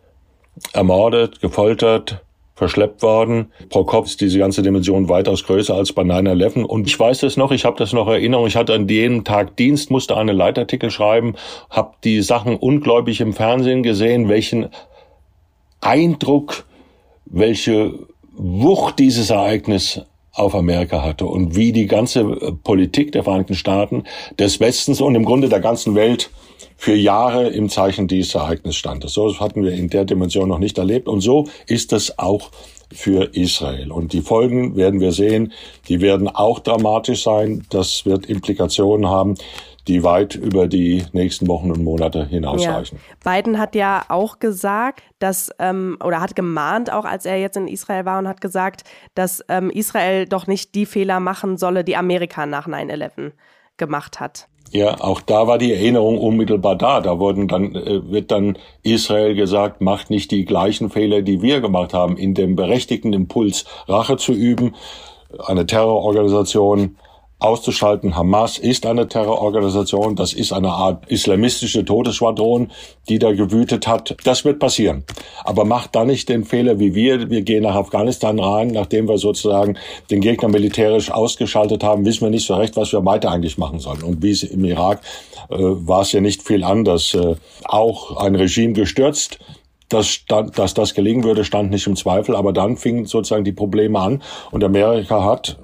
ermordet, 0.73 1.41
gefoltert, 1.41 2.23
verschleppt 2.55 3.03
worden. 3.03 3.53
Pro 3.69 3.85
Kopf 3.85 4.07
ist 4.07 4.21
diese 4.21 4.39
ganze 4.39 4.63
Dimension 4.63 5.09
weitaus 5.09 5.45
größer 5.45 5.75
als 5.75 5.93
bei 5.93 6.03
9-11. 6.03 6.63
Und 6.63 6.87
ich 6.87 6.99
weiß 6.99 7.21
das 7.21 7.37
noch, 7.37 7.53
ich 7.53 7.65
habe 7.65 7.77
das 7.77 7.93
noch 7.93 8.09
Erinnerung, 8.09 8.47
ich 8.47 8.57
hatte 8.57 8.75
an 8.75 8.89
jenem 8.89 9.25
Tag 9.25 9.57
Dienst, 9.57 9.91
musste 9.91 10.17
einen 10.17 10.37
Leitartikel 10.37 10.91
schreiben, 10.91 11.35
habe 11.69 11.95
die 12.03 12.23
Sachen 12.23 12.57
ungläubig 12.57 13.21
im 13.21 13.35
Fernsehen 13.35 13.83
gesehen, 13.83 14.29
welchen 14.29 14.71
Eindruck, 15.81 16.65
welche 17.27 17.93
Wucht 18.37 18.99
dieses 18.99 19.31
Ereignis 19.31 20.01
auf 20.33 20.55
Amerika 20.55 21.03
hatte 21.03 21.25
und 21.25 21.57
wie 21.57 21.73
die 21.73 21.87
ganze 21.87 22.21
äh, 22.21 22.53
Politik 22.53 23.13
der 23.13 23.25
Vereinigten 23.25 23.55
Staaten, 23.55 24.05
des 24.39 24.61
Westens 24.61 25.01
und 25.01 25.15
im 25.15 25.25
Grunde 25.25 25.49
der 25.49 25.61
ganzen 25.61 25.95
Welt 25.95 26.31
für 26.77 26.95
Jahre 26.95 27.49
im 27.49 27.71
Zeichen 27.71 28.07
dieses 28.07 28.35
Ereignisses 28.35 28.77
stand. 28.77 29.09
So 29.09 29.41
hatten 29.41 29.65
wir 29.65 29.73
in 29.73 29.89
der 29.89 30.05
Dimension 30.05 30.49
noch 30.49 30.59
nicht 30.59 30.77
erlebt 30.77 31.09
und 31.09 31.23
so 31.23 31.49
ist 31.67 31.95
es 31.95 32.19
auch 32.19 32.51
für 32.93 33.35
Israel. 33.35 33.91
Und 33.91 34.13
die 34.13 34.23
Folgen 34.23 34.77
werden 34.77 35.01
wir 35.01 35.13
sehen, 35.13 35.53
die 35.89 36.01
werden 36.01 36.29
auch 36.29 36.61
dramatisch 36.61 37.23
sein. 37.23 37.65
Das 37.71 38.07
wird 38.07 38.27
Implikationen 38.27 39.09
haben, 39.09 39.35
die 39.89 40.03
weit 40.03 40.35
über 40.35 40.67
die 40.67 41.05
nächsten 41.13 41.47
Wochen 41.49 41.71
und 41.71 41.83
Monate 41.83 42.27
hinausreichen. 42.27 42.99
Ja. 42.99 43.33
Biden 43.33 43.59
hat 43.59 43.75
ja 43.75 44.05
auch 44.09 44.39
gesagt, 44.39 45.03
dass 45.19 45.51
ähm, 45.59 45.97
oder 46.03 46.21
hat 46.21 46.35
gemahnt, 46.35 46.93
auch 46.93 47.05
als 47.05 47.25
er 47.25 47.39
jetzt 47.39 47.57
in 47.57 47.69
Israel 47.69 48.05
war 48.05 48.19
und 48.19 48.29
hat 48.29 48.41
gesagt, 48.41 48.83
dass 49.15 49.45
ähm, 49.49 49.71
Israel 49.71 50.27
doch 50.27 50.47
nicht 50.47 50.75
die 50.75 50.87
Fehler 50.87 51.21
machen 51.21 51.57
solle, 51.57 51.85
die 51.85 51.97
Amerika 51.97 52.47
nach 52.47 52.67
9/11 52.67 53.33
gemacht 53.77 54.21
hat. 54.21 54.49
Ja, 54.73 55.01
auch 55.01 55.21
da 55.21 55.47
war 55.47 55.59
die 55.59 55.73
Erinnerung 55.73 56.19
unmittelbar 56.19 56.77
da. 56.77 57.01
Da 57.01 57.19
wurden 57.19 57.49
dann, 57.49 57.75
äh, 57.75 58.11
wird 58.11 58.31
dann 58.31 58.59
Israel 58.83 59.35
gesagt, 59.35 59.81
macht 59.81 60.11
nicht 60.11 60.31
die 60.31 60.45
gleichen 60.45 60.91
Fehler, 60.91 61.23
die 61.23 61.41
wir 61.41 61.61
gemacht 61.61 61.95
haben, 61.95 62.17
in 62.17 62.35
dem 62.35 62.57
berechtigten 62.57 63.13
Impuls, 63.13 63.65
Rache 63.87 64.17
zu 64.17 64.33
üben, 64.33 64.75
eine 65.47 65.67
Terrororganisation 65.67 66.97
auszuschalten. 67.39 68.17
Hamas 68.17 68.57
ist 68.57 68.87
eine 68.87 69.09
Terrororganisation, 69.09 70.17
das 70.17 70.33
ist 70.33 70.53
eine 70.53 70.71
Art 70.71 71.05
islamistische 71.09 71.85
Todesschwadron, 71.85 72.71
die 73.09 73.19
da 73.19 73.33
gewütet 73.33 73.87
hat. 73.87 74.17
Das 74.25 74.45
wird 74.45 74.59
passieren. 74.59 75.05
Aber 75.45 75.65
macht 75.65 75.95
da 75.95 76.05
nicht 76.05 76.31
den 76.31 76.45
Fehler 76.45 76.79
wie 76.79 76.95
wir. 76.95 77.29
Wir 77.29 77.43
gehen 77.43 77.65
nach 77.65 77.75
Afghanistan 77.75 78.39
rein, 78.39 78.69
nachdem 78.69 79.07
wir 79.07 79.19
sozusagen 79.19 79.77
den 80.11 80.23
Gegner 80.23 80.49
militärisch 80.49 81.11
ausgeschaltet 81.11 81.85
haben, 81.85 82.07
wissen 82.07 82.23
wir 82.23 82.31
nicht 82.31 82.47
so 82.47 82.55
recht, 82.55 82.77
was 82.77 82.93
wir 82.93 83.05
weiter 83.05 83.31
eigentlich 83.31 83.59
machen 83.59 83.81
sollen. 83.81 84.03
Und 84.03 84.23
wie 84.23 84.31
es 84.31 84.43
im 84.43 84.65
Irak 84.65 85.03
äh, 85.51 85.57
war 85.59 86.03
es 86.03 86.13
ja 86.13 86.23
nicht 86.23 86.43
viel 86.43 86.65
anders. 86.65 87.13
Äh, 87.13 87.37
auch 87.65 88.17
ein 88.17 88.35
Regime 88.35 88.73
gestürzt, 88.73 89.39
dass, 89.91 90.09
stand, 90.09 90.59
dass 90.59 90.75
das 90.75 90.95
gelingen 90.95 91.23
würde, 91.23 91.45
stand 91.45 91.71
nicht 91.71 91.87
im 91.87 91.97
Zweifel, 91.97 92.35
aber 92.35 92.53
dann 92.53 92.77
fingen 92.77 93.05
sozusagen 93.05 93.45
die 93.45 93.53
Probleme 93.53 93.99
an 94.01 94.23
und 94.51 94.65
Amerika 94.65 95.23
hat 95.23 95.59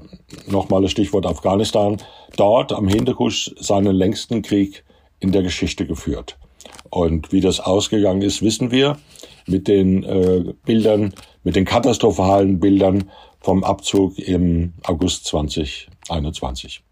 nochmal 0.46 0.82
das 0.82 0.90
Stichwort 0.90 1.26
Afghanistan, 1.26 1.98
dort 2.36 2.72
am 2.72 2.88
Hindukusch 2.88 3.54
seinen 3.58 3.94
längsten 3.94 4.42
Krieg 4.42 4.84
in 5.20 5.32
der 5.32 5.42
Geschichte 5.42 5.86
geführt. 5.86 6.38
Und 6.90 7.32
wie 7.32 7.40
das 7.40 7.60
ausgegangen 7.60 8.22
ist, 8.22 8.42
wissen 8.42 8.70
wir 8.70 8.98
mit 9.46 9.68
den 9.68 10.02
äh, 10.04 10.52
Bildern, 10.64 11.14
mit 11.42 11.56
den 11.56 11.64
katastrophalen 11.64 12.60
Bildern 12.60 13.10
vom 13.40 13.64
Abzug 13.64 14.18
im 14.18 14.74
August 14.84 15.26
2021. 15.26 16.82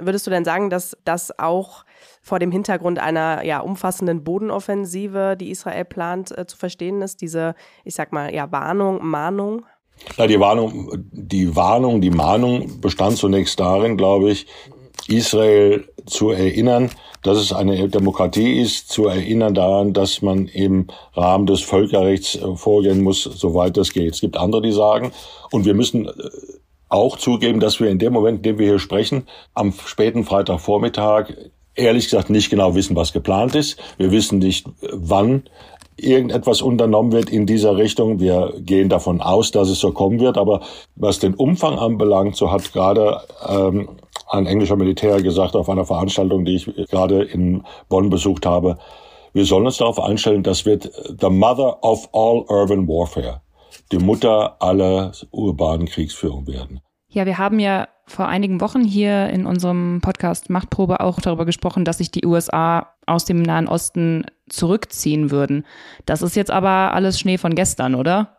Würdest 0.00 0.26
du 0.26 0.30
denn 0.30 0.44
sagen, 0.44 0.70
dass 0.70 0.96
das 1.04 1.38
auch 1.38 1.84
vor 2.20 2.38
dem 2.38 2.50
Hintergrund 2.50 2.98
einer 2.98 3.44
ja, 3.44 3.60
umfassenden 3.60 4.24
Bodenoffensive, 4.24 5.36
die 5.38 5.50
Israel 5.50 5.84
plant, 5.84 6.36
äh, 6.36 6.46
zu 6.46 6.56
verstehen 6.56 7.02
ist? 7.02 7.20
Diese, 7.20 7.54
ich 7.84 7.94
sag 7.94 8.12
mal, 8.12 8.34
ja, 8.34 8.50
Warnung, 8.50 9.06
Mahnung? 9.06 9.66
Na, 10.16 10.26
die 10.26 10.40
Warnung, 10.40 10.90
die 11.12 11.56
Warnung, 11.56 12.00
die 12.00 12.10
Mahnung 12.10 12.80
bestand 12.80 13.16
zunächst 13.16 13.58
darin, 13.58 13.96
glaube 13.96 14.30
ich, 14.30 14.46
Israel 15.08 15.88
zu 16.06 16.30
erinnern, 16.30 16.90
dass 17.22 17.38
es 17.38 17.52
eine 17.52 17.88
Demokratie 17.88 18.60
ist, 18.60 18.90
zu 18.90 19.06
erinnern 19.06 19.54
daran, 19.54 19.92
dass 19.92 20.22
man 20.22 20.46
im 20.46 20.88
Rahmen 21.14 21.46
des 21.46 21.62
Völkerrechts 21.62 22.36
äh, 22.36 22.54
vorgehen 22.54 23.02
muss, 23.02 23.22
soweit 23.22 23.76
das 23.76 23.92
geht. 23.92 24.14
Es 24.14 24.20
gibt 24.20 24.36
andere, 24.36 24.62
die 24.62 24.72
sagen, 24.72 25.12
und 25.50 25.64
wir 25.64 25.74
müssen 25.74 26.06
äh, 26.06 26.12
auch 26.88 27.16
zugeben, 27.16 27.60
dass 27.60 27.80
wir 27.80 27.90
in 27.90 27.98
dem 27.98 28.12
Moment, 28.12 28.38
in 28.38 28.42
dem 28.42 28.58
wir 28.58 28.66
hier 28.66 28.78
sprechen, 28.78 29.26
am 29.54 29.72
späten 29.72 30.24
Freitagvormittag 30.24 31.32
ehrlich 31.74 32.04
gesagt 32.04 32.30
nicht 32.30 32.50
genau 32.50 32.74
wissen, 32.74 32.94
was 32.94 33.12
geplant 33.12 33.54
ist. 33.54 33.78
Wir 33.96 34.12
wissen 34.12 34.38
nicht, 34.38 34.66
wann 34.92 35.44
irgendetwas 35.96 36.62
unternommen 36.62 37.12
wird 37.12 37.30
in 37.30 37.46
dieser 37.46 37.76
Richtung. 37.76 38.20
Wir 38.20 38.54
gehen 38.58 38.88
davon 38.88 39.20
aus, 39.20 39.50
dass 39.50 39.68
es 39.68 39.78
so 39.78 39.92
kommen 39.92 40.20
wird. 40.20 40.38
Aber 40.38 40.60
was 40.96 41.18
den 41.18 41.34
Umfang 41.34 41.78
anbelangt, 41.78 42.36
so 42.36 42.50
hat 42.50 42.72
gerade 42.72 43.20
ähm, 43.48 43.88
ein 44.28 44.46
englischer 44.46 44.76
Militär 44.76 45.22
gesagt 45.22 45.54
auf 45.54 45.68
einer 45.68 45.84
Veranstaltung, 45.84 46.44
die 46.44 46.56
ich 46.56 46.88
gerade 46.88 47.22
in 47.22 47.62
Bonn 47.88 48.10
besucht 48.10 48.46
habe, 48.46 48.78
wir 49.32 49.44
sollen 49.44 49.66
uns 49.66 49.78
darauf 49.78 49.98
einstellen, 49.98 50.44
das 50.44 50.64
wird 50.64 50.90
the 51.20 51.28
mother 51.28 51.82
of 51.82 52.08
all 52.12 52.44
urban 52.48 52.86
warfare, 52.86 53.40
die 53.90 53.98
Mutter 53.98 54.56
aller 54.62 55.12
urbanen 55.32 55.86
Kriegsführung 55.86 56.46
werden. 56.46 56.80
Ja, 57.08 57.26
wir 57.26 57.38
haben 57.38 57.58
ja 57.58 57.88
vor 58.06 58.26
einigen 58.26 58.60
Wochen 58.60 58.84
hier 58.84 59.28
in 59.30 59.46
unserem 59.46 60.00
Podcast 60.02 60.50
Machtprobe 60.50 61.00
auch 61.00 61.20
darüber 61.20 61.44
gesprochen, 61.44 61.84
dass 61.84 61.98
sich 61.98 62.10
die 62.10 62.26
USA 62.26 62.93
aus 63.06 63.24
dem 63.24 63.42
Nahen 63.42 63.68
Osten 63.68 64.26
zurückziehen 64.48 65.30
würden. 65.30 65.64
Das 66.06 66.22
ist 66.22 66.36
jetzt 66.36 66.50
aber 66.50 66.92
alles 66.94 67.18
Schnee 67.18 67.38
von 67.38 67.54
gestern, 67.54 67.94
oder? 67.94 68.36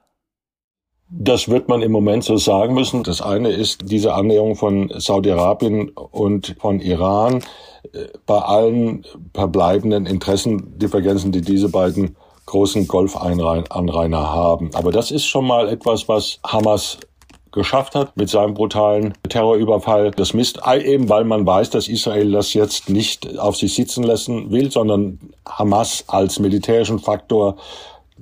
Das 1.10 1.48
wird 1.48 1.70
man 1.70 1.82
im 1.82 1.92
Moment 1.92 2.24
so 2.24 2.38
sagen 2.38 2.74
müssen. 2.74 3.04
Das 3.04 3.22
eine 3.22 3.52
ist 3.52 3.92
diese 3.92 4.14
Annäherung 4.14 4.56
von 4.56 4.92
Saudi-Arabien 4.96 5.90
und 5.90 6.56
von 6.60 6.80
Iran 6.80 7.44
äh, 7.94 8.08
bei 8.26 8.40
allen 8.40 9.06
verbleibenden 9.34 10.08
Interessendifferenzen, 10.08 11.32
die 11.32 11.42
diese 11.42 11.70
beiden 11.70 12.16
großen 12.48 12.88
Golfanrainer 12.88 14.34
haben. 14.34 14.72
Aber 14.74 14.92
das 14.92 15.12
ist 15.12 15.26
schon 15.26 15.46
mal 15.46 15.70
etwas, 15.70 16.08
was 16.08 16.40
Hamas 16.46 16.98
geschafft 17.56 17.96
hat 17.96 18.16
mit 18.16 18.30
seinem 18.30 18.54
brutalen 18.54 19.14
Terrorüberfall. 19.28 20.12
Das 20.12 20.34
misst 20.34 20.60
eben, 20.68 21.10
weil 21.10 21.24
man 21.24 21.48
weiß, 21.48 21.72
dass 21.72 21.88
Israel 21.88 22.32
das 22.32 22.54
jetzt 22.54 22.90
nicht 22.90 23.40
auf 23.40 23.56
sich 23.56 23.74
sitzen 23.74 24.04
lassen 24.04 24.52
will, 24.52 24.70
sondern 24.72 25.20
Hamas 25.48 26.04
als 26.08 26.38
militärischen 26.38 27.00
Faktor 27.00 27.56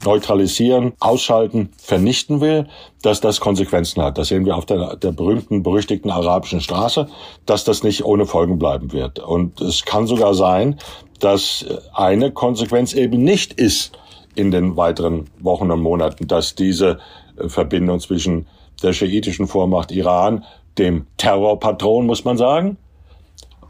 neutralisieren, 0.06 0.94
ausschalten, 1.00 1.70
vernichten 1.78 2.42
will, 2.42 2.68
dass 3.02 3.22
das 3.22 3.40
Konsequenzen 3.40 4.02
hat. 4.02 4.18
Das 4.18 4.30
sehen 4.30 4.46
wir 4.46 4.56
auf 4.56 4.66
der, 4.66 4.96
der 4.96 5.12
berühmten, 5.12 5.64
berüchtigten 5.64 6.12
arabischen 6.12 6.62
Straße, 6.62 7.08
dass 7.46 7.64
das 7.64 7.84
nicht 7.84 8.04
ohne 8.06 8.26
Folgen 8.26 8.58
bleiben 8.58 8.92
wird. 8.92 9.20
Und 9.20 9.62
es 9.62 9.84
kann 9.84 10.08
sogar 10.08 10.34
sein, 10.34 10.80
dass 11.20 11.66
eine 11.94 12.32
Konsequenz 12.32 12.94
eben 12.94 13.24
nicht 13.24 13.54
ist 13.54 13.98
in 14.36 14.52
den 14.52 14.78
weiteren 14.78 15.28
Wochen 15.40 15.72
und 15.72 15.82
Monaten, 15.82 16.28
dass 16.28 16.56
diese 16.56 17.00
Verbindung 17.48 18.00
zwischen 18.00 18.48
der 18.82 18.94
schiitischen 18.94 19.48
Vormacht 19.48 19.92
Iran, 19.92 20.44
dem 20.78 21.06
Terrorpatron, 21.18 22.06
muss 22.06 22.26
man 22.26 22.38
sagen. 22.38 22.78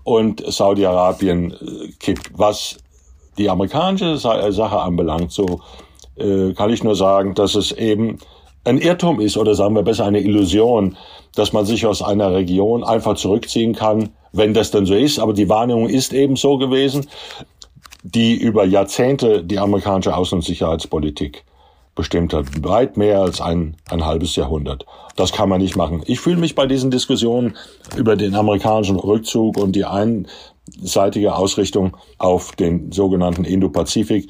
Und 0.03 0.43
Saudi-Arabien 0.45 1.51
äh, 1.51 1.91
kippt. 1.99 2.31
Was 2.33 2.77
die 3.37 3.49
amerikanische 3.49 4.17
Sache 4.17 4.79
anbelangt, 4.79 5.31
so 5.31 5.61
äh, 6.17 6.53
kann 6.53 6.71
ich 6.71 6.83
nur 6.83 6.95
sagen, 6.95 7.33
dass 7.33 7.55
es 7.55 7.71
eben 7.71 8.19
ein 8.65 8.77
Irrtum 8.77 9.19
ist 9.19 9.37
oder 9.37 9.55
sagen 9.55 9.75
wir 9.75 9.83
besser 9.83 10.05
eine 10.05 10.21
Illusion, 10.21 10.97
dass 11.35 11.51
man 11.51 11.65
sich 11.65 11.85
aus 11.85 12.01
einer 12.01 12.33
Region 12.33 12.83
einfach 12.83 13.15
zurückziehen 13.15 13.73
kann, 13.73 14.09
wenn 14.31 14.53
das 14.53 14.71
denn 14.71 14.85
so 14.85 14.93
ist. 14.93 15.19
Aber 15.19 15.33
die 15.33 15.49
Wahrnehmung 15.49 15.89
ist 15.89 16.13
eben 16.13 16.35
so 16.35 16.57
gewesen, 16.57 17.07
die 18.03 18.35
über 18.35 18.65
Jahrzehnte 18.65 19.43
die 19.43 19.59
amerikanische 19.59 20.15
Außen- 20.15 20.35
und 20.35 20.43
Sicherheitspolitik 20.43 21.43
bestimmt 21.95 22.33
hat. 22.33 22.45
Weit 22.63 22.97
mehr 22.97 23.21
als 23.21 23.41
ein, 23.41 23.77
ein 23.89 24.05
halbes 24.05 24.35
Jahrhundert. 24.35 24.85
Das 25.15 25.31
kann 25.31 25.49
man 25.49 25.61
nicht 25.61 25.75
machen. 25.75 26.03
Ich 26.05 26.19
fühle 26.19 26.37
mich 26.37 26.55
bei 26.55 26.65
diesen 26.65 26.91
Diskussionen 26.91 27.55
über 27.95 28.15
den 28.15 28.35
amerikanischen 28.35 28.95
Rückzug 28.97 29.57
und 29.57 29.75
die 29.75 29.85
einseitige 29.85 31.35
Ausrichtung 31.35 31.97
auf 32.17 32.53
den 32.53 32.91
sogenannten 32.91 33.45
Indo-Pazifik 33.45 34.29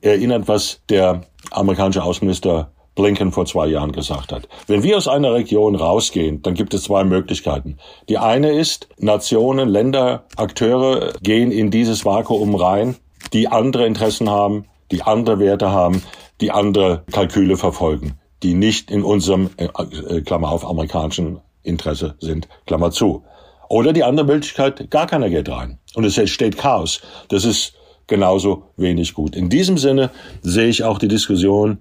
erinnert, 0.00 0.48
was 0.48 0.80
der 0.88 1.22
amerikanische 1.50 2.02
Außenminister 2.02 2.70
Blinken 2.94 3.32
vor 3.32 3.46
zwei 3.46 3.66
Jahren 3.68 3.92
gesagt 3.92 4.32
hat. 4.32 4.48
Wenn 4.66 4.82
wir 4.82 4.96
aus 4.98 5.08
einer 5.08 5.32
Region 5.32 5.76
rausgehen, 5.76 6.42
dann 6.42 6.54
gibt 6.54 6.74
es 6.74 6.84
zwei 6.84 7.04
Möglichkeiten. 7.04 7.78
Die 8.08 8.18
eine 8.18 8.52
ist, 8.52 8.88
Nationen, 8.98 9.68
Länder, 9.68 10.24
Akteure 10.36 11.14
gehen 11.22 11.52
in 11.52 11.70
dieses 11.70 12.04
Vakuum 12.04 12.54
rein, 12.54 12.96
die 13.32 13.48
andere 13.48 13.86
Interessen 13.86 14.28
haben, 14.28 14.66
die 14.90 15.02
andere 15.02 15.38
Werte 15.38 15.70
haben, 15.70 16.02
die 16.42 16.50
andere 16.50 17.04
Kalküle 17.10 17.56
verfolgen, 17.56 18.18
die 18.42 18.54
nicht 18.54 18.90
in 18.90 19.04
unserem, 19.04 19.50
äh, 19.56 19.66
äh, 19.66 20.20
Klammer 20.20 20.50
auf, 20.50 20.66
amerikanischen 20.66 21.40
Interesse 21.62 22.16
sind, 22.20 22.48
Klammer 22.66 22.90
zu. 22.90 23.24
Oder 23.68 23.92
die 23.92 24.04
andere 24.04 24.26
Möglichkeit, 24.26 24.90
gar 24.90 25.06
keiner 25.06 25.30
geht 25.30 25.48
rein. 25.48 25.78
Und 25.94 26.04
es 26.04 26.18
entsteht 26.18 26.58
Chaos. 26.58 27.00
Das 27.28 27.44
ist 27.44 27.74
genauso 28.06 28.64
wenig 28.76 29.14
gut. 29.14 29.36
In 29.36 29.48
diesem 29.48 29.78
Sinne 29.78 30.10
sehe 30.42 30.68
ich 30.68 30.84
auch 30.84 30.98
die 30.98 31.08
Diskussion 31.08 31.78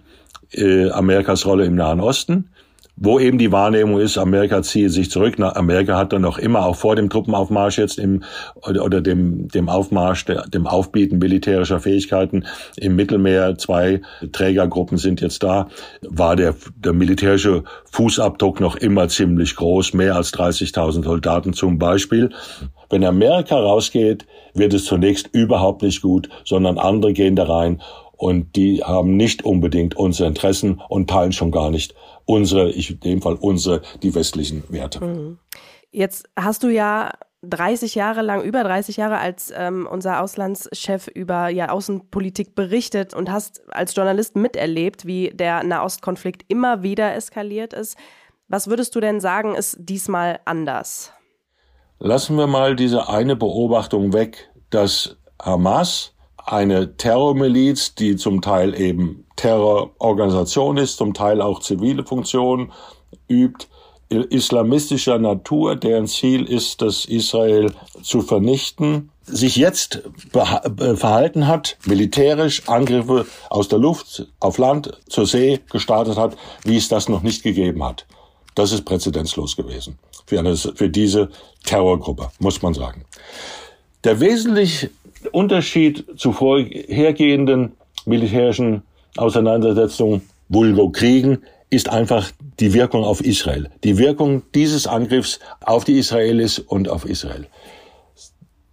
äh, 0.52 0.90
Amerikas 0.92 1.46
Rolle 1.46 1.66
im 1.66 1.76
Nahen 1.76 2.00
Osten, 2.00 2.52
wo 2.96 3.20
eben 3.20 3.38
die 3.38 3.52
Wahrnehmung 3.52 4.00
ist, 4.00 4.18
Amerika 4.18 4.62
ziehe 4.62 4.90
sich 4.90 5.10
zurück. 5.10 5.40
Amerika 5.40 5.98
hat 5.98 6.14
dann 6.14 6.22
noch 6.22 6.38
immer, 6.38 6.66
auch 6.66 6.76
vor 6.76 6.96
dem 6.96 7.10
Truppenaufmarsch 7.10 7.78
jetzt 7.78 7.98
im, 7.98 8.24
oder, 8.56 8.86
oder 8.86 9.02
dem, 9.02 9.48
dem 9.48 9.70
Aufmarsch, 9.70 10.26
der, 10.26 10.48
dem 10.48 10.68
Aufbieten 10.68 11.18
militärischer 11.18 11.80
Fähigkeiten 11.80 12.46
im 12.78 12.96
Mittelmeer, 12.96 13.58
zwei 13.58 14.02
Trägergruppen 14.32 14.98
sind 14.98 15.22
jetzt 15.22 15.42
da, 15.44 15.68
war 16.02 16.36
der, 16.36 16.56
der 16.76 16.94
militärische 16.94 17.64
Fußabdruck 17.92 18.60
noch 18.60 18.76
immer 18.76 19.08
ziemlich 19.08 19.56
groß, 19.56 19.94
mehr 19.94 20.16
als 20.16 20.34
30.000 20.34 21.04
Soldaten 21.04 21.54
zum 21.54 21.80
Beispiel. 21.80 22.30
Wenn 22.90 23.04
Amerika 23.04 23.56
rausgeht, 23.58 24.26
wird 24.54 24.74
es 24.74 24.86
zunächst 24.86 25.30
überhaupt 25.32 25.82
nicht 25.82 26.02
gut, 26.02 26.30
sondern 26.44 26.78
andere 26.78 27.14
gehen 27.14 27.36
da 27.36 27.46
rein 27.46 27.82
und 28.22 28.56
die 28.56 28.84
haben 28.84 29.18
nicht 29.18 29.44
unbedingt 29.44 29.96
unsere 29.96 30.28
Interessen 30.28 30.80
und 30.90 31.10
teilen 31.10 31.32
schon 31.32 31.50
gar 31.50 31.72
nicht 31.72 31.96
unsere, 32.26 32.72
ich 32.72 32.92
in 32.92 33.00
dem 33.00 33.22
Fall 33.22 33.36
unsere, 33.36 33.82
die 34.02 34.14
westlichen 34.16 34.64
Werte. 34.70 35.04
Mhm. 35.04 35.38
Jetzt 35.92 36.30
hast 36.38 36.64
du 36.64 36.70
ja 36.70 37.12
30 37.44 37.96
Jahre 37.96 38.22
lang, 38.22 38.44
über 38.44 38.64
30 38.64 38.98
Jahre 38.98 39.18
als 39.18 39.52
ähm, 39.56 39.88
unser 39.90 40.22
Auslandschef 40.22 41.08
über 41.08 41.50
ja, 41.50 41.70
Außenpolitik 41.70 42.54
berichtet 42.54 43.14
und 43.14 43.32
hast 43.32 43.62
als 43.74 43.96
Journalist 43.96 44.36
miterlebt, 44.36 45.06
wie 45.06 45.32
der 45.34 45.64
Nahostkonflikt 45.64 46.46
immer 46.50 46.84
wieder 46.84 47.16
eskaliert 47.16 47.74
ist. 47.74 47.98
Was 48.48 48.68
würdest 48.68 48.96
du 48.96 49.00
denn 49.00 49.20
sagen, 49.20 49.56
ist 49.56 49.78
diesmal 49.80 50.40
anders? 50.46 51.14
Lassen 52.00 52.36
wir 52.36 52.48
mal 52.48 52.76
diese 52.76 53.10
eine 53.10 53.36
Beobachtung 53.36 54.14
weg, 54.14 54.50
dass 54.70 55.18
Hamas 55.42 56.14
eine 56.46 56.98
Terrormiliz, 56.98 57.96
die 57.96 58.16
zum 58.16 58.42
Teil 58.42 58.80
eben 58.80 59.26
Terrororganisation 59.36 60.78
ist, 60.78 60.98
zum 60.98 61.14
Teil 61.14 61.42
auch 61.42 61.60
zivile 61.60 62.06
Funktionen 62.06 62.72
übt, 63.28 63.68
islamistischer 64.10 65.18
Natur, 65.20 65.76
deren 65.76 66.06
Ziel 66.06 66.44
ist, 66.44 66.82
das 66.82 67.06
Israel 67.06 67.74
zu 68.04 68.22
vernichten, 68.22 69.10
sich 69.24 69.56
jetzt 69.56 70.02
verhalten 70.32 71.48
hat, 71.48 71.78
militärisch 71.86 72.68
Angriffe 72.68 73.26
aus 73.50 73.70
der 73.70 73.80
Luft, 73.80 74.28
auf 74.42 74.58
Land, 74.58 75.00
zur 75.08 75.26
See 75.26 75.62
gestartet 75.72 76.18
hat, 76.18 76.36
wie 76.66 76.76
es 76.76 76.90
das 76.90 77.08
noch 77.08 77.22
nicht 77.22 77.44
gegeben 77.44 77.84
hat. 77.84 78.06
Das 78.56 78.74
ist 78.74 78.84
präzedenzlos 78.84 79.56
gewesen 79.56 79.98
für, 80.26 80.40
eine, 80.40 80.58
für 80.58 80.90
diese 80.90 81.30
Terrorgruppe, 81.64 82.32
muss 82.40 82.62
man 82.62 82.74
sagen. 82.74 83.06
Der 84.04 84.20
wesentliche 84.20 84.90
Unterschied 85.32 86.06
zu 86.18 86.32
vorhergehenden 86.32 87.74
militärischen 88.06 88.84
Auseinandersetzungen, 89.18 90.22
Vulgo 90.50 90.90
Kriegen, 90.90 91.40
ist 91.70 91.90
einfach 91.90 92.32
die 92.60 92.74
Wirkung 92.74 93.04
auf 93.04 93.22
Israel. 93.22 93.70
Die 93.84 93.98
Wirkung 93.98 94.44
dieses 94.54 94.88
Angriffs 94.88 95.40
auf 95.64 95.86
die 95.86 95.98
Israelis 95.98 96.60
und 96.60 96.90
auf 96.90 97.06
Israel. 97.06 97.48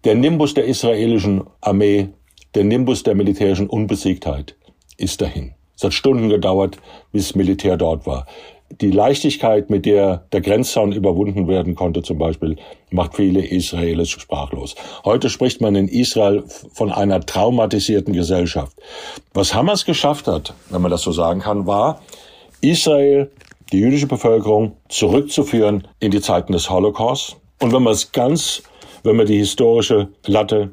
Der 0.04 0.14
Nimbus 0.14 0.54
der 0.54 0.64
israelischen 0.64 1.44
Armee, 1.60 2.08
der 2.54 2.64
Nimbus 2.64 3.02
der 3.02 3.14
militärischen 3.14 3.68
Unbesiegtheit 3.68 4.56
ist 4.96 5.20
dahin. 5.20 5.54
Es 5.76 5.84
hat 5.84 5.94
Stunden 5.94 6.28
gedauert, 6.28 6.78
bis 7.12 7.28
das 7.28 7.36
Militär 7.36 7.76
dort 7.76 8.06
war 8.06 8.26
die 8.70 8.90
Leichtigkeit, 8.90 9.70
mit 9.70 9.86
der 9.86 10.24
der 10.32 10.40
Grenzzaun 10.40 10.92
überwunden 10.92 11.48
werden 11.48 11.74
konnte, 11.74 12.02
zum 12.02 12.18
Beispiel, 12.18 12.56
macht 12.90 13.16
viele 13.16 13.44
Israelis 13.44 14.10
sprachlos. 14.10 14.74
Heute 15.04 15.30
spricht 15.30 15.60
man 15.60 15.74
in 15.74 15.88
Israel 15.88 16.44
von 16.72 16.92
einer 16.92 17.20
traumatisierten 17.20 18.12
Gesellschaft. 18.12 18.76
Was 19.32 19.54
Hamas 19.54 19.84
geschafft 19.84 20.26
hat, 20.26 20.54
wenn 20.70 20.82
man 20.82 20.90
das 20.90 21.02
so 21.02 21.12
sagen 21.12 21.40
kann, 21.40 21.66
war, 21.66 22.02
Israel, 22.60 23.30
die 23.72 23.78
jüdische 23.78 24.06
Bevölkerung 24.06 24.72
zurückzuführen 24.88 25.86
in 26.00 26.10
die 26.10 26.20
Zeiten 26.20 26.52
des 26.52 26.70
Holocaust. 26.70 27.36
Und 27.60 27.72
wenn 27.72 27.82
man 27.82 27.92
es 27.92 28.12
ganz, 28.12 28.62
wenn 29.02 29.16
man 29.16 29.26
die 29.26 29.38
historische 29.38 30.08
Latte 30.26 30.70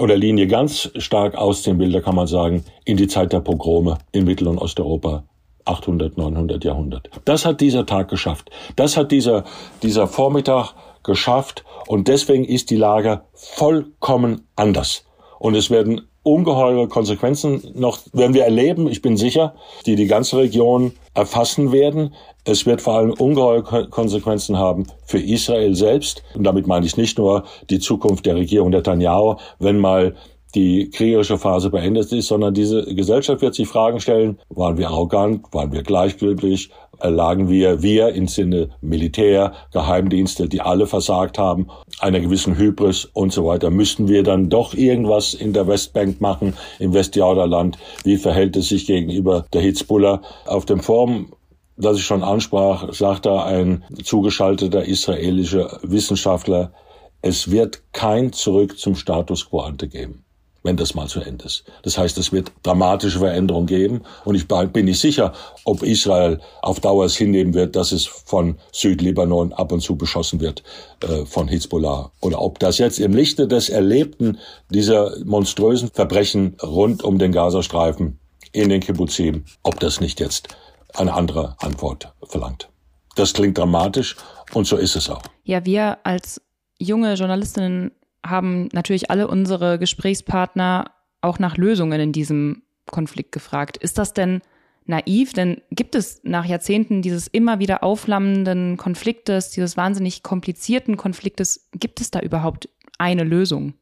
oder 0.00 0.16
Linie 0.16 0.46
ganz 0.46 0.90
stark 0.96 1.36
ausziehen 1.36 1.78
will, 1.78 1.92
da 1.92 2.00
kann 2.00 2.16
man 2.16 2.26
sagen, 2.26 2.64
in 2.84 2.96
die 2.96 3.08
Zeit 3.08 3.32
der 3.32 3.40
Pogrome 3.40 3.98
in 4.12 4.24
Mittel- 4.24 4.48
und 4.48 4.58
Osteuropa 4.58 5.24
800, 5.64 6.16
900 6.18 6.64
Jahrhundert. 6.64 7.08
Das 7.24 7.44
hat 7.44 7.60
dieser 7.60 7.86
Tag 7.86 8.08
geschafft. 8.08 8.50
Das 8.76 8.96
hat 8.96 9.12
dieser, 9.12 9.44
dieser 9.82 10.06
Vormittag 10.06 10.74
geschafft 11.02 11.64
und 11.86 12.08
deswegen 12.08 12.44
ist 12.44 12.70
die 12.70 12.76
Lage 12.76 13.22
vollkommen 13.32 14.46
anders. 14.56 15.04
Und 15.38 15.54
es 15.54 15.70
werden 15.70 16.02
ungeheure 16.24 16.88
Konsequenzen 16.88 17.62
noch, 17.74 17.98
werden 18.12 18.34
wir 18.34 18.44
erleben, 18.44 18.88
ich 18.88 19.02
bin 19.02 19.16
sicher, 19.16 19.54
die 19.86 19.94
die 19.94 20.06
ganze 20.06 20.38
Region 20.38 20.92
erfassen 21.12 21.70
werden. 21.70 22.14
Es 22.44 22.66
wird 22.66 22.80
vor 22.80 22.94
allem 22.94 23.12
ungeheure 23.12 23.88
Konsequenzen 23.88 24.58
haben 24.58 24.86
für 25.04 25.18
Israel 25.18 25.74
selbst. 25.74 26.22
Und 26.34 26.44
damit 26.44 26.66
meine 26.66 26.86
ich 26.86 26.96
nicht 26.96 27.18
nur 27.18 27.44
die 27.70 27.78
Zukunft 27.78 28.26
der 28.26 28.36
Regierung 28.36 28.70
Netanyahu, 28.70 29.36
wenn 29.58 29.78
mal 29.78 30.16
die 30.54 30.90
kriegerische 30.90 31.38
Phase 31.38 31.70
beendet 31.70 32.12
ist, 32.12 32.28
sondern 32.28 32.54
diese 32.54 32.84
Gesellschaft 32.94 33.42
wird 33.42 33.54
sich 33.54 33.68
Fragen 33.68 34.00
stellen, 34.00 34.38
waren 34.48 34.78
wir 34.78 34.88
arrogant, 34.88 35.46
waren 35.52 35.72
wir 35.72 35.82
gleichgültig, 35.82 36.70
erlagen 36.98 37.48
wir, 37.48 37.82
wir 37.82 38.14
im 38.14 38.28
Sinne 38.28 38.70
Militär, 38.80 39.52
Geheimdienste, 39.72 40.48
die 40.48 40.60
alle 40.60 40.86
versagt 40.86 41.38
haben, 41.38 41.68
einer 41.98 42.20
gewissen 42.20 42.56
Hybris 42.56 43.06
und 43.12 43.32
so 43.32 43.46
weiter, 43.46 43.70
müssten 43.70 44.08
wir 44.08 44.22
dann 44.22 44.48
doch 44.48 44.74
irgendwas 44.74 45.34
in 45.34 45.52
der 45.52 45.66
Westbank 45.66 46.20
machen, 46.20 46.54
im 46.78 46.94
Westjordanland, 46.94 47.78
wie 48.04 48.16
verhält 48.16 48.56
es 48.56 48.68
sich 48.68 48.86
gegenüber 48.86 49.46
der 49.52 49.62
Hitzbullah? 49.62 50.22
Auf 50.46 50.64
dem 50.66 50.80
Forum 50.80 51.32
das 51.76 51.96
ich 51.96 52.04
schon 52.04 52.22
ansprach, 52.22 52.92
sagte 52.92 53.42
ein 53.42 53.82
zugeschalteter 54.04 54.84
israelischer 54.84 55.80
Wissenschaftler, 55.82 56.72
es 57.20 57.50
wird 57.50 57.82
kein 57.92 58.32
Zurück 58.32 58.78
zum 58.78 58.94
Status 58.94 59.50
quo 59.50 59.60
ante 59.60 59.88
geben 59.88 60.23
wenn 60.64 60.76
das 60.76 60.94
mal 60.94 61.06
zu 61.06 61.20
Ende 61.20 61.44
ist. 61.44 61.64
Das 61.82 61.96
heißt, 61.96 62.18
es 62.18 62.32
wird 62.32 62.50
dramatische 62.62 63.20
Veränderungen 63.20 63.66
geben 63.66 64.02
und 64.24 64.34
ich 64.34 64.48
bin 64.48 64.86
nicht 64.86 64.98
sicher, 64.98 65.32
ob 65.64 65.82
Israel 65.82 66.40
auf 66.62 66.80
Dauer 66.80 67.04
es 67.04 67.16
hinnehmen 67.16 67.54
wird, 67.54 67.76
dass 67.76 67.92
es 67.92 68.06
von 68.06 68.58
Südlibanon 68.72 69.52
ab 69.52 69.70
und 69.70 69.80
zu 69.80 69.94
beschossen 69.96 70.40
wird 70.40 70.64
äh, 71.02 71.26
von 71.26 71.46
Hezbollah 71.46 72.10
oder 72.20 72.40
ob 72.40 72.58
das 72.58 72.78
jetzt 72.78 72.98
im 72.98 73.14
Lichte 73.14 73.46
des 73.46 73.68
Erlebten 73.68 74.38
dieser 74.70 75.12
monströsen 75.24 75.90
Verbrechen 75.90 76.56
rund 76.62 77.04
um 77.04 77.18
den 77.18 77.30
Gazastreifen 77.30 78.18
in 78.52 78.70
den 78.70 78.80
Kibbuzim, 78.80 79.44
ob 79.62 79.78
das 79.80 80.00
nicht 80.00 80.18
jetzt 80.18 80.48
eine 80.94 81.12
andere 81.12 81.56
Antwort 81.58 82.12
verlangt. 82.26 82.70
Das 83.16 83.34
klingt 83.34 83.58
dramatisch 83.58 84.16
und 84.54 84.66
so 84.66 84.76
ist 84.76 84.96
es 84.96 85.10
auch. 85.10 85.22
Ja, 85.44 85.64
wir 85.66 85.98
als 86.04 86.40
junge 86.78 87.14
Journalistinnen 87.14 87.92
haben 88.24 88.68
natürlich 88.72 89.10
alle 89.10 89.28
unsere 89.28 89.78
Gesprächspartner 89.78 90.90
auch 91.20 91.38
nach 91.38 91.56
Lösungen 91.56 92.00
in 92.00 92.12
diesem 92.12 92.62
Konflikt 92.86 93.32
gefragt. 93.32 93.76
Ist 93.76 93.98
das 93.98 94.12
denn 94.12 94.40
naiv? 94.86 95.32
Denn 95.32 95.62
gibt 95.70 95.94
es 95.94 96.20
nach 96.24 96.44
Jahrzehnten 96.44 97.02
dieses 97.02 97.26
immer 97.26 97.58
wieder 97.58 97.82
aufflammenden 97.82 98.76
Konfliktes, 98.76 99.50
dieses 99.50 99.76
wahnsinnig 99.76 100.22
komplizierten 100.22 100.96
Konfliktes, 100.96 101.68
gibt 101.72 102.00
es 102.00 102.10
da 102.10 102.20
überhaupt 102.20 102.68
eine 102.98 103.24
Lösung? 103.24 103.74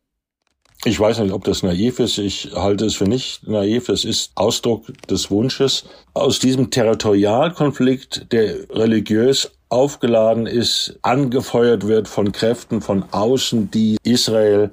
Ich 0.84 0.98
weiß 0.98 1.20
nicht, 1.20 1.32
ob 1.32 1.44
das 1.44 1.62
naiv 1.62 2.00
ist. 2.00 2.18
Ich 2.18 2.50
halte 2.56 2.86
es 2.86 2.96
für 2.96 3.04
nicht 3.04 3.46
naiv. 3.46 3.88
Es 3.88 4.04
ist 4.04 4.32
Ausdruck 4.34 4.86
des 5.06 5.30
Wunsches. 5.30 5.84
Aus 6.12 6.40
diesem 6.40 6.70
Territorialkonflikt, 6.70 8.32
der 8.32 8.68
religiös 8.70 9.52
aufgeladen 9.72 10.46
ist, 10.46 10.98
angefeuert 11.02 11.86
wird 11.88 12.06
von 12.06 12.30
Kräften 12.32 12.82
von 12.82 13.04
außen, 13.10 13.70
die 13.70 13.96
Israel 14.02 14.70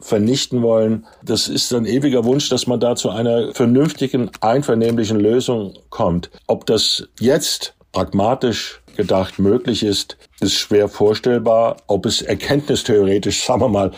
vernichten 0.00 0.62
wollen. 0.62 1.06
Das 1.22 1.48
ist 1.48 1.72
ein 1.74 1.84
ewiger 1.84 2.24
Wunsch, 2.24 2.48
dass 2.48 2.66
man 2.66 2.80
da 2.80 2.96
zu 2.96 3.10
einer 3.10 3.52
vernünftigen, 3.52 4.30
einvernehmlichen 4.40 5.20
Lösung 5.20 5.74
kommt. 5.90 6.30
Ob 6.46 6.66
das 6.66 7.08
jetzt 7.20 7.74
pragmatisch 7.92 8.80
gedacht 8.96 9.38
möglich 9.38 9.82
ist, 9.82 10.16
ist 10.40 10.54
schwer 10.54 10.88
vorstellbar. 10.88 11.76
Ob 11.86 12.04
es 12.06 12.20
erkenntnistheoretisch, 12.22 13.44
sagen 13.44 13.60
wir 13.60 13.68
mal, 13.68 13.92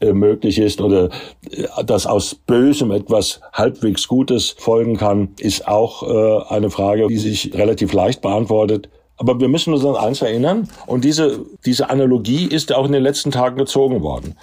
äh, 0.00 0.12
möglich 0.12 0.58
ist 0.58 0.80
oder 0.80 1.10
äh, 1.50 1.84
dass 1.84 2.06
aus 2.06 2.34
Bösem 2.34 2.90
etwas 2.92 3.40
halbwegs 3.52 4.06
Gutes 4.06 4.54
folgen 4.58 4.96
kann, 4.96 5.30
ist 5.38 5.66
auch 5.66 6.02
äh, 6.02 6.54
eine 6.54 6.70
Frage, 6.70 7.06
die 7.08 7.18
sich 7.18 7.52
relativ 7.54 7.92
leicht 7.92 8.22
beantwortet. 8.22 8.88
Aber 9.16 9.38
wir 9.38 9.48
müssen 9.48 9.72
uns 9.72 9.84
an 9.84 9.96
eins 9.96 10.22
erinnern, 10.22 10.68
und 10.86 11.04
diese, 11.04 11.44
diese 11.64 11.90
Analogie 11.90 12.46
ist 12.46 12.72
auch 12.72 12.86
in 12.86 12.92
den 12.92 13.02
letzten 13.02 13.30
Tagen 13.30 13.56
gezogen 13.56 14.02
worden. 14.02 14.36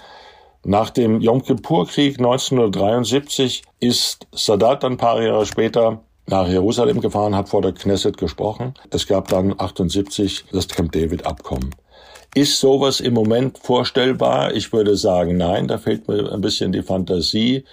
Nach 0.64 0.90
dem 0.90 1.20
Yom 1.20 1.42
Kippur-Krieg 1.42 2.18
1973 2.18 3.62
ist 3.80 4.26
Sadat 4.32 4.84
ein 4.84 4.96
paar 4.96 5.20
Jahre 5.20 5.44
später 5.44 6.00
nach 6.26 6.48
Jerusalem 6.48 7.00
gefahren, 7.00 7.34
hat 7.34 7.48
vor 7.48 7.62
der 7.62 7.72
Knesset 7.72 8.16
gesprochen. 8.16 8.74
Es 8.90 9.06
gab 9.06 9.28
dann 9.28 9.58
78 9.58 10.44
das 10.52 10.68
Camp 10.68 10.92
David 10.92 11.26
Abkommen. 11.26 11.74
Ist 12.34 12.60
sowas 12.60 13.00
im 13.00 13.12
Moment 13.12 13.58
vorstellbar? 13.58 14.54
Ich 14.54 14.72
würde 14.72 14.96
sagen, 14.96 15.36
nein, 15.36 15.68
da 15.68 15.78
fehlt 15.78 16.08
mir 16.08 16.32
ein 16.32 16.40
bisschen 16.40 16.72
die 16.72 16.82
Fantasie 16.82 17.64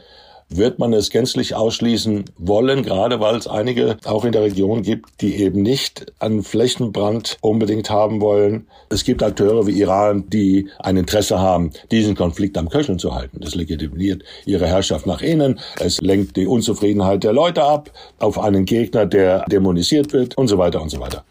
wird 0.49 0.79
man 0.79 0.93
es 0.93 1.09
gänzlich 1.09 1.55
ausschließen 1.55 2.25
wollen, 2.37 2.83
gerade 2.83 3.19
weil 3.19 3.35
es 3.35 3.47
einige 3.47 3.97
auch 4.05 4.25
in 4.25 4.31
der 4.31 4.43
Region 4.43 4.81
gibt, 4.81 5.21
die 5.21 5.35
eben 5.35 5.61
nicht 5.61 6.11
einen 6.19 6.43
Flächenbrand 6.43 7.37
unbedingt 7.41 7.89
haben 7.89 8.19
wollen. 8.19 8.67
Es 8.89 9.03
gibt 9.03 9.21
Akteure 9.23 9.67
wie 9.67 9.79
Iran, 9.79 10.25
die 10.29 10.69
ein 10.79 10.97
Interesse 10.97 11.39
haben, 11.39 11.71
diesen 11.91 12.15
Konflikt 12.15 12.57
am 12.57 12.69
Köcheln 12.69 12.99
zu 12.99 13.13
halten. 13.13 13.39
Das 13.41 13.55
legitimiert 13.55 14.23
ihre 14.45 14.67
Herrschaft 14.67 15.05
nach 15.05 15.21
innen. 15.21 15.59
Es 15.79 16.01
lenkt 16.01 16.35
die 16.35 16.47
Unzufriedenheit 16.47 17.23
der 17.23 17.33
Leute 17.33 17.63
ab 17.63 17.91
auf 18.19 18.39
einen 18.39 18.65
Gegner, 18.65 19.05
der 19.05 19.45
dämonisiert 19.45 20.13
wird 20.13 20.37
und 20.37 20.47
so 20.47 20.57
weiter 20.57 20.81
und 20.81 20.89
so 20.89 20.99
weiter. 20.99 21.23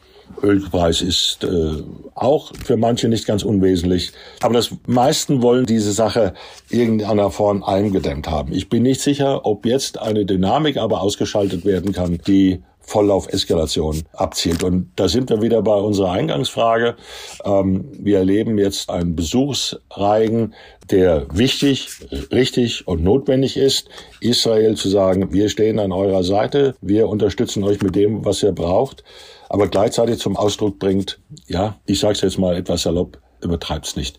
Ölpreis 0.43 1.03
ist 1.03 1.45
äh, 1.45 1.83
auch 2.14 2.53
für 2.64 2.76
manche 2.76 3.09
nicht 3.09 3.26
ganz 3.26 3.43
unwesentlich. 3.43 4.12
Aber 4.41 4.55
das 4.55 4.70
meisten 4.87 5.43
wollen 5.43 5.66
diese 5.66 5.93
Sache 5.93 6.35
irgendeiner 6.70 7.31
Form 7.31 7.62
eingedämmt 7.62 8.29
haben. 8.29 8.53
Ich 8.53 8.68
bin 8.68 8.83
nicht 8.83 9.01
sicher, 9.01 9.47
ob 9.47 9.66
jetzt 9.66 9.99
eine 9.99 10.24
Dynamik 10.24 10.76
aber 10.76 11.01
ausgeschaltet 11.01 11.64
werden 11.64 11.93
kann, 11.93 12.18
die 12.26 12.62
voll 12.89 13.11
auf 13.11 13.28
Eskalation 13.28 14.03
abzielt. 14.14 14.62
Und 14.62 14.91
da 14.97 15.09
sind 15.09 15.30
wir 15.30 15.43
wieder 15.43 15.62
bei 15.62 15.74
unserer 15.74 16.12
Eingangsfrage. 16.12 16.97
Ähm, 17.45 17.91
wir 17.93 18.18
erleben 18.18 18.59
jetzt 18.59 18.91
einen 18.91 19.14
Besuchsreigen, 19.14 20.55
der 20.91 21.26
wichtig, 21.32 21.91
richtig 22.32 22.89
und 22.89 23.05
notwendig 23.05 23.57
ist. 23.57 23.89
Israel 24.20 24.74
zu 24.76 24.89
sagen, 24.89 25.32
wir 25.32 25.49
stehen 25.49 25.78
an 25.78 25.93
eurer 25.93 26.24
Seite, 26.24 26.74
wir 26.80 27.09
unterstützen 27.09 27.62
euch 27.62 27.82
mit 27.82 27.95
dem, 27.95 28.24
was 28.24 28.43
ihr 28.43 28.53
braucht 28.53 29.05
aber 29.51 29.68
gleichzeitig 29.68 30.18
zum 30.18 30.36
Ausdruck 30.36 30.78
bringt, 30.78 31.20
ja, 31.47 31.78
ich 31.86 32.01
sage 32.01 32.12
es 32.12 32.20
jetzt 32.20 32.39
mal 32.39 32.55
etwas 32.55 32.82
salopp, 32.82 33.18
übertreibt's 33.41 33.97
nicht 33.97 34.18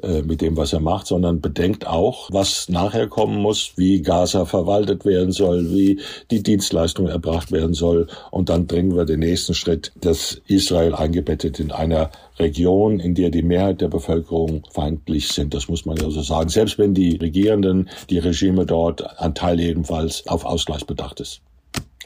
äh, 0.00 0.22
mit 0.22 0.40
dem, 0.40 0.56
was 0.56 0.72
er 0.72 0.80
macht, 0.80 1.06
sondern 1.06 1.40
bedenkt 1.40 1.86
auch, 1.86 2.30
was 2.32 2.68
nachher 2.70 3.08
kommen 3.08 3.40
muss, 3.40 3.72
wie 3.76 4.00
Gaza 4.00 4.46
verwaltet 4.46 5.04
werden 5.04 5.32
soll, 5.32 5.70
wie 5.70 6.00
die 6.30 6.42
Dienstleistung 6.42 7.08
erbracht 7.08 7.52
werden 7.52 7.74
soll. 7.74 8.06
Und 8.30 8.48
dann 8.48 8.66
bringen 8.66 8.96
wir 8.96 9.04
den 9.04 9.20
nächsten 9.20 9.52
Schritt, 9.52 9.92
dass 10.00 10.40
Israel 10.46 10.94
eingebettet 10.94 11.60
in 11.60 11.72
einer 11.72 12.10
Region, 12.38 13.00
in 13.00 13.14
der 13.14 13.28
die 13.30 13.42
Mehrheit 13.42 13.82
der 13.82 13.88
Bevölkerung 13.88 14.62
feindlich 14.70 15.28
sind. 15.28 15.52
Das 15.52 15.68
muss 15.68 15.84
man 15.84 15.98
ja 15.98 16.08
so 16.08 16.22
sagen. 16.22 16.48
Selbst 16.48 16.78
wenn 16.78 16.94
die 16.94 17.16
Regierenden, 17.16 17.90
die 18.08 18.18
Regime 18.18 18.64
dort, 18.64 19.20
ein 19.20 19.34
Teil 19.34 19.60
jedenfalls 19.60 20.26
auf 20.26 20.46
Ausgleich 20.46 20.86
bedacht 20.86 21.20
ist. 21.20 21.42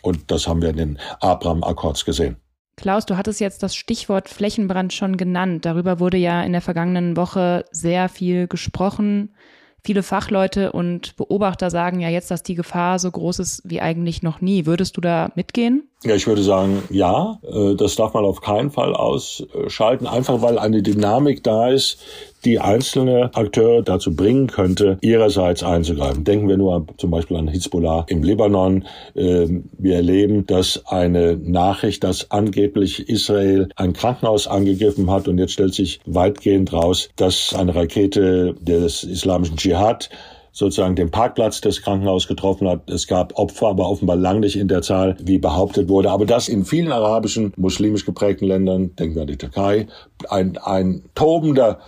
Und 0.03 0.31
das 0.31 0.49
haben 0.49 0.61
wir 0.61 0.71
in 0.71 0.77
den 0.77 0.99
Abraham-Akkords 1.21 2.05
gesehen. 2.05 2.37
Klaus, 2.77 3.07
du 3.07 3.17
hattest 3.17 3.41
jetzt 3.41 3.63
das 3.63 3.75
Stichwort 3.75 4.29
Flächenbrand 4.29 4.93
schon 4.93 5.17
genannt. 5.17 5.65
Darüber 5.65 5.99
wurde 5.99 6.19
ja 6.19 6.43
in 6.43 6.53
der 6.53 6.61
vergangenen 6.61 7.17
Woche 7.17 7.65
sehr 7.71 8.09
viel 8.11 8.49
gesprochen. 8.49 9.35
Viele 9.83 10.03
Fachleute 10.03 10.73
und 10.73 11.17
Beobachter 11.17 11.71
sagen 11.71 12.01
ja 12.01 12.11
jetzt, 12.11 12.31
dass 12.31 12.43
die 12.43 12.55
Gefahr 12.55 12.99
so 12.99 13.11
groß 13.11 13.39
ist 13.39 13.63
wie 13.65 13.81
eigentlich 13.81 14.23
noch 14.23 14.41
nie. 14.41 14.67
Würdest 14.67 14.97
du 14.97 15.01
da 15.01 15.31
mitgehen? 15.37 15.89
Ja, 16.05 16.15
ich 16.15 16.27
würde 16.27 16.43
sagen, 16.43 16.83
ja, 16.91 17.39
äh, 17.43 17.75
das 17.75 17.97
darf 17.97 18.13
man 18.13 18.25
auf 18.25 18.43
keinen 18.43 18.71
Fall 18.71 18.95
ausschalten, 18.95 20.07
einfach 20.07 20.43
weil 20.43 20.59
eine 20.59 20.83
Dynamik 20.83 21.43
da 21.43 21.71
ist, 21.71 21.99
die 22.45 22.61
einzelne 22.61 23.31
Akteure 23.35 23.83
dazu 23.83 24.15
bringen 24.15 24.47
könnte, 24.47 24.99
ihrerseits 25.01 25.63
einzugreifen. 25.63 26.23
Denken 26.23 26.49
wir 26.49 26.59
nur 26.59 26.87
zum 26.99 27.11
Beispiel 27.11 27.39
an 27.39 27.49
Hezbollah 27.49 28.05
im 28.09 28.23
Libanon. 28.23 28.85
Ähm, 29.17 29.71
wir 29.79 29.97
erleben, 29.97 30.47
dass 30.47 30.87
eine 30.87 31.37
Nachricht, 31.37 32.05
dass 32.05 32.31
angeblich 32.31 33.09
Israel 33.09 33.71
ein 33.75 33.95
Krankenhaus 33.95 34.47
angegriffen 34.47 35.11
hat 35.11 35.29
und 35.29 35.39
jetzt 35.39 35.53
stellt 35.53 35.75
sich 35.75 36.01
weitgehend 36.05 36.75
raus, 36.75 37.09
dass 37.17 37.55
eine 37.55 37.75
Rakete 37.75 38.55
des 38.61 39.03
islamischen 39.03 39.57
Dschihad 39.57 40.11
sozusagen 40.57 40.97
den 40.97 41.11
Parkplatz 41.11 41.61
des 41.61 41.83
Krankenhauses 41.83 42.29
getroffen 42.29 42.67
hat. 42.67 42.89
Es 42.89 43.07
gab 43.07 43.39
Opfer, 43.39 43.67
aber 43.67 43.91
offenbar 43.91 44.17
lang 44.17 44.41
nicht 44.41 44.57
in 44.57 44.69
der 44.69 44.81
Zahl, 44.81 45.15
wie 45.21 45.37
behauptet 45.37 45.91
wurde. 45.91 46.11
Aber 46.11 46.25
das 46.25 46.49
in 46.49 46.65
vielen 46.65 46.93
arabischen, 46.93 47.53
muslimisch 47.59 48.07
geprägten 48.07 48.47
Ländern, 48.47 48.97
denken 48.97 49.17
wir 49.17 49.23
an 49.23 49.29
die 49.29 49.37
Türkei, 49.37 49.87
ein, 50.31 50.57
ein 50.57 51.03
tobender 51.15 51.81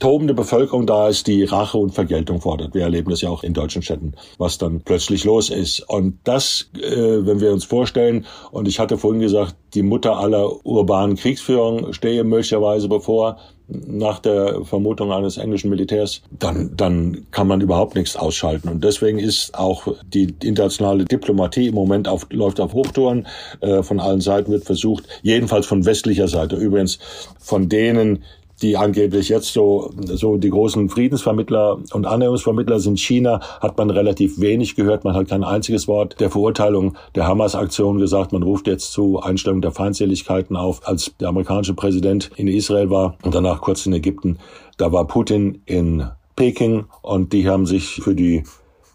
tobende 0.00 0.34
Bevölkerung 0.34 0.86
da 0.86 1.08
ist, 1.08 1.28
die 1.28 1.44
Rache 1.44 1.78
und 1.78 1.94
Vergeltung 1.94 2.40
fordert. 2.40 2.74
Wir 2.74 2.82
erleben 2.82 3.10
das 3.10 3.20
ja 3.20 3.28
auch 3.28 3.44
in 3.44 3.54
deutschen 3.54 3.82
Städten, 3.82 4.14
was 4.38 4.58
dann 4.58 4.80
plötzlich 4.80 5.24
los 5.24 5.50
ist. 5.50 5.80
Und 5.88 6.18
das, 6.24 6.70
äh, 6.74 7.24
wenn 7.24 7.40
wir 7.40 7.52
uns 7.52 7.64
vorstellen, 7.64 8.26
und 8.50 8.66
ich 8.66 8.80
hatte 8.80 8.98
vorhin 8.98 9.20
gesagt, 9.20 9.54
die 9.74 9.82
Mutter 9.82 10.16
aller 10.18 10.66
urbanen 10.66 11.16
Kriegsführung 11.16 11.92
stehe 11.92 12.24
möglicherweise 12.24 12.88
bevor, 12.88 13.38
nach 13.70 14.18
der 14.18 14.64
Vermutung 14.64 15.12
eines 15.12 15.36
englischen 15.36 15.70
Militärs, 15.70 16.22
dann, 16.30 16.72
dann 16.76 17.26
kann 17.30 17.46
man 17.46 17.60
überhaupt 17.60 17.94
nichts 17.94 18.16
ausschalten. 18.16 18.68
Und 18.68 18.82
deswegen 18.82 19.18
ist 19.18 19.56
auch 19.56 19.86
die 20.02 20.34
internationale 20.42 21.04
Diplomatie 21.04 21.68
im 21.68 21.74
Moment 21.74 22.08
auf, 22.08 22.26
läuft 22.30 22.60
auf 22.60 22.72
Hochtouren. 22.72 23.26
Äh, 23.60 23.82
von 23.82 24.00
allen 24.00 24.20
Seiten 24.20 24.50
wird 24.50 24.64
versucht, 24.64 25.04
jedenfalls 25.22 25.66
von 25.66 25.84
westlicher 25.84 26.28
Seite, 26.28 26.56
übrigens 26.56 26.98
von 27.38 27.68
denen, 27.68 28.24
die 28.62 28.76
angeblich 28.76 29.28
jetzt 29.28 29.52
so, 29.52 29.90
so 30.04 30.36
die 30.36 30.50
großen 30.50 30.88
Friedensvermittler 30.88 31.78
und 31.92 32.06
Annäherungsvermittler 32.06 32.80
sind 32.80 32.98
China, 32.98 33.40
hat 33.60 33.78
man 33.78 33.90
relativ 33.90 34.40
wenig 34.40 34.76
gehört. 34.76 35.04
Man 35.04 35.14
hat 35.14 35.28
kein 35.28 35.44
einziges 35.44 35.88
Wort 35.88 36.20
der 36.20 36.30
Verurteilung 36.30 36.96
der 37.14 37.26
Hamas-Aktion 37.26 37.98
gesagt. 37.98 38.32
Man 38.32 38.42
ruft 38.42 38.66
jetzt 38.66 38.92
zu 38.92 39.20
Einstellung 39.20 39.62
der 39.62 39.72
Feindseligkeiten 39.72 40.56
auf. 40.56 40.86
Als 40.86 41.12
der 41.20 41.28
amerikanische 41.28 41.74
Präsident 41.74 42.30
in 42.36 42.48
Israel 42.48 42.90
war 42.90 43.16
und 43.22 43.34
danach 43.34 43.60
kurz 43.60 43.86
in 43.86 43.92
Ägypten, 43.92 44.38
da 44.76 44.92
war 44.92 45.06
Putin 45.06 45.62
in 45.66 46.04
Peking 46.36 46.84
und 47.02 47.32
die 47.32 47.48
haben 47.48 47.66
sich 47.66 48.00
für 48.02 48.14
die 48.14 48.44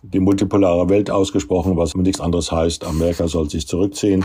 die 0.02 0.20
multipolare 0.20 0.88
Welt 0.88 1.10
ausgesprochen, 1.10 1.78
was 1.78 1.96
nichts 1.96 2.22
anderes 2.22 2.52
heißt, 2.52 2.86
Amerika 2.86 3.28
soll 3.28 3.50
sich 3.50 3.68
zurückziehen 3.68 4.24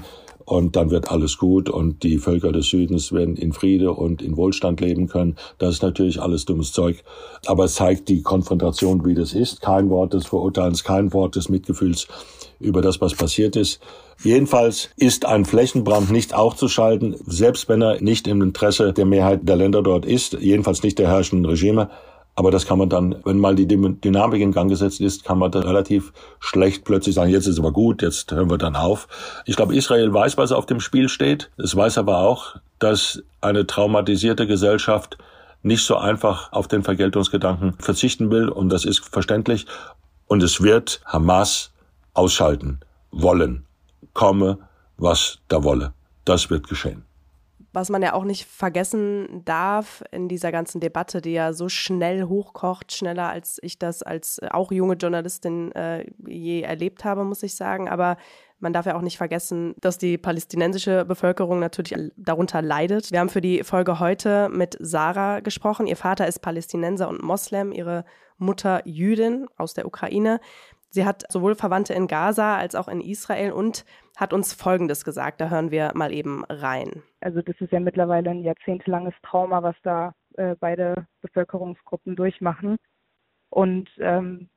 und 0.50 0.74
dann 0.74 0.90
wird 0.90 1.12
alles 1.12 1.38
gut 1.38 1.70
und 1.70 2.02
die 2.02 2.18
Völker 2.18 2.50
des 2.50 2.66
Südens 2.66 3.12
werden 3.12 3.36
in 3.36 3.52
Friede 3.52 3.92
und 3.92 4.20
in 4.20 4.36
Wohlstand 4.36 4.80
leben 4.80 5.06
können. 5.06 5.36
Das 5.58 5.76
ist 5.76 5.82
natürlich 5.82 6.20
alles 6.20 6.44
dummes 6.44 6.72
Zeug, 6.72 7.04
aber 7.46 7.66
es 7.66 7.76
zeigt 7.76 8.08
die 8.08 8.22
Konfrontation, 8.22 9.06
wie 9.06 9.14
das 9.14 9.32
ist. 9.32 9.60
Kein 9.62 9.90
Wort 9.90 10.12
des 10.12 10.26
Verurteilens, 10.26 10.82
kein 10.82 11.12
Wort 11.12 11.36
des 11.36 11.50
Mitgefühls 11.50 12.08
über 12.58 12.82
das, 12.82 13.00
was 13.00 13.14
passiert 13.14 13.54
ist. 13.54 13.80
Jedenfalls 14.24 14.90
ist 14.96 15.24
ein 15.24 15.44
Flächenbrand 15.44 16.10
nicht 16.10 16.34
aufzuschalten, 16.34 17.14
selbst 17.26 17.68
wenn 17.68 17.80
er 17.80 18.00
nicht 18.02 18.26
im 18.26 18.42
Interesse 18.42 18.92
der 18.92 19.06
Mehrheit 19.06 19.48
der 19.48 19.54
Länder 19.54 19.82
dort 19.82 20.04
ist, 20.04 20.32
jedenfalls 20.40 20.82
nicht 20.82 20.98
der 20.98 21.08
herrschenden 21.08 21.48
Regime. 21.48 21.90
Aber 22.40 22.50
das 22.50 22.64
kann 22.64 22.78
man 22.78 22.88
dann, 22.88 23.16
wenn 23.26 23.38
mal 23.38 23.54
die 23.54 23.66
Dynamik 23.66 24.40
in 24.40 24.52
Gang 24.52 24.70
gesetzt 24.70 24.98
ist, 25.02 25.24
kann 25.24 25.38
man 25.38 25.52
dann 25.52 25.62
relativ 25.62 26.14
schlecht 26.38 26.86
plötzlich 26.86 27.14
sagen, 27.14 27.30
jetzt 27.30 27.46
ist 27.46 27.58
aber 27.58 27.70
gut, 27.70 28.00
jetzt 28.00 28.32
hören 28.32 28.48
wir 28.48 28.56
dann 28.56 28.76
auf. 28.76 29.08
Ich 29.44 29.56
glaube, 29.56 29.76
Israel 29.76 30.10
weiß, 30.10 30.38
was 30.38 30.50
auf 30.50 30.64
dem 30.64 30.80
Spiel 30.80 31.10
steht. 31.10 31.50
Es 31.58 31.76
weiß 31.76 31.98
aber 31.98 32.20
auch, 32.20 32.56
dass 32.78 33.22
eine 33.42 33.66
traumatisierte 33.66 34.46
Gesellschaft 34.46 35.18
nicht 35.62 35.84
so 35.84 35.98
einfach 35.98 36.50
auf 36.54 36.66
den 36.66 36.82
Vergeltungsgedanken 36.82 37.74
verzichten 37.74 38.30
will. 38.30 38.48
Und 38.48 38.70
das 38.70 38.86
ist 38.86 39.04
verständlich. 39.04 39.66
Und 40.26 40.42
es 40.42 40.62
wird 40.62 41.02
Hamas 41.04 41.72
ausschalten 42.14 42.80
wollen. 43.10 43.66
Komme, 44.14 44.56
was 44.96 45.40
da 45.48 45.62
wolle. 45.62 45.92
Das 46.24 46.48
wird 46.48 46.70
geschehen. 46.70 47.04
Was 47.72 47.88
man 47.88 48.02
ja 48.02 48.14
auch 48.14 48.24
nicht 48.24 48.46
vergessen 48.46 49.42
darf 49.44 50.02
in 50.10 50.28
dieser 50.28 50.50
ganzen 50.50 50.80
Debatte, 50.80 51.20
die 51.20 51.32
ja 51.32 51.52
so 51.52 51.68
schnell 51.68 52.24
hochkocht, 52.24 52.92
schneller 52.92 53.28
als 53.28 53.58
ich 53.62 53.78
das 53.78 54.02
als 54.02 54.40
auch 54.50 54.72
junge 54.72 54.94
Journalistin 54.94 55.70
äh, 55.72 56.06
je 56.26 56.62
erlebt 56.62 57.04
habe, 57.04 57.24
muss 57.24 57.42
ich 57.44 57.54
sagen. 57.54 57.88
Aber 57.88 58.16
man 58.58 58.72
darf 58.72 58.86
ja 58.86 58.96
auch 58.96 59.02
nicht 59.02 59.16
vergessen, 59.16 59.74
dass 59.80 59.98
die 59.98 60.18
palästinensische 60.18 61.04
Bevölkerung 61.04 61.60
natürlich 61.60 61.94
darunter 62.16 62.60
leidet. 62.60 63.10
Wir 63.10 63.20
haben 63.20 63.28
für 63.28 63.40
die 63.40 63.64
Folge 63.64 64.00
heute 64.00 64.48
mit 64.50 64.76
Sarah 64.80 65.40
gesprochen. 65.40 65.86
Ihr 65.86 65.96
Vater 65.96 66.26
ist 66.26 66.40
Palästinenser 66.40 67.08
und 67.08 67.22
Moslem, 67.22 67.72
ihre 67.72 68.04
Mutter 68.36 68.82
Jüdin 68.84 69.46
aus 69.56 69.74
der 69.74 69.86
Ukraine. 69.86 70.40
Sie 70.90 71.04
hat 71.04 71.24
sowohl 71.30 71.54
Verwandte 71.54 71.94
in 71.94 72.08
Gaza 72.08 72.56
als 72.56 72.74
auch 72.74 72.88
in 72.88 73.00
Israel 73.00 73.52
und 73.52 73.84
hat 74.16 74.32
uns 74.32 74.52
Folgendes 74.52 75.04
gesagt. 75.04 75.40
Da 75.40 75.48
hören 75.48 75.70
wir 75.70 75.92
mal 75.94 76.12
eben 76.12 76.44
rein. 76.46 77.02
Also 77.20 77.42
das 77.42 77.54
ist 77.60 77.72
ja 77.72 77.80
mittlerweile 77.80 78.30
ein 78.30 78.42
jahrzehntelanges 78.42 79.14
Trauma, 79.22 79.62
was 79.62 79.76
da 79.82 80.14
äh, 80.34 80.56
beide 80.58 81.06
Bevölkerungsgruppen 81.22 82.16
durchmachen. 82.16 82.76
Und 83.50 83.88
ähm, 83.98 84.48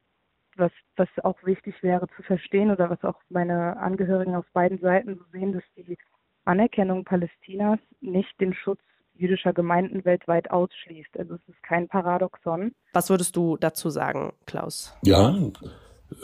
was, 0.56 0.72
was 0.96 1.10
auch 1.24 1.38
wichtig 1.44 1.82
wäre 1.82 2.08
zu 2.16 2.24
verstehen 2.24 2.72
oder 2.72 2.90
was 2.90 3.04
auch 3.04 3.20
meine 3.30 3.78
Angehörigen 3.78 4.36
auf 4.36 4.46
beiden 4.54 4.80
Seiten 4.80 5.16
so 5.16 5.24
sehen, 5.32 5.54
dass 5.54 5.64
die 5.76 5.98
Anerkennung 6.46 7.06
Palästinas 7.06 7.80
nicht 8.02 8.40
den 8.40 8.54
Schutz 8.54 8.82
jüdischer 9.14 9.54
Gemeinden 9.54 10.06
weltweit 10.06 10.52
ausschließt. 10.52 11.18
Also 11.18 11.36
es 11.36 11.48
ist 11.48 11.62
kein 11.64 11.88
Paradoxon. 11.88 12.74
Was 12.94 13.10
würdest 13.10 13.36
du 13.36 13.58
dazu 13.58 13.90
sagen, 13.90 14.34
Klaus? 14.46 14.98
Ja, 15.04 15.34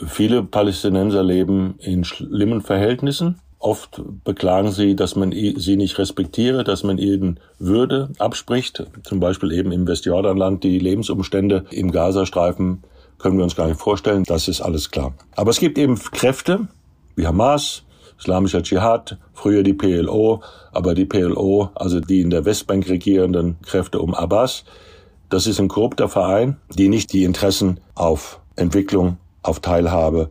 Viele 0.06 0.42
Palästinenser 0.42 1.22
leben 1.22 1.74
in 1.78 2.04
schlimmen 2.04 2.60
Verhältnissen. 2.60 3.40
Oft 3.58 4.00
beklagen 4.24 4.70
sie, 4.72 4.96
dass 4.96 5.16
man 5.16 5.32
sie 5.32 5.76
nicht 5.76 5.98
respektiere, 5.98 6.64
dass 6.64 6.82
man 6.82 6.96
ihnen 6.96 7.38
Würde 7.58 8.08
abspricht. 8.18 8.86
Zum 9.02 9.20
Beispiel 9.20 9.52
eben 9.52 9.70
im 9.70 9.86
Westjordanland 9.86 10.64
die 10.64 10.78
Lebensumstände 10.78 11.66
im 11.70 11.90
Gazastreifen 11.92 12.82
können 13.18 13.36
wir 13.36 13.44
uns 13.44 13.56
gar 13.56 13.68
nicht 13.68 13.78
vorstellen. 13.78 14.24
Das 14.24 14.48
ist 14.48 14.62
alles 14.62 14.90
klar. 14.90 15.12
Aber 15.36 15.50
es 15.50 15.60
gibt 15.60 15.76
eben 15.76 15.96
Kräfte 15.96 16.68
wie 17.16 17.26
Hamas, 17.26 17.82
Islamischer 18.18 18.62
Dschihad, 18.62 19.18
früher 19.34 19.62
die 19.62 19.74
PLO, 19.74 20.42
aber 20.72 20.94
die 20.94 21.04
PLO, 21.04 21.70
also 21.74 22.00
die 22.00 22.22
in 22.22 22.30
der 22.30 22.44
Westbank 22.44 22.88
regierenden 22.88 23.56
Kräfte 23.62 24.00
um 24.00 24.14
Abbas, 24.14 24.64
das 25.28 25.46
ist 25.46 25.60
ein 25.60 25.68
korrupter 25.68 26.08
Verein, 26.08 26.56
die 26.74 26.88
nicht 26.88 27.12
die 27.12 27.24
Interessen 27.24 27.80
auf 27.94 28.40
Entwicklung 28.56 29.18
auf 29.42 29.60
Teilhabe, 29.60 30.30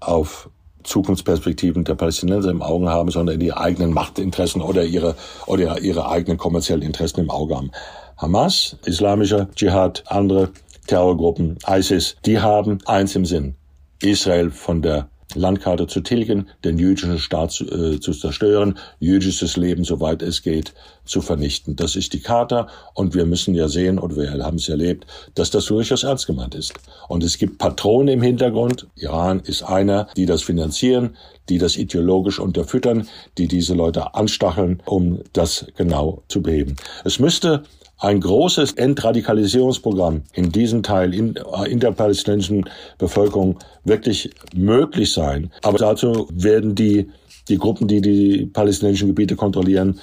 auf 0.00 0.50
Zukunftsperspektiven 0.82 1.84
der 1.84 1.94
Palästinenser 1.94 2.50
im 2.50 2.62
Auge 2.62 2.88
haben, 2.88 3.10
sondern 3.10 3.40
ihre 3.40 3.58
eigenen 3.58 3.92
Machtinteressen 3.92 4.62
oder 4.62 4.84
ihre, 4.84 5.14
oder 5.46 5.80
ihre 5.80 6.08
eigenen 6.08 6.38
kommerziellen 6.38 6.82
Interessen 6.82 7.20
im 7.20 7.30
Auge 7.30 7.56
haben. 7.56 7.70
Hamas, 8.16 8.76
islamischer 8.84 9.48
Dschihad, 9.54 10.04
andere 10.06 10.50
Terrorgruppen, 10.86 11.58
ISIS, 11.66 12.16
die 12.24 12.40
haben 12.40 12.78
eins 12.86 13.14
im 13.14 13.24
Sinn. 13.24 13.56
Israel 14.02 14.50
von 14.50 14.82
der 14.82 15.08
Landkarte 15.34 15.86
zu 15.86 16.00
tilgen, 16.00 16.48
den 16.64 16.78
jüdischen 16.78 17.18
Staat 17.18 17.52
zu, 17.52 17.64
äh, 17.64 18.00
zu 18.00 18.12
zerstören, 18.12 18.78
jüdisches 18.98 19.56
Leben, 19.56 19.84
soweit 19.84 20.22
es 20.22 20.42
geht, 20.42 20.74
zu 21.04 21.20
vernichten. 21.20 21.76
Das 21.76 21.96
ist 21.96 22.12
die 22.12 22.20
Charta 22.20 22.68
und 22.94 23.14
wir 23.14 23.26
müssen 23.26 23.54
ja 23.54 23.68
sehen, 23.68 23.98
und 23.98 24.16
wir 24.16 24.30
haben 24.30 24.56
es 24.56 24.68
erlebt, 24.68 25.06
dass 25.34 25.50
das 25.50 25.66
durchaus 25.66 26.04
ernst 26.04 26.26
gemeint 26.26 26.54
ist. 26.54 26.72
Und 27.08 27.24
es 27.24 27.38
gibt 27.38 27.58
Patronen 27.58 28.14
im 28.14 28.22
Hintergrund. 28.22 28.86
Iran 28.96 29.40
ist 29.40 29.62
einer, 29.62 30.08
die 30.16 30.26
das 30.26 30.42
finanzieren, 30.42 31.16
die 31.48 31.58
das 31.58 31.76
ideologisch 31.76 32.38
unterfüttern, 32.38 33.08
die 33.38 33.48
diese 33.48 33.74
Leute 33.74 34.14
anstacheln, 34.14 34.82
um 34.86 35.20
das 35.32 35.66
genau 35.76 36.22
zu 36.28 36.42
beheben. 36.42 36.76
Es 37.04 37.18
müsste 37.18 37.64
ein 38.00 38.20
großes 38.20 38.72
Entradikalisierungsprogramm 38.72 40.22
in 40.32 40.50
diesem 40.50 40.82
Teil 40.82 41.14
in, 41.14 41.36
äh, 41.36 41.70
in 41.70 41.80
der 41.80 41.92
palästinensischen 41.92 42.68
Bevölkerung 42.98 43.58
wirklich 43.84 44.30
möglich 44.54 45.12
sein. 45.12 45.50
Aber 45.62 45.78
dazu 45.78 46.28
werden 46.32 46.74
die 46.74 47.10
die 47.48 47.58
Gruppen, 47.58 47.88
die 47.88 48.00
die 48.00 48.46
palästinensischen 48.46 49.08
Gebiete 49.08 49.34
kontrollieren, 49.34 49.98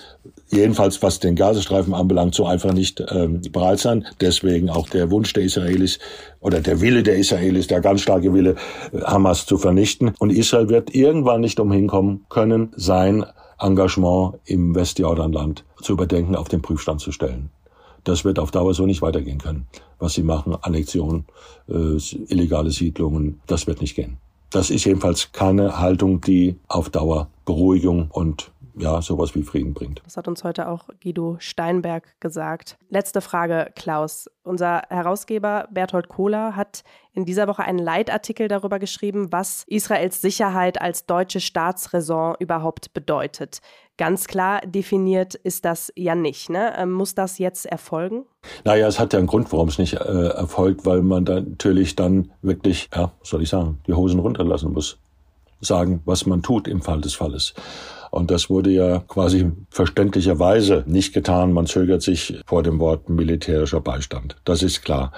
jedenfalls 0.50 1.02
was 1.02 1.20
den 1.20 1.36
Gazastreifen 1.36 1.94
anbelangt, 1.94 2.36
so 2.36 2.46
einfach 2.46 2.74
nicht 2.74 3.04
ähm, 3.10 3.42
bereit 3.52 3.80
sein. 3.80 4.06
Deswegen 4.22 4.70
auch 4.70 4.90
der 4.90 5.12
Wunsch 5.12 5.34
der 5.34 5.44
Israelis 5.44 6.00
oder 6.40 6.60
der 6.62 6.82
Wille 6.82 7.04
der 7.04 7.18
Israelis, 7.18 7.68
der 7.68 7.82
ganz 7.82 8.02
starke 8.02 8.34
Wille, 8.34 8.56
äh, 8.92 9.02
Hamas 9.02 9.46
zu 9.46 9.58
vernichten. 9.58 10.14
Und 10.20 10.32
Israel 10.32 10.70
wird 10.70 10.94
irgendwann 10.94 11.42
nicht 11.42 11.60
umhin 11.60 11.88
kommen 11.88 12.26
können, 12.30 12.72
sein 12.76 13.26
Engagement 13.60 14.36
im 14.46 14.76
Westjordanland 14.76 15.64
zu 15.82 15.94
überdenken, 15.94 16.36
auf 16.36 16.50
den 16.50 16.62
Prüfstand 16.62 17.02
zu 17.02 17.12
stellen. 17.12 17.50
Das 18.08 18.24
wird 18.24 18.40
auf 18.40 18.52
Dauer 18.52 18.74
so 18.74 18.86
nicht 18.86 19.02
weitergehen 19.02 19.38
können. 19.38 19.68
Was 20.00 20.14
sie 20.14 20.24
machen, 20.24 20.56
Annexion, 20.62 21.26
äh, 21.68 21.98
illegale 22.30 22.72
Siedlungen, 22.72 23.42
das 23.48 23.68
wird 23.68 23.82
nicht 23.82 23.96
gehen. 23.96 24.18
Das 24.50 24.70
ist 24.70 24.86
jedenfalls 24.86 25.34
keine 25.34 25.80
Haltung, 25.80 26.22
die 26.22 26.56
auf 26.70 26.90
Dauer 26.90 27.28
Beruhigung 27.44 28.10
und 28.10 28.52
ja, 28.78 29.02
sowas 29.02 29.36
wie 29.36 29.44
Frieden 29.44 29.74
bringt. 29.74 30.02
Das 30.06 30.16
hat 30.16 30.28
uns 30.28 30.44
heute 30.44 30.70
auch 30.70 30.88
Guido 31.02 31.36
Steinberg 31.40 32.16
gesagt. 32.22 32.78
Letzte 32.90 33.22
Frage, 33.22 33.72
Klaus. 33.76 34.30
Unser 34.44 34.84
Herausgeber 34.90 35.68
Berthold 35.72 36.08
Kohler 36.08 36.56
hat 36.56 36.84
in 37.14 37.26
dieser 37.26 37.48
Woche 37.48 37.64
einen 37.64 37.80
Leitartikel 37.80 38.48
darüber 38.48 38.80
geschrieben, 38.80 39.32
was 39.32 39.64
Israels 39.68 40.22
Sicherheit 40.22 40.80
als 40.80 41.06
deutsche 41.08 41.42
Staatsräson 41.42 42.36
überhaupt 42.40 42.94
bedeutet. 42.94 43.60
Ganz 43.98 44.28
klar 44.28 44.62
definiert 44.62 45.34
ist 45.34 45.66
das 45.66 45.92
ja 45.96 46.14
nicht. 46.14 46.50
Ne? 46.50 46.74
Ähm, 46.78 46.92
muss 46.92 47.16
das 47.16 47.40
jetzt 47.40 47.66
erfolgen? 47.66 48.26
Naja, 48.64 48.88
es 48.88 49.00
hat 49.00 49.14
ja 49.14 49.20
einen 49.20 49.28
Grund, 49.28 49.52
warum 49.52 49.70
es 49.70 49.80
nicht 49.80 49.94
äh, 49.94 49.98
erfolgt, 49.98 50.86
weil 50.86 51.02
man 51.02 51.26
da 51.26 51.42
natürlich 51.42 51.96
dann 51.96 52.32
wirklich, 52.42 52.90
ja, 52.96 53.12
was 53.20 53.30
soll 53.30 53.42
ich 53.42 53.50
sagen, 53.50 53.80
die 53.88 53.94
Hosen 53.94 54.20
runterlassen 54.20 54.72
muss. 54.72 55.00
Sagen, 55.60 56.02
was 56.06 56.26
man 56.26 56.42
tut 56.42 56.68
im 56.68 56.82
Fall 56.82 57.02
des 57.02 57.16
Falles. 57.16 57.54
Und 58.12 58.32
das 58.32 58.50
wurde 58.50 58.70
ja 58.70 59.00
quasi 59.08 59.52
verständlicherweise 59.70 60.84
nicht 60.88 61.14
getan. 61.14 61.54
Man 61.54 61.66
zögert 61.66 62.02
sich 62.02 62.42
vor 62.46 62.64
dem 62.64 62.80
Wort 62.80 63.10
militärischer 63.10 63.82
Beistand. 63.82 64.38
Das 64.46 64.64
ist 64.64 64.84
klar. 64.84 65.12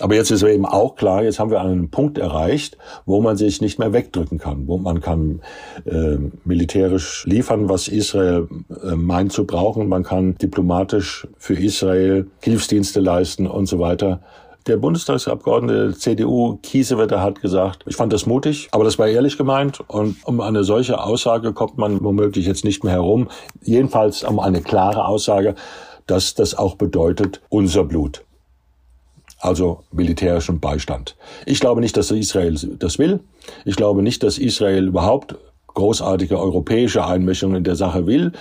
Aber 0.00 0.14
jetzt 0.14 0.30
ist 0.30 0.42
eben 0.42 0.66
auch 0.66 0.96
klar, 0.96 1.24
jetzt 1.24 1.38
haben 1.38 1.50
wir 1.50 1.60
einen 1.60 1.90
Punkt 1.90 2.18
erreicht, 2.18 2.78
wo 3.06 3.20
man 3.20 3.36
sich 3.36 3.60
nicht 3.60 3.78
mehr 3.78 3.92
wegdrücken 3.92 4.38
kann, 4.38 4.66
wo 4.66 4.78
man 4.78 5.00
kann 5.00 5.40
äh, 5.84 6.16
militärisch 6.44 7.24
liefern, 7.26 7.68
was 7.68 7.88
Israel 7.88 8.48
äh, 8.82 8.94
meint 8.94 9.32
zu 9.32 9.44
brauchen. 9.44 9.88
Man 9.88 10.04
kann 10.04 10.36
diplomatisch 10.36 11.26
für 11.36 11.54
Israel 11.54 12.28
Hilfsdienste 12.40 13.00
leisten 13.00 13.46
und 13.46 13.66
so 13.66 13.78
weiter. 13.78 14.20
Der 14.68 14.76
Bundestagsabgeordnete 14.76 15.96
CDU 15.96 16.58
Kiesewetter 16.62 17.22
hat 17.22 17.40
gesagt, 17.40 17.84
ich 17.86 17.96
fand 17.96 18.12
das 18.12 18.26
mutig, 18.26 18.68
aber 18.70 18.84
das 18.84 18.98
war 18.98 19.08
ehrlich 19.08 19.38
gemeint 19.38 19.80
und 19.88 20.16
um 20.26 20.42
eine 20.42 20.62
solche 20.62 21.02
Aussage 21.02 21.54
kommt 21.54 21.78
man 21.78 22.04
womöglich 22.04 22.44
jetzt 22.44 22.66
nicht 22.66 22.84
mehr 22.84 22.92
herum. 22.92 23.28
Jedenfalls 23.62 24.24
um 24.24 24.38
eine 24.38 24.60
klare 24.60 25.06
Aussage, 25.06 25.54
dass 26.06 26.34
das 26.34 26.54
auch 26.54 26.74
bedeutet 26.74 27.40
unser 27.48 27.82
Blut. 27.82 28.24
Also 29.40 29.84
militärischen 29.90 30.60
Beistand. 30.60 31.16
Ich 31.46 31.60
glaube 31.60 31.80
nicht, 31.80 31.96
dass 31.96 32.10
Israel 32.10 32.54
das 32.78 32.98
will. 32.98 33.20
Ich 33.64 33.76
glaube 33.76 34.02
nicht, 34.02 34.22
dass 34.22 34.36
Israel 34.36 34.88
überhaupt 34.88 35.34
großartige 35.78 36.38
europäische 36.38 37.06
Einmischung 37.06 37.54
in 37.54 37.62
der 37.62 37.76
Sache 37.76 38.06
will. 38.06 38.32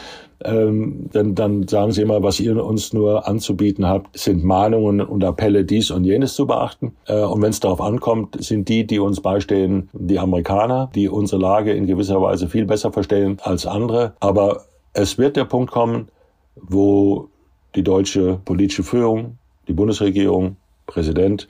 Ähm, 0.43 1.09
denn 1.13 1.35
dann 1.35 1.67
sagen 1.67 1.91
sie 1.91 2.01
immer, 2.01 2.21
was 2.23 2.39
ihr 2.39 2.63
uns 2.63 2.93
nur 2.93 3.27
anzubieten 3.27 3.87
habt, 3.87 4.17
sind 4.17 4.43
Mahnungen 4.43 5.01
und 5.01 5.23
Appelle, 5.23 5.63
dies 5.63 5.91
und 5.91 6.03
jenes 6.03 6.33
zu 6.33 6.47
beachten. 6.47 6.95
Äh, 7.05 7.21
und 7.21 7.41
wenn 7.41 7.51
es 7.51 7.59
darauf 7.59 7.81
ankommt, 7.81 8.43
sind 8.43 8.69
die, 8.69 8.85
die 8.85 8.99
uns 8.99 9.21
beistehen, 9.21 9.89
die 9.93 10.19
Amerikaner, 10.19 10.89
die 10.93 11.09
unsere 11.09 11.41
Lage 11.41 11.73
in 11.73 11.85
gewisser 11.85 12.21
Weise 12.21 12.47
viel 12.49 12.65
besser 12.65 12.91
verstehen 12.91 13.37
als 13.43 13.65
andere. 13.65 14.13
Aber 14.19 14.63
es 14.93 15.17
wird 15.17 15.37
der 15.37 15.45
Punkt 15.45 15.71
kommen, 15.71 16.09
wo 16.55 17.29
die 17.75 17.83
deutsche 17.83 18.39
politische 18.45 18.83
Führung, 18.83 19.37
die 19.67 19.73
Bundesregierung, 19.73 20.57
Präsident, 20.87 21.47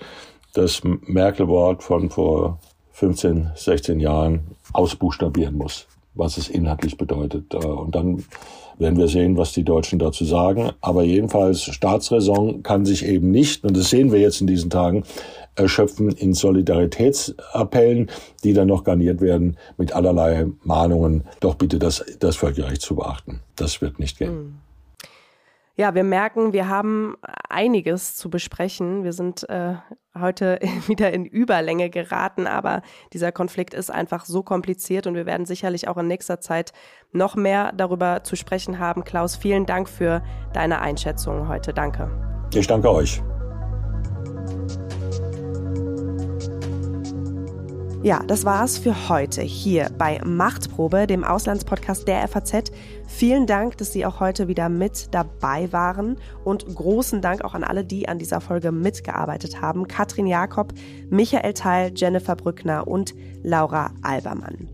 das 0.54 0.82
Merkel-Wort 0.84 1.84
von 1.84 2.10
vor 2.10 2.60
15, 2.92 3.52
16 3.54 4.00
Jahren 4.00 4.57
ausbuchstabieren 4.74 5.57
muss, 5.57 5.88
was 6.13 6.38
es 6.38 6.49
inhaltlich 6.49 6.97
bedeutet. 6.97 7.53
Äh, 7.53 7.57
und 7.57 7.95
dann 7.95 8.24
werden 8.80 8.97
wir 8.97 9.07
sehen, 9.07 9.38
was 9.38 9.53
die 9.53 9.63
Deutschen 9.63 9.99
dazu 9.99 10.24
sagen. 10.24 10.72
Aber 10.82 11.03
jedenfalls, 11.03 11.63
Staatsräson 11.63 12.63
kann 12.63 12.86
sich 12.86 13.05
eben 13.05 13.32
nicht, 13.32 13.63
und 13.63 13.76
das 13.76 13.89
sehen 13.89 14.11
wir 14.11 14.20
jetzt 14.20 14.41
in 14.41 14.47
diesen 14.47 14.70
Tagen, 14.70 15.03
erschöpfen 15.55 16.09
in 16.09 16.34
Solidaritätsappellen, 16.34 18.11
die 18.43 18.53
dann 18.53 18.68
noch 18.68 18.84
garniert 18.84 19.22
werden 19.22 19.57
mit 19.78 19.93
allerlei 19.93 20.45
Mahnungen, 20.63 21.24
doch 21.39 21.55
bitte 21.55 21.80
das, 21.80 22.05
das 22.20 22.36
Völkerrecht 22.36 22.82
zu 22.82 22.95
beachten. 22.95 23.39
Das 23.55 23.82
wird 23.82 23.99
nicht 23.99 24.20
gehen. 24.20 24.30
Hm. 24.30 24.53
Ja, 25.80 25.94
wir 25.94 26.04
merken, 26.04 26.54
wir 26.54 26.70
haben 26.70 27.16
einiges 27.50 28.16
zu 28.16 28.32
besprechen. 28.32 29.04
Wir 29.04 29.14
sind 29.14 29.48
äh, 29.48 29.76
heute 30.20 30.60
wieder 30.88 31.14
in 31.14 31.24
Überlänge 31.24 31.92
geraten, 31.92 32.48
aber 32.48 32.82
dieser 33.14 33.32
Konflikt 33.32 33.76
ist 33.76 33.92
einfach 33.92 34.26
so 34.26 34.42
kompliziert 34.42 35.06
und 35.06 35.14
wir 35.14 35.28
werden 35.28 35.46
sicherlich 35.46 35.88
auch 35.88 35.98
in 35.98 36.08
nächster 36.08 36.42
Zeit 36.42 36.74
noch 37.12 37.36
mehr 37.36 37.74
darüber 37.74 38.24
zu 38.24 38.36
sprechen 38.36 38.80
haben. 38.80 39.04
Klaus, 39.04 39.36
vielen 39.36 39.68
Dank 39.68 39.88
für 39.88 40.24
deine 40.52 40.82
Einschätzung 40.82 41.48
heute. 41.48 41.74
Danke. 41.74 42.10
Ich 42.56 42.66
danke 42.66 42.90
euch. 42.92 43.22
Ja, 48.04 48.22
das 48.26 48.45
war's 48.45 48.78
für 48.78 49.10
heute 49.10 49.41
hier 49.41 49.89
bei 49.98 50.22
Machtprobe, 50.24 51.08
dem 51.08 51.24
Auslandspodcast 51.24 52.08
der 52.08 52.28
FAZ. 52.28 52.72
Vielen 53.08 53.48
Dank, 53.48 53.76
dass 53.78 53.91
Sie 53.91 54.06
auch 54.06 54.20
heute 54.20 54.48
wieder 54.48 54.70
mit 54.70 55.14
dabei 55.14 55.72
waren 55.74 56.18
und 56.45 56.64
großen 56.74 57.22
Dank 57.22 57.43
auch 57.43 57.56
an 57.56 57.64
alle, 57.64 57.84
die 57.84 58.08
an 58.08 58.20
dieser 58.20 58.39
Folge 58.39 58.72
mitgearbeitet 58.72 59.62
haben. 59.62 59.88
Katrin 59.88 60.28
Jakob, 60.28 60.74
Michael 61.10 61.54
Teil, 61.54 61.91
Jennifer 61.95 62.36
Brückner 62.36 62.88
und 62.88 63.16
Laura 63.41 63.91
Albermann. 64.04 64.70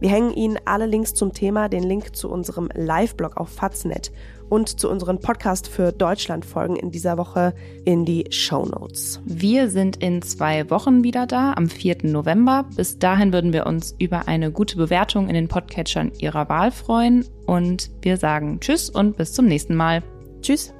Wir 0.00 0.10
hängen 0.10 0.32
Ihnen 0.32 0.58
alle 0.64 0.86
Links 0.86 1.14
zum 1.14 1.32
Thema, 1.32 1.68
den 1.68 1.82
Link 1.82 2.14
zu 2.14 2.30
unserem 2.30 2.68
Live-Blog 2.72 3.36
auf 3.36 3.48
Faznet 3.48 4.12
und 4.48 4.80
zu 4.80 4.88
unseren 4.90 5.20
Podcast 5.20 5.68
für 5.68 5.92
Deutschland-Folgen 5.92 6.76
in 6.76 6.90
dieser 6.90 7.18
Woche 7.18 7.54
in 7.84 8.04
die 8.04 8.26
Show 8.30 8.64
Notes. 8.64 9.20
Wir 9.24 9.68
sind 9.68 9.96
in 9.96 10.22
zwei 10.22 10.70
Wochen 10.70 11.04
wieder 11.04 11.26
da, 11.26 11.52
am 11.52 11.68
4. 11.68 11.98
November. 12.04 12.64
Bis 12.76 12.98
dahin 12.98 13.32
würden 13.32 13.52
wir 13.52 13.66
uns 13.66 13.94
über 13.98 14.28
eine 14.28 14.50
gute 14.50 14.76
Bewertung 14.76 15.28
in 15.28 15.34
den 15.34 15.48
Podcatchern 15.48 16.12
Ihrer 16.18 16.48
Wahl 16.48 16.70
freuen 16.70 17.24
und 17.46 17.90
wir 18.02 18.16
sagen 18.16 18.60
Tschüss 18.60 18.90
und 18.90 19.16
bis 19.16 19.32
zum 19.32 19.46
nächsten 19.46 19.74
Mal. 19.74 20.02
Tschüss. 20.42 20.72